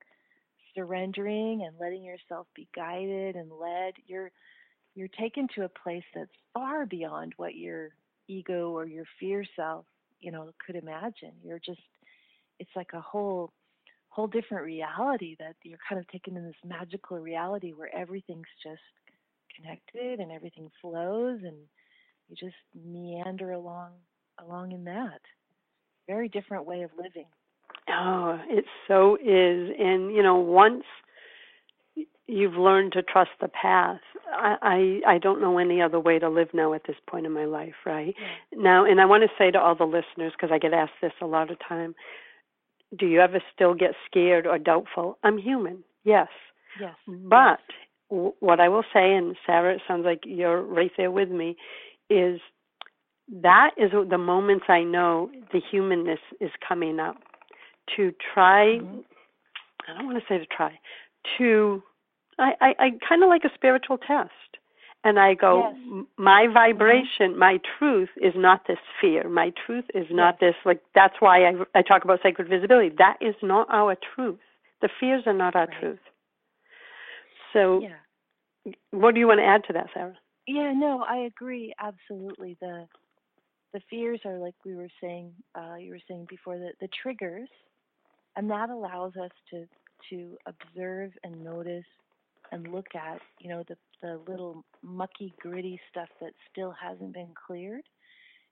surrendering 0.75 1.65
and 1.67 1.77
letting 1.81 2.05
yourself 2.05 2.47
be 2.55 2.69
guided 2.75 3.37
and 3.37 3.51
led, 3.51 3.95
you're 4.07 4.31
you're 4.95 5.09
taken 5.09 5.49
to 5.55 5.65
a 5.65 5.69
place 5.69 6.05
that's 6.15 6.31
far 6.55 6.87
beyond 6.87 7.33
what 7.37 7.55
your 7.55 7.91
ego 8.29 8.71
or 8.71 8.87
your 8.87 9.05
fear 9.21 9.45
self, 9.55 9.85
you 10.21 10.33
know, 10.33 10.51
could 10.65 10.77
imagine. 10.77 11.33
You're 11.43 11.61
just 11.65 11.81
it's 12.59 12.71
like 12.77 12.91
a 12.95 13.01
whole 13.01 13.53
whole 14.09 14.27
different 14.27 14.65
reality 14.65 15.37
that 15.39 15.57
you're 15.63 15.79
kind 15.89 16.01
of 16.01 16.09
taken 16.09 16.37
in 16.37 16.45
this 16.47 16.55
magical 16.65 17.19
reality 17.19 17.73
where 17.73 17.95
everything's 17.95 18.47
just 18.63 18.81
connected 19.55 20.21
and 20.21 20.33
everything 20.33 20.71
flows 20.81 21.41
and 21.43 21.57
you 22.29 22.37
just 22.37 22.57
meander 22.75 23.53
along 23.53 23.93
along 24.41 24.73
in 24.73 24.85
that. 24.85 25.21
Very 26.07 26.29
different 26.29 26.67
way 26.67 26.83
of 26.83 26.91
living. 26.97 27.27
Oh, 27.89 28.39
it 28.49 28.65
so 28.87 29.17
is. 29.17 29.71
And, 29.79 30.15
you 30.15 30.23
know, 30.23 30.37
once 30.37 30.85
you've 32.27 32.55
learned 32.55 32.93
to 32.93 33.03
trust 33.03 33.31
the 33.41 33.49
path, 33.49 34.01
I, 34.33 35.01
I, 35.07 35.15
I 35.15 35.19
don't 35.19 35.41
know 35.41 35.59
any 35.59 35.81
other 35.81 36.01
way 36.01 36.19
to 36.19 36.29
live 36.29 36.49
now 36.53 36.75
at 36.75 36.83
this 36.87 36.97
point 37.09 37.27
in 37.27 37.33
my 37.33 37.45
life, 37.45 37.75
right? 37.85 38.15
Now, 38.53 38.85
and 38.85 39.01
I 39.01 39.05
want 39.07 39.23
to 39.23 39.29
say 39.39 39.51
to 39.51 39.59
all 39.59 39.77
the 39.77 39.85
listeners, 39.85 40.33
because 40.33 40.51
I 40.53 40.59
get 40.59 40.73
asked 40.73 40.93
this 41.01 41.13
a 41.21 41.27
lot 41.27 41.51
of 41.51 41.59
time, 41.67 41.95
do 42.99 43.07
you 43.07 43.21
ever 43.21 43.41
still 43.55 43.75
get 43.75 43.93
scared 44.11 44.47
or 44.47 44.59
doubtful? 44.59 45.19
I'm 45.23 45.39
human, 45.39 45.85
yes. 46.05 46.29
Yes. 46.81 46.95
But 47.07 47.61
w- 48.11 48.35
what 48.41 48.61
I 48.61 48.69
will 48.69 48.85
say, 48.93 49.15
and 49.15 49.37
Sara, 49.47 49.75
it 49.75 49.83
sounds 49.87 50.05
like 50.05 50.21
you're 50.25 50.63
right 50.63 50.93
there 50.97 51.11
with 51.11 51.31
me, 51.31 51.57
is 52.11 52.41
that 53.43 53.71
is 53.77 53.91
the 54.09 54.19
moments 54.19 54.67
I 54.69 54.83
know 54.83 55.31
the 55.53 55.61
humanness 55.71 56.21
is 56.41 56.51
coming 56.67 57.01
up 57.01 57.17
to 57.97 58.13
try. 58.35 58.79
Mm-hmm. 58.79 59.01
I 59.89 59.95
don't 59.99 60.07
want 60.07 60.19
to 60.19 60.25
say 60.29 60.39
to 60.39 60.47
try 60.47 60.79
to. 61.39 61.83
I 62.39 62.53
I, 62.61 62.75
I 62.79 62.91
kind 63.09 63.23
of 63.23 63.29
like 63.29 63.45
a 63.45 63.51
spiritual 63.55 63.99
test, 63.99 64.31
And 65.05 65.19
I 65.19 65.35
go, 65.35 65.73
Yes. 65.73 66.07
My 66.19 66.45
mm-hmm. 66.45 66.55
vibration, 66.55 67.39
my 67.39 67.59
truth 67.79 68.11
is 68.21 68.35
not 68.37 68.67
this 68.67 68.79
fear. 69.01 69.29
My 69.29 69.53
truth 69.65 69.85
is 69.95 70.07
not 70.11 70.41
this, 70.41 70.55
like, 70.65 70.81
that's 70.95 71.15
why 71.21 71.45
I, 71.47 71.53
I 71.75 71.83
talk 71.83 72.05
about 72.05 72.21
sacred 72.23 72.49
visibility. 72.49 72.91
That 72.99 73.17
is 73.21 73.35
not 73.43 73.67
our 73.71 73.97
truth. 74.15 74.39
The 74.83 74.89
fears 75.01 75.23
are 75.27 75.33
not 75.33 75.55
our 75.57 75.69
truth. 75.81 76.01
So, 77.53 77.81
Yeah. 77.83 78.73
what 78.91 79.15
do 79.15 79.21
you 79.21 79.29
want 79.29 79.41
to 79.41 79.45
add 79.47 79.65
to 79.69 79.73
that, 79.75 79.89
Sara? 79.95 80.17
Yeah, 80.47 80.73
no, 80.75 81.03
I 81.03 81.19
agree 81.19 81.75
absolutely. 81.79 82.57
The 82.61 82.87
the 83.73 83.81
fears 83.91 84.21
are 84.25 84.39
like 84.39 84.55
we 84.65 84.75
were 84.77 84.89
saying, 85.03 85.33
uh, 85.57 85.77
you 85.77 85.93
were 85.93 86.01
saying 86.09 86.27
before, 86.31 86.59
the 86.59 86.73
the 86.81 86.89
triggers, 87.03 87.49
and 88.37 88.51
that 88.51 88.71
allows 88.71 89.15
us 89.17 89.31
to 89.51 89.67
to 90.11 90.37
observe 90.47 91.13
and 91.25 91.45
notice 91.45 91.85
and 92.53 92.69
look 92.73 92.95
at, 92.95 93.21
you 93.41 93.49
know, 93.51 93.65
the 93.69 93.77
the 94.03 94.21
little 94.29 94.65
mucky, 94.83 95.35
gritty 95.41 95.81
stuff 95.91 96.09
that 96.21 96.33
still 96.53 96.73
hasn't 96.73 97.15
been 97.15 97.35
cleared, 97.47 97.85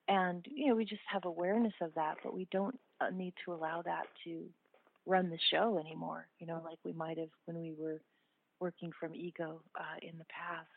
and 0.08 0.46
you 0.50 0.68
know, 0.68 0.76
we 0.76 0.84
just 0.84 1.02
have 1.12 1.24
awareness 1.26 1.74
of 1.82 1.94
that, 1.94 2.16
but 2.24 2.34
we 2.34 2.48
don't 2.52 2.78
uh, 3.00 3.10
need 3.10 3.34
to 3.44 3.52
allow 3.54 3.82
that 3.82 4.04
to 4.24 4.44
run 5.06 5.30
the 5.30 5.38
show 5.50 5.78
anymore. 5.78 6.26
You 6.40 6.46
know, 6.48 6.62
like 6.64 6.78
we 6.84 6.92
might 6.92 7.18
have 7.18 7.30
when 7.46 7.58
we 7.60 7.74
were 7.78 8.00
working 8.60 8.92
from 9.00 9.14
ego 9.14 9.60
uh, 9.78 9.98
in 10.02 10.18
the 10.18 10.26
past 10.26 10.68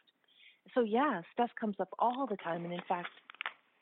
so 0.74 0.82
yeah, 0.82 1.22
stuff 1.34 1.50
comes 1.60 1.76
up 1.80 1.90
all 2.00 2.28
the 2.30 2.38
time, 2.38 2.64
and 2.64 2.74
in 2.74 2.82
fact, 2.88 3.10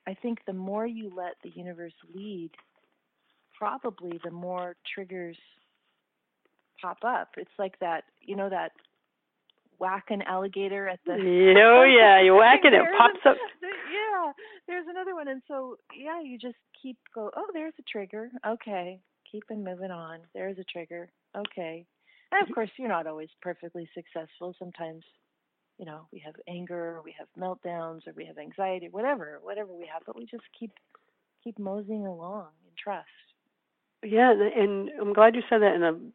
I 0.07 0.13
think 0.13 0.39
the 0.45 0.53
more 0.53 0.85
you 0.85 1.11
let 1.15 1.35
the 1.43 1.49
universe 1.49 1.93
lead, 2.13 2.51
probably 3.57 4.19
the 4.23 4.31
more 4.31 4.75
triggers 4.93 5.37
pop 6.81 6.97
up. 7.05 7.29
It's 7.37 7.49
like 7.57 7.79
that, 7.79 8.03
you 8.21 8.35
know, 8.35 8.49
that 8.49 8.71
whack 9.79 10.05
an 10.09 10.21
alligator 10.23 10.87
at 10.87 10.99
the. 11.05 11.13
Mm, 11.13 11.55
oh, 11.57 11.83
yeah, 11.99 12.21
you 12.21 12.35
whack 12.35 12.61
it, 12.63 12.73
it 12.73 12.83
pops 12.97 13.19
up. 13.25 13.37
Yeah, 13.61 14.31
there's 14.67 14.85
another 14.89 15.15
one, 15.15 15.27
and 15.27 15.41
so 15.47 15.77
yeah, 15.97 16.21
you 16.21 16.37
just 16.37 16.57
keep 16.81 16.97
go. 17.13 17.31
Oh, 17.35 17.47
there's 17.53 17.73
a 17.79 17.83
trigger. 17.83 18.29
Okay, 18.45 18.99
keeping 19.31 19.63
moving 19.63 19.91
on. 19.91 20.19
There's 20.33 20.57
a 20.59 20.63
trigger. 20.63 21.09
Okay, 21.35 21.85
and 22.31 22.41
of 22.41 22.45
mm-hmm. 22.45 22.53
course, 22.53 22.69
you're 22.77 22.89
not 22.89 23.07
always 23.07 23.29
perfectly 23.41 23.89
successful. 23.93 24.55
Sometimes 24.59 25.03
you 25.77 25.85
know, 25.85 26.07
we 26.11 26.19
have 26.19 26.35
anger, 26.47 27.01
we 27.03 27.13
have 27.17 27.27
meltdowns, 27.37 28.07
or 28.07 28.13
we 28.15 28.25
have 28.25 28.37
anxiety, 28.37 28.87
whatever, 28.89 29.39
whatever 29.41 29.73
we 29.73 29.85
have, 29.91 30.03
but 30.05 30.15
we 30.15 30.25
just 30.25 30.43
keep 30.57 30.71
keep 31.43 31.59
moseying 31.59 32.07
along 32.07 32.47
in 32.65 32.71
trust. 32.81 33.07
Yeah, 34.03 34.31
and- 34.31 34.41
and 34.41 34.89
I'm 34.99 35.13
glad 35.13 35.35
you 35.35 35.43
said 35.49 35.61
that. 35.61 35.75
In 35.75 35.83
a 35.83 35.89
um, 35.89 36.13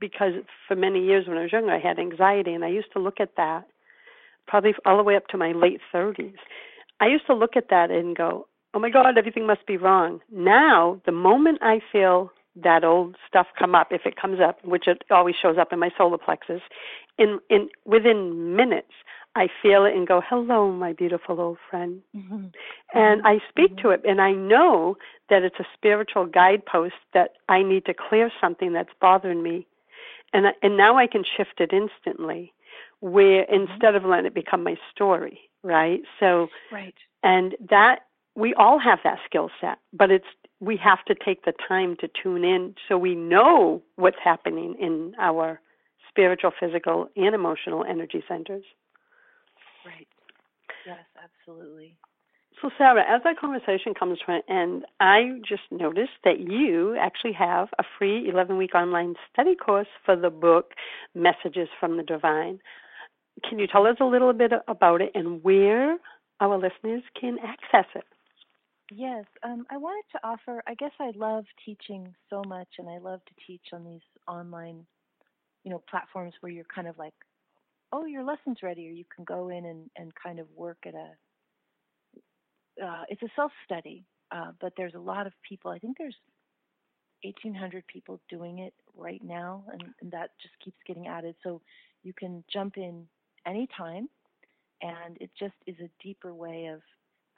because 0.00 0.34
for 0.68 0.76
many 0.76 1.04
years 1.04 1.26
when 1.26 1.36
I 1.38 1.42
was 1.42 1.52
younger, 1.52 1.72
I 1.72 1.78
had 1.80 1.98
anxiety, 1.98 2.54
and 2.54 2.64
I 2.64 2.68
used 2.68 2.92
to 2.92 3.00
look 3.00 3.18
at 3.20 3.34
that 3.36 3.66
probably 4.46 4.74
all 4.86 4.96
the 4.96 5.02
way 5.02 5.16
up 5.16 5.26
to 5.28 5.36
my 5.36 5.52
late 5.52 5.80
30s. 5.92 6.38
I 7.00 7.08
used 7.08 7.26
to 7.26 7.34
look 7.34 7.56
at 7.56 7.68
that 7.70 7.90
and 7.90 8.16
go, 8.16 8.46
"Oh 8.74 8.78
my 8.78 8.90
God, 8.90 9.18
everything 9.18 9.46
must 9.46 9.66
be 9.66 9.76
wrong." 9.76 10.20
Now, 10.30 11.00
the 11.04 11.12
moment 11.12 11.58
I 11.62 11.80
feel 11.80 12.32
that 12.56 12.84
old 12.84 13.16
stuff 13.26 13.46
come 13.58 13.74
up, 13.74 13.92
if 13.92 14.06
it 14.06 14.16
comes 14.16 14.40
up, 14.40 14.64
which 14.64 14.88
it 14.88 15.04
always 15.10 15.36
shows 15.36 15.58
up 15.58 15.72
in 15.72 15.78
my 15.78 15.90
solar 15.96 16.18
plexus, 16.18 16.62
in 17.18 17.40
in 17.50 17.68
within 17.84 18.56
minutes, 18.56 18.92
I 19.34 19.48
feel 19.62 19.84
it 19.84 19.94
and 19.94 20.06
go, 20.06 20.20
"Hello, 20.20 20.70
my 20.72 20.92
beautiful 20.92 21.40
old 21.40 21.58
friend." 21.70 22.02
Mm-hmm. 22.16 22.46
and 22.94 23.22
I 23.24 23.40
speak 23.48 23.72
mm-hmm. 23.72 23.88
to 23.88 23.90
it, 23.90 24.02
and 24.08 24.20
I 24.20 24.32
know 24.32 24.96
that 25.28 25.42
it's 25.42 25.60
a 25.60 25.66
spiritual 25.74 26.26
guidepost 26.26 26.94
that 27.12 27.32
I 27.48 27.62
need 27.62 27.84
to 27.86 27.94
clear 27.94 28.30
something 28.40 28.72
that's 28.72 28.92
bothering 29.00 29.42
me, 29.42 29.66
and 30.32 30.48
I- 30.48 30.54
and 30.62 30.76
now 30.76 30.96
I 30.96 31.06
can 31.06 31.24
shift 31.24 31.60
it 31.60 31.72
instantly, 31.72 32.52
where 33.00 33.44
mm-hmm. 33.44 33.70
instead 33.70 33.94
of 33.94 34.04
letting 34.04 34.26
it 34.26 34.34
become 34.34 34.62
my 34.62 34.76
story, 34.90 35.40
right? 35.62 36.02
So, 36.20 36.48
Right. 36.72 36.94
and 37.22 37.56
that 37.68 38.06
we 38.34 38.54
all 38.54 38.78
have 38.78 39.00
that 39.02 39.18
skill 39.26 39.50
set, 39.60 39.78
but 39.92 40.10
it's 40.10 40.26
we 40.60 40.76
have 40.76 41.04
to 41.04 41.14
take 41.14 41.44
the 41.44 41.54
time 41.66 41.96
to 41.96 42.08
tune 42.08 42.44
in 42.44 42.74
so 42.88 42.98
we 42.98 43.14
know 43.14 43.82
what's 43.96 44.18
happening 44.22 44.74
in 44.80 45.14
our 45.18 45.60
spiritual, 46.08 46.52
physical, 46.58 47.08
and 47.16 47.34
emotional 47.34 47.84
energy 47.88 48.22
centers. 48.28 48.64
Right. 49.84 50.08
Yes, 50.86 51.04
absolutely. 51.22 51.96
So, 52.60 52.70
Sara, 52.76 53.04
as 53.08 53.20
our 53.24 53.34
conversation 53.34 53.94
comes 53.94 54.18
to 54.26 54.32
an 54.32 54.42
end, 54.48 54.84
I 54.98 55.38
just 55.48 55.62
noticed 55.70 56.18
that 56.24 56.40
you 56.40 56.96
actually 56.96 57.34
have 57.34 57.68
a 57.78 57.84
free 57.98 58.28
11 58.28 58.56
week 58.56 58.74
online 58.74 59.14
study 59.32 59.54
course 59.54 59.86
for 60.04 60.16
the 60.16 60.30
book 60.30 60.72
Messages 61.14 61.68
from 61.78 61.96
the 61.96 62.02
Divine. 62.02 62.58
Can 63.48 63.60
you 63.60 63.68
tell 63.68 63.86
us 63.86 63.96
a 64.00 64.04
little 64.04 64.32
bit 64.32 64.52
about 64.66 65.00
it 65.00 65.12
and 65.14 65.42
where 65.44 65.98
our 66.40 66.58
listeners 66.58 67.02
can 67.20 67.38
access 67.38 67.86
it? 67.94 68.04
Yes, 68.90 69.26
um, 69.42 69.66
I 69.70 69.76
wanted 69.76 70.04
to 70.12 70.26
offer. 70.26 70.62
I 70.66 70.74
guess 70.74 70.92
I 70.98 71.12
love 71.14 71.44
teaching 71.64 72.14
so 72.30 72.42
much, 72.42 72.68
and 72.78 72.88
I 72.88 72.98
love 72.98 73.20
to 73.26 73.34
teach 73.46 73.66
on 73.72 73.84
these 73.84 74.00
online, 74.26 74.86
you 75.64 75.70
know, 75.70 75.82
platforms 75.88 76.34
where 76.40 76.52
you're 76.52 76.64
kind 76.74 76.88
of 76.88 76.98
like, 76.98 77.14
oh, 77.92 78.04
your 78.04 78.24
lesson's 78.24 78.62
ready, 78.62 78.88
or 78.88 78.92
you 78.92 79.04
can 79.14 79.24
go 79.24 79.48
in 79.48 79.64
and 79.64 79.90
and 79.96 80.12
kind 80.14 80.38
of 80.38 80.46
work 80.54 80.78
at 80.86 80.94
a. 80.94 81.08
Uh, 82.84 83.02
it's 83.08 83.22
a 83.22 83.28
self 83.34 83.50
study, 83.64 84.04
uh, 84.30 84.52
but 84.60 84.72
there's 84.76 84.94
a 84.94 85.00
lot 85.00 85.26
of 85.26 85.32
people. 85.48 85.70
I 85.70 85.78
think 85.78 85.98
there's 85.98 86.16
1,800 87.22 87.86
people 87.86 88.20
doing 88.28 88.60
it 88.60 88.74
right 88.96 89.22
now, 89.24 89.64
and, 89.72 89.82
and 90.00 90.10
that 90.12 90.30
just 90.40 90.54
keeps 90.64 90.76
getting 90.86 91.08
added. 91.08 91.34
So 91.42 91.60
you 92.02 92.12
can 92.12 92.44
jump 92.52 92.76
in 92.76 93.06
anytime, 93.46 94.08
and 94.82 95.16
it 95.20 95.30
just 95.38 95.54
is 95.66 95.76
a 95.80 95.90
deeper 96.02 96.34
way 96.34 96.66
of 96.66 96.80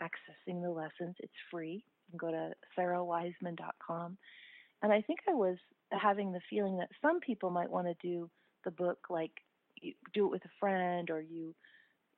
accessing 0.02 0.62
the 0.62 0.70
lessons. 0.70 1.16
It's 1.20 1.32
free. 1.50 1.84
You 2.12 2.18
can 2.18 2.28
go 2.28 2.30
to 2.30 2.52
sarawiseman.com. 2.76 4.18
And 4.82 4.92
I 4.92 5.02
think 5.02 5.20
I 5.28 5.34
was 5.34 5.56
having 5.90 6.32
the 6.32 6.40
feeling 6.48 6.78
that 6.78 6.88
some 7.02 7.20
people 7.20 7.50
might 7.50 7.70
want 7.70 7.86
to 7.86 7.94
do 8.06 8.30
the 8.64 8.70
book 8.70 8.98
like 9.10 9.32
you 9.80 9.94
do 10.14 10.26
it 10.26 10.30
with 10.30 10.44
a 10.44 10.58
friend 10.58 11.10
or 11.10 11.20
you 11.20 11.54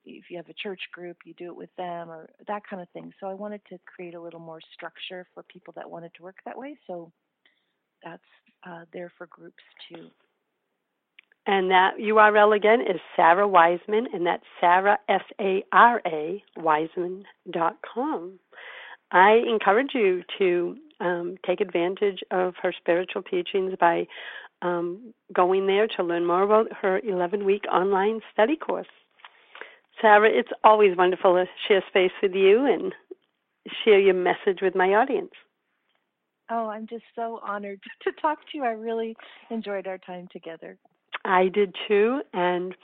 if 0.05 0.25
you 0.29 0.35
have 0.35 0.49
a 0.49 0.53
church 0.53 0.81
group 0.91 1.15
you 1.23 1.33
do 1.35 1.45
it 1.45 1.55
with 1.55 1.73
them 1.77 2.09
or 2.09 2.29
that 2.47 2.63
kind 2.69 2.81
of 2.81 2.89
thing. 2.89 3.13
So 3.19 3.27
i 3.27 3.33
wanted 3.33 3.61
to 3.69 3.79
create 3.85 4.15
a 4.15 4.21
little 4.21 4.39
more 4.39 4.59
structure 4.73 5.25
for 5.33 5.43
people 5.43 5.73
that 5.77 5.89
wanted 5.89 6.13
to 6.15 6.23
work 6.23 6.37
that 6.45 6.57
way. 6.57 6.77
So 6.87 7.11
that's 8.03 8.21
uh, 8.67 8.85
there 8.91 9.11
for 9.17 9.27
groups 9.27 9.63
too. 9.89 10.09
And 11.45 11.69
that 11.71 11.97
URL 11.99 12.55
again 12.55 12.79
is 12.81 13.01
Sara 13.17 13.45
Wiseman, 13.45 14.07
and 14.13 14.25
that's 14.25 14.45
Sara, 14.61 14.97
S 15.09 15.23
A 15.41 15.63
R 15.73 16.01
A, 16.05 16.41
Wiseman.com. 16.55 18.39
I 19.11 19.41
encourage 19.47 19.91
you 19.93 20.23
to 20.39 20.77
um, 21.03 21.35
take 21.45 21.61
advantage 21.61 22.19
of 22.31 22.53
her 22.61 22.73
spiritual 22.77 23.21
teachings 23.23 23.73
by 23.79 24.07
um, 24.61 25.13
going 25.33 25.67
there 25.67 25.87
to 25.87 26.03
learn 26.03 26.25
more 26.25 26.43
about 26.43 26.67
her 26.81 26.99
11 26.99 27.45
week 27.45 27.63
online 27.71 28.21
study 28.31 28.55
course. 28.55 28.87
Sara, 30.01 30.29
it's 30.29 30.49
always 30.63 30.97
wonderful 30.97 31.33
to 31.35 31.45
share 31.67 31.83
space 31.89 32.11
with 32.21 32.33
you 32.33 32.65
and 32.65 32.93
share 33.83 33.99
your 33.99 34.13
message 34.15 34.59
with 34.61 34.75
my 34.75 34.89
audience. 34.93 35.31
oh 36.49 36.67
i'm 36.67 36.87
just 36.87 37.05
so 37.15 37.39
honored 37.45 37.79
to 38.03 38.11
talk 38.21 38.39
to 38.39 38.57
you 38.57 38.63
i 38.63 38.71
really 38.71 39.15
enjoyed 39.49 39.87
our 39.87 39.97
time 39.97 40.27
together 40.31 40.77
I 41.25 41.47
did 41.47 41.75
too, 41.87 42.21
and 42.33 42.75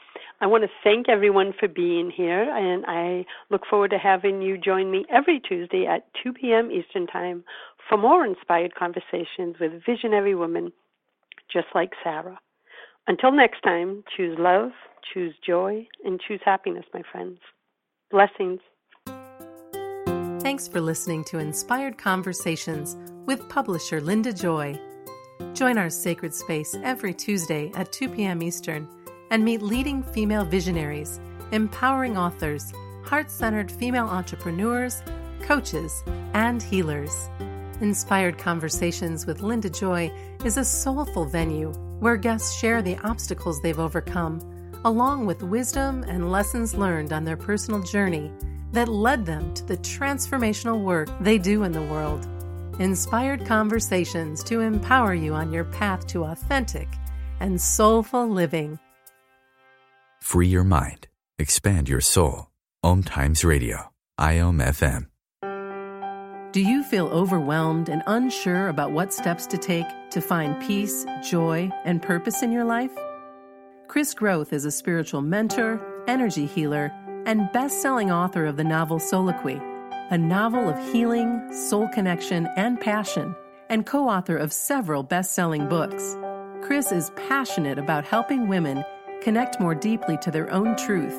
I 0.42 0.48
want 0.48 0.64
to 0.64 0.70
thank 0.84 1.10
everyone 1.10 1.54
for 1.60 1.68
being 1.68 2.12
here. 2.16 2.44
And 2.44 2.86
I 2.88 3.26
look 3.50 3.62
forward 3.70 3.92
to 3.92 3.98
having 3.98 4.42
you 4.42 4.58
join 4.58 4.92
me 4.92 5.06
every 5.12 5.40
Tuesday 5.40 5.86
at 5.86 6.08
2 6.24 6.34
p.m. 6.34 6.72
Eastern 6.72 7.08
Time 7.08 7.44
for 7.88 7.98
more 7.98 8.26
inspired 8.26 8.76
conversations 8.76 9.56
with 9.60 9.84
visionary 9.86 10.36
women 10.36 10.72
just 11.52 11.68
like 11.74 11.92
Sara. 12.04 12.40
Until 13.08 13.32
next 13.32 13.62
time, 13.62 14.04
choose 14.16 14.38
love, 14.40 14.72
choose 15.14 15.34
joy, 15.46 15.88
and 16.06 16.22
choose 16.28 16.42
happiness, 16.46 16.86
my 16.94 17.02
friends. 17.12 17.40
Blessings. 18.12 18.60
Thanks 20.42 20.68
for 20.68 20.80
listening 20.80 21.24
to 21.26 21.40
Inspired 21.40 21.98
Conversations 21.98 22.96
with 23.26 23.48
publisher 23.50 24.00
Linda 24.00 24.32
Joy. 24.32 24.80
Join 25.54 25.78
our 25.78 25.90
sacred 25.90 26.34
space 26.34 26.76
every 26.84 27.14
Tuesday 27.14 27.72
at 27.76 27.92
2 27.92 28.10
p.m. 28.10 28.42
Eastern 28.42 28.88
and 29.30 29.44
meet 29.44 29.62
leading 29.62 30.04
female 30.04 30.46
visionaries, 30.46 31.20
empowering 31.52 32.18
authors, 32.18 32.72
heart 33.04 33.30
centered 33.30 33.72
female 33.72 34.06
entrepreneurs, 34.06 35.02
coaches, 35.42 36.04
and 36.34 36.64
healers. 36.64 37.30
Inspired 37.82 38.38
Conversations 38.38 39.26
with 39.26 39.42
Linda 39.42 39.70
Joy 39.70 40.12
is 40.44 40.58
a 40.58 40.66
soulful 40.66 41.26
venue 41.26 41.72
where 42.00 42.18
guests 42.18 42.58
share 42.58 42.82
the 42.82 42.98
obstacles 43.04 43.62
they've 43.62 43.80
overcome, 43.80 44.40
along 44.86 45.26
with 45.26 45.44
wisdom 45.44 46.04
and 46.04 46.32
lessons 46.32 46.74
learned 46.74 47.12
on 47.12 47.26
their 47.26 47.38
personal 47.38 47.82
journey 47.82 48.32
that 48.72 48.88
led 48.88 49.26
them 49.26 49.54
to 49.56 49.66
the 49.66 49.78
transformational 49.78 50.82
work 50.82 51.10
they 51.20 51.38
do 51.38 51.64
in 51.64 51.72
the 51.72 51.82
world. 51.82 52.28
Inspired 52.80 53.46
conversations 53.46 54.42
to 54.46 54.62
empower 54.62 55.14
you 55.14 55.34
on 55.34 55.52
your 55.52 55.66
path 55.66 56.08
to 56.08 56.24
authentic 56.24 56.88
and 57.42 57.60
soulful 57.60 58.30
living. 58.30 58.80
Free 60.22 60.48
your 60.48 60.64
mind. 60.64 61.10
Expand 61.38 61.90
your 61.90 62.00
soul. 62.00 62.48
Om 62.82 63.04
Times 63.04 63.44
Radio, 63.44 63.92
IOM 64.18 64.62
FM. 64.62 65.08
Do 66.54 66.62
you 66.62 66.82
feel 66.84 67.08
overwhelmed 67.10 67.90
and 67.90 68.02
unsure 68.08 68.70
about 68.70 68.94
what 68.94 69.14
steps 69.14 69.46
to 69.48 69.58
take 69.58 69.86
to 70.12 70.22
find 70.22 70.58
peace, 70.62 71.06
joy, 71.22 71.70
and 71.84 72.02
purpose 72.02 72.42
in 72.42 72.54
your 72.54 72.64
life? 72.64 72.98
Kris 73.90 74.14
Groth 74.14 74.54
is 74.54 74.64
a 74.64 74.72
spiritual 74.72 75.22
mentor, 75.22 75.82
energy 76.08 76.46
healer, 76.46 76.94
and 77.26 77.52
best 77.52 77.82
selling 77.82 78.10
author 78.10 78.46
of 78.46 78.56
the 78.56 78.64
novel 78.64 79.00
Soliloquy, 79.00 79.60
a 80.12 80.18
novel 80.18 80.68
of 80.68 80.92
healing, 80.92 81.54
soul 81.54 81.88
connection, 81.90 82.48
and 82.58 82.82
passion, 82.82 83.36
and 83.70 83.86
co 83.86 84.10
author 84.10 84.36
of 84.36 84.52
several 84.52 85.04
best 85.04 85.34
selling 85.34 85.68
books. 85.68 86.18
Kris 86.64 86.92
is 86.92 87.12
passionate 87.28 87.78
about 87.78 88.06
helping 88.06 88.48
women 88.48 88.84
connect 89.22 89.60
more 89.60 89.76
deeply 89.76 90.18
to 90.18 90.32
their 90.32 90.52
own 90.52 90.76
truth, 90.76 91.16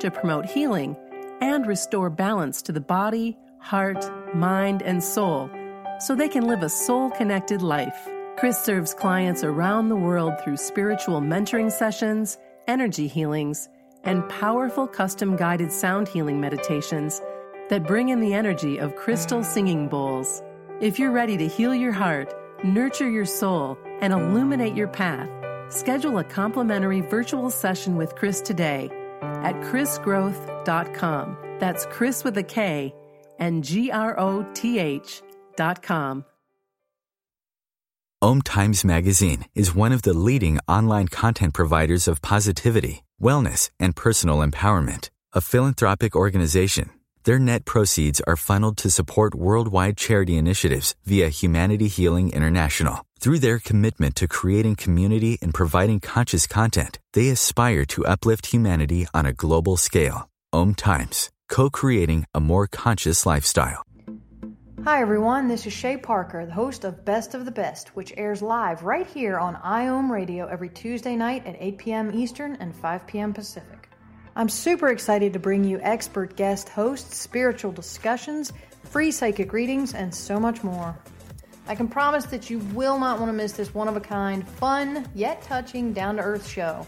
to 0.00 0.10
promote 0.10 0.46
healing, 0.46 0.96
and 1.40 1.66
restore 1.66 2.10
balance 2.10 2.60
to 2.62 2.72
the 2.72 2.80
body, 2.80 3.36
heart, 3.60 4.04
mind, 4.34 4.82
and 4.82 5.02
soul 5.02 5.48
so 6.00 6.14
they 6.14 6.28
can 6.28 6.48
live 6.48 6.64
a 6.64 6.68
soul 6.68 7.10
connected 7.10 7.62
life. 7.62 8.08
Kris 8.36 8.58
serves 8.58 8.94
clients 8.94 9.44
around 9.44 9.88
the 9.88 9.96
world 9.96 10.32
through 10.42 10.56
spiritual 10.56 11.20
mentoring 11.20 11.70
sessions, 11.70 12.36
energy 12.66 13.06
healings, 13.06 13.68
and 14.02 14.28
powerful 14.28 14.88
custom 14.88 15.36
guided 15.36 15.70
sound 15.70 16.08
healing 16.08 16.40
meditations 16.40 17.22
that 17.68 17.86
bring 17.86 18.08
in 18.08 18.20
the 18.20 18.34
energy 18.34 18.78
of 18.78 18.96
crystal 18.96 19.42
singing 19.44 19.88
bowls. 19.88 20.42
If 20.80 20.98
you're 20.98 21.12
ready 21.12 21.36
to 21.36 21.46
heal 21.46 21.74
your 21.74 21.92
heart, 21.92 22.32
nurture 22.64 23.08
your 23.08 23.24
soul, 23.24 23.78
and 24.00 24.12
illuminate 24.12 24.74
your 24.74 24.88
path, 24.88 25.28
schedule 25.72 26.18
a 26.18 26.24
complimentary 26.24 27.00
virtual 27.00 27.50
session 27.50 27.96
with 27.96 28.14
Kris 28.16 28.40
today 28.40 28.90
at 29.22 29.54
krisgroth.com. 29.56 31.36
That's 31.58 31.86
Kris 31.86 32.24
with 32.24 32.36
a 32.38 32.42
K 32.42 32.94
and 33.38 33.64
G 33.64 33.90
R 33.90 34.18
O 34.18 34.42
T 34.54 34.78
H 34.78 35.22
dot 35.56 35.82
com. 35.82 36.24
Om 38.22 38.40
Times 38.40 38.84
Magazine 38.86 39.44
is 39.54 39.74
one 39.74 39.92
of 39.92 40.00
the 40.00 40.14
leading 40.14 40.58
online 40.66 41.08
content 41.08 41.52
providers 41.52 42.08
of 42.08 42.22
positivity, 42.22 43.04
wellness, 43.20 43.68
and 43.78 43.94
personal 43.94 44.38
empowerment. 44.38 45.10
A 45.34 45.42
philanthropic 45.42 46.16
organization, 46.16 46.90
their 47.24 47.38
net 47.38 47.64
proceeds 47.64 48.20
are 48.20 48.36
funneled 48.36 48.76
to 48.78 48.90
support 48.90 49.34
worldwide 49.34 49.96
charity 49.96 50.36
initiatives 50.36 50.94
via 51.04 51.28
Humanity 51.28 51.88
Healing 51.88 52.30
International. 52.32 53.04
Through 53.18 53.38
their 53.38 53.58
commitment 53.58 54.14
to 54.16 54.28
creating 54.28 54.76
community 54.76 55.38
and 55.40 55.54
providing 55.54 56.00
conscious 56.00 56.46
content, 56.46 56.98
they 57.14 57.30
aspire 57.30 57.84
to 57.86 58.04
uplift 58.04 58.46
humanity 58.46 59.06
on 59.14 59.26
a 59.26 59.32
global 59.32 59.76
scale. 59.76 60.28
Om 60.52 60.74
Times, 60.74 61.30
co 61.48 61.70
creating 61.70 62.26
a 62.34 62.40
more 62.40 62.66
conscious 62.66 63.26
lifestyle. 63.26 63.82
Hi, 64.84 65.00
everyone. 65.00 65.48
This 65.48 65.66
is 65.66 65.72
Shay 65.72 65.96
Parker, 65.96 66.44
the 66.44 66.52
host 66.52 66.84
of 66.84 67.06
Best 67.06 67.32
of 67.32 67.46
the 67.46 67.50
Best, 67.50 67.96
which 67.96 68.12
airs 68.18 68.42
live 68.42 68.82
right 68.82 69.06
here 69.06 69.38
on 69.38 69.54
IOM 69.54 70.10
Radio 70.10 70.46
every 70.46 70.68
Tuesday 70.68 71.16
night 71.16 71.46
at 71.46 71.56
8 71.58 71.78
p.m. 71.78 72.10
Eastern 72.14 72.56
and 72.56 72.76
5 72.76 73.06
p.m. 73.06 73.32
Pacific. 73.32 73.83
I'm 74.36 74.48
super 74.48 74.88
excited 74.88 75.32
to 75.34 75.38
bring 75.38 75.62
you 75.62 75.78
expert 75.80 76.34
guest 76.34 76.68
hosts, 76.68 77.16
spiritual 77.16 77.70
discussions, 77.70 78.52
free 78.82 79.12
psychic 79.12 79.52
readings, 79.52 79.94
and 79.94 80.12
so 80.12 80.40
much 80.40 80.64
more. 80.64 80.98
I 81.68 81.74
can 81.76 81.86
promise 81.86 82.26
that 82.26 82.50
you 82.50 82.58
will 82.74 82.98
not 82.98 83.20
want 83.20 83.28
to 83.28 83.32
miss 83.32 83.52
this 83.52 83.72
one 83.72 83.86
of 83.86 83.96
a 83.96 84.00
kind, 84.00 84.46
fun, 84.46 85.08
yet 85.14 85.40
touching, 85.42 85.92
down 85.92 86.16
to 86.16 86.22
earth 86.22 86.48
show. 86.48 86.84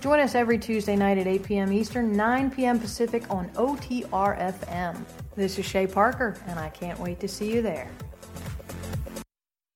Join 0.00 0.20
us 0.20 0.34
every 0.34 0.58
Tuesday 0.58 0.96
night 0.96 1.18
at 1.18 1.26
8 1.26 1.42
p.m. 1.44 1.72
Eastern, 1.72 2.16
9 2.16 2.50
p.m. 2.50 2.78
Pacific 2.80 3.24
on 3.30 3.48
OTR 3.50 4.38
FM. 4.60 5.04
This 5.36 5.58
is 5.58 5.64
Shay 5.64 5.86
Parker, 5.86 6.36
and 6.48 6.58
I 6.58 6.68
can't 6.68 6.98
wait 6.98 7.20
to 7.20 7.28
see 7.28 7.52
you 7.52 7.62
there. 7.62 7.90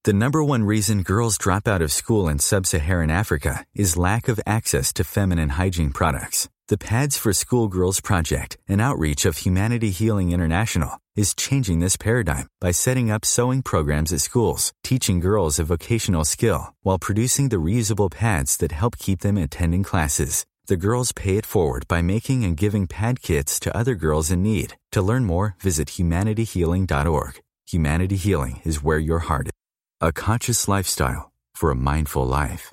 The 0.04 0.12
number 0.12 0.42
one 0.42 0.64
reason 0.64 1.04
girls 1.04 1.38
drop 1.38 1.68
out 1.68 1.82
of 1.82 1.92
school 1.92 2.28
in 2.28 2.40
sub 2.40 2.66
Saharan 2.66 3.10
Africa 3.10 3.64
is 3.74 3.96
lack 3.96 4.26
of 4.26 4.40
access 4.44 4.92
to 4.94 5.04
feminine 5.04 5.50
hygiene 5.50 5.92
products. 5.92 6.48
The 6.68 6.78
Pads 6.78 7.18
for 7.18 7.32
Schoolgirls 7.32 8.00
Project, 8.00 8.56
an 8.68 8.78
outreach 8.78 9.26
of 9.26 9.38
Humanity 9.38 9.90
Healing 9.90 10.30
International, 10.30 11.00
is 11.16 11.34
changing 11.34 11.80
this 11.80 11.96
paradigm 11.96 12.46
by 12.60 12.70
setting 12.70 13.10
up 13.10 13.24
sewing 13.24 13.62
programs 13.62 14.12
at 14.12 14.20
schools, 14.20 14.72
teaching 14.84 15.18
girls 15.18 15.58
a 15.58 15.64
vocational 15.64 16.24
skill, 16.24 16.72
while 16.82 17.00
producing 17.00 17.48
the 17.48 17.56
reusable 17.56 18.08
pads 18.08 18.56
that 18.58 18.70
help 18.70 18.96
keep 18.96 19.20
them 19.22 19.36
attending 19.36 19.82
classes. 19.82 20.46
The 20.66 20.76
girls 20.76 21.10
pay 21.10 21.36
it 21.36 21.44
forward 21.44 21.88
by 21.88 22.00
making 22.00 22.44
and 22.44 22.56
giving 22.56 22.86
pad 22.86 23.20
kits 23.20 23.58
to 23.60 23.76
other 23.76 23.96
girls 23.96 24.30
in 24.30 24.44
need. 24.44 24.76
To 24.92 25.02
learn 25.02 25.24
more, 25.24 25.56
visit 25.58 25.88
humanityhealing.org. 25.88 27.40
Humanity 27.66 28.16
Healing 28.16 28.62
is 28.64 28.82
where 28.84 29.00
your 29.00 29.18
heart 29.18 29.46
is. 29.48 29.52
A 30.00 30.12
conscious 30.12 30.68
lifestyle 30.68 31.32
for 31.54 31.72
a 31.72 31.76
mindful 31.90 32.24
life. 32.24 32.72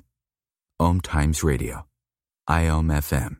Om 0.78 1.00
Times 1.00 1.42
Radio. 1.42 1.86
IOM 2.48 2.86
FM. 2.86 3.39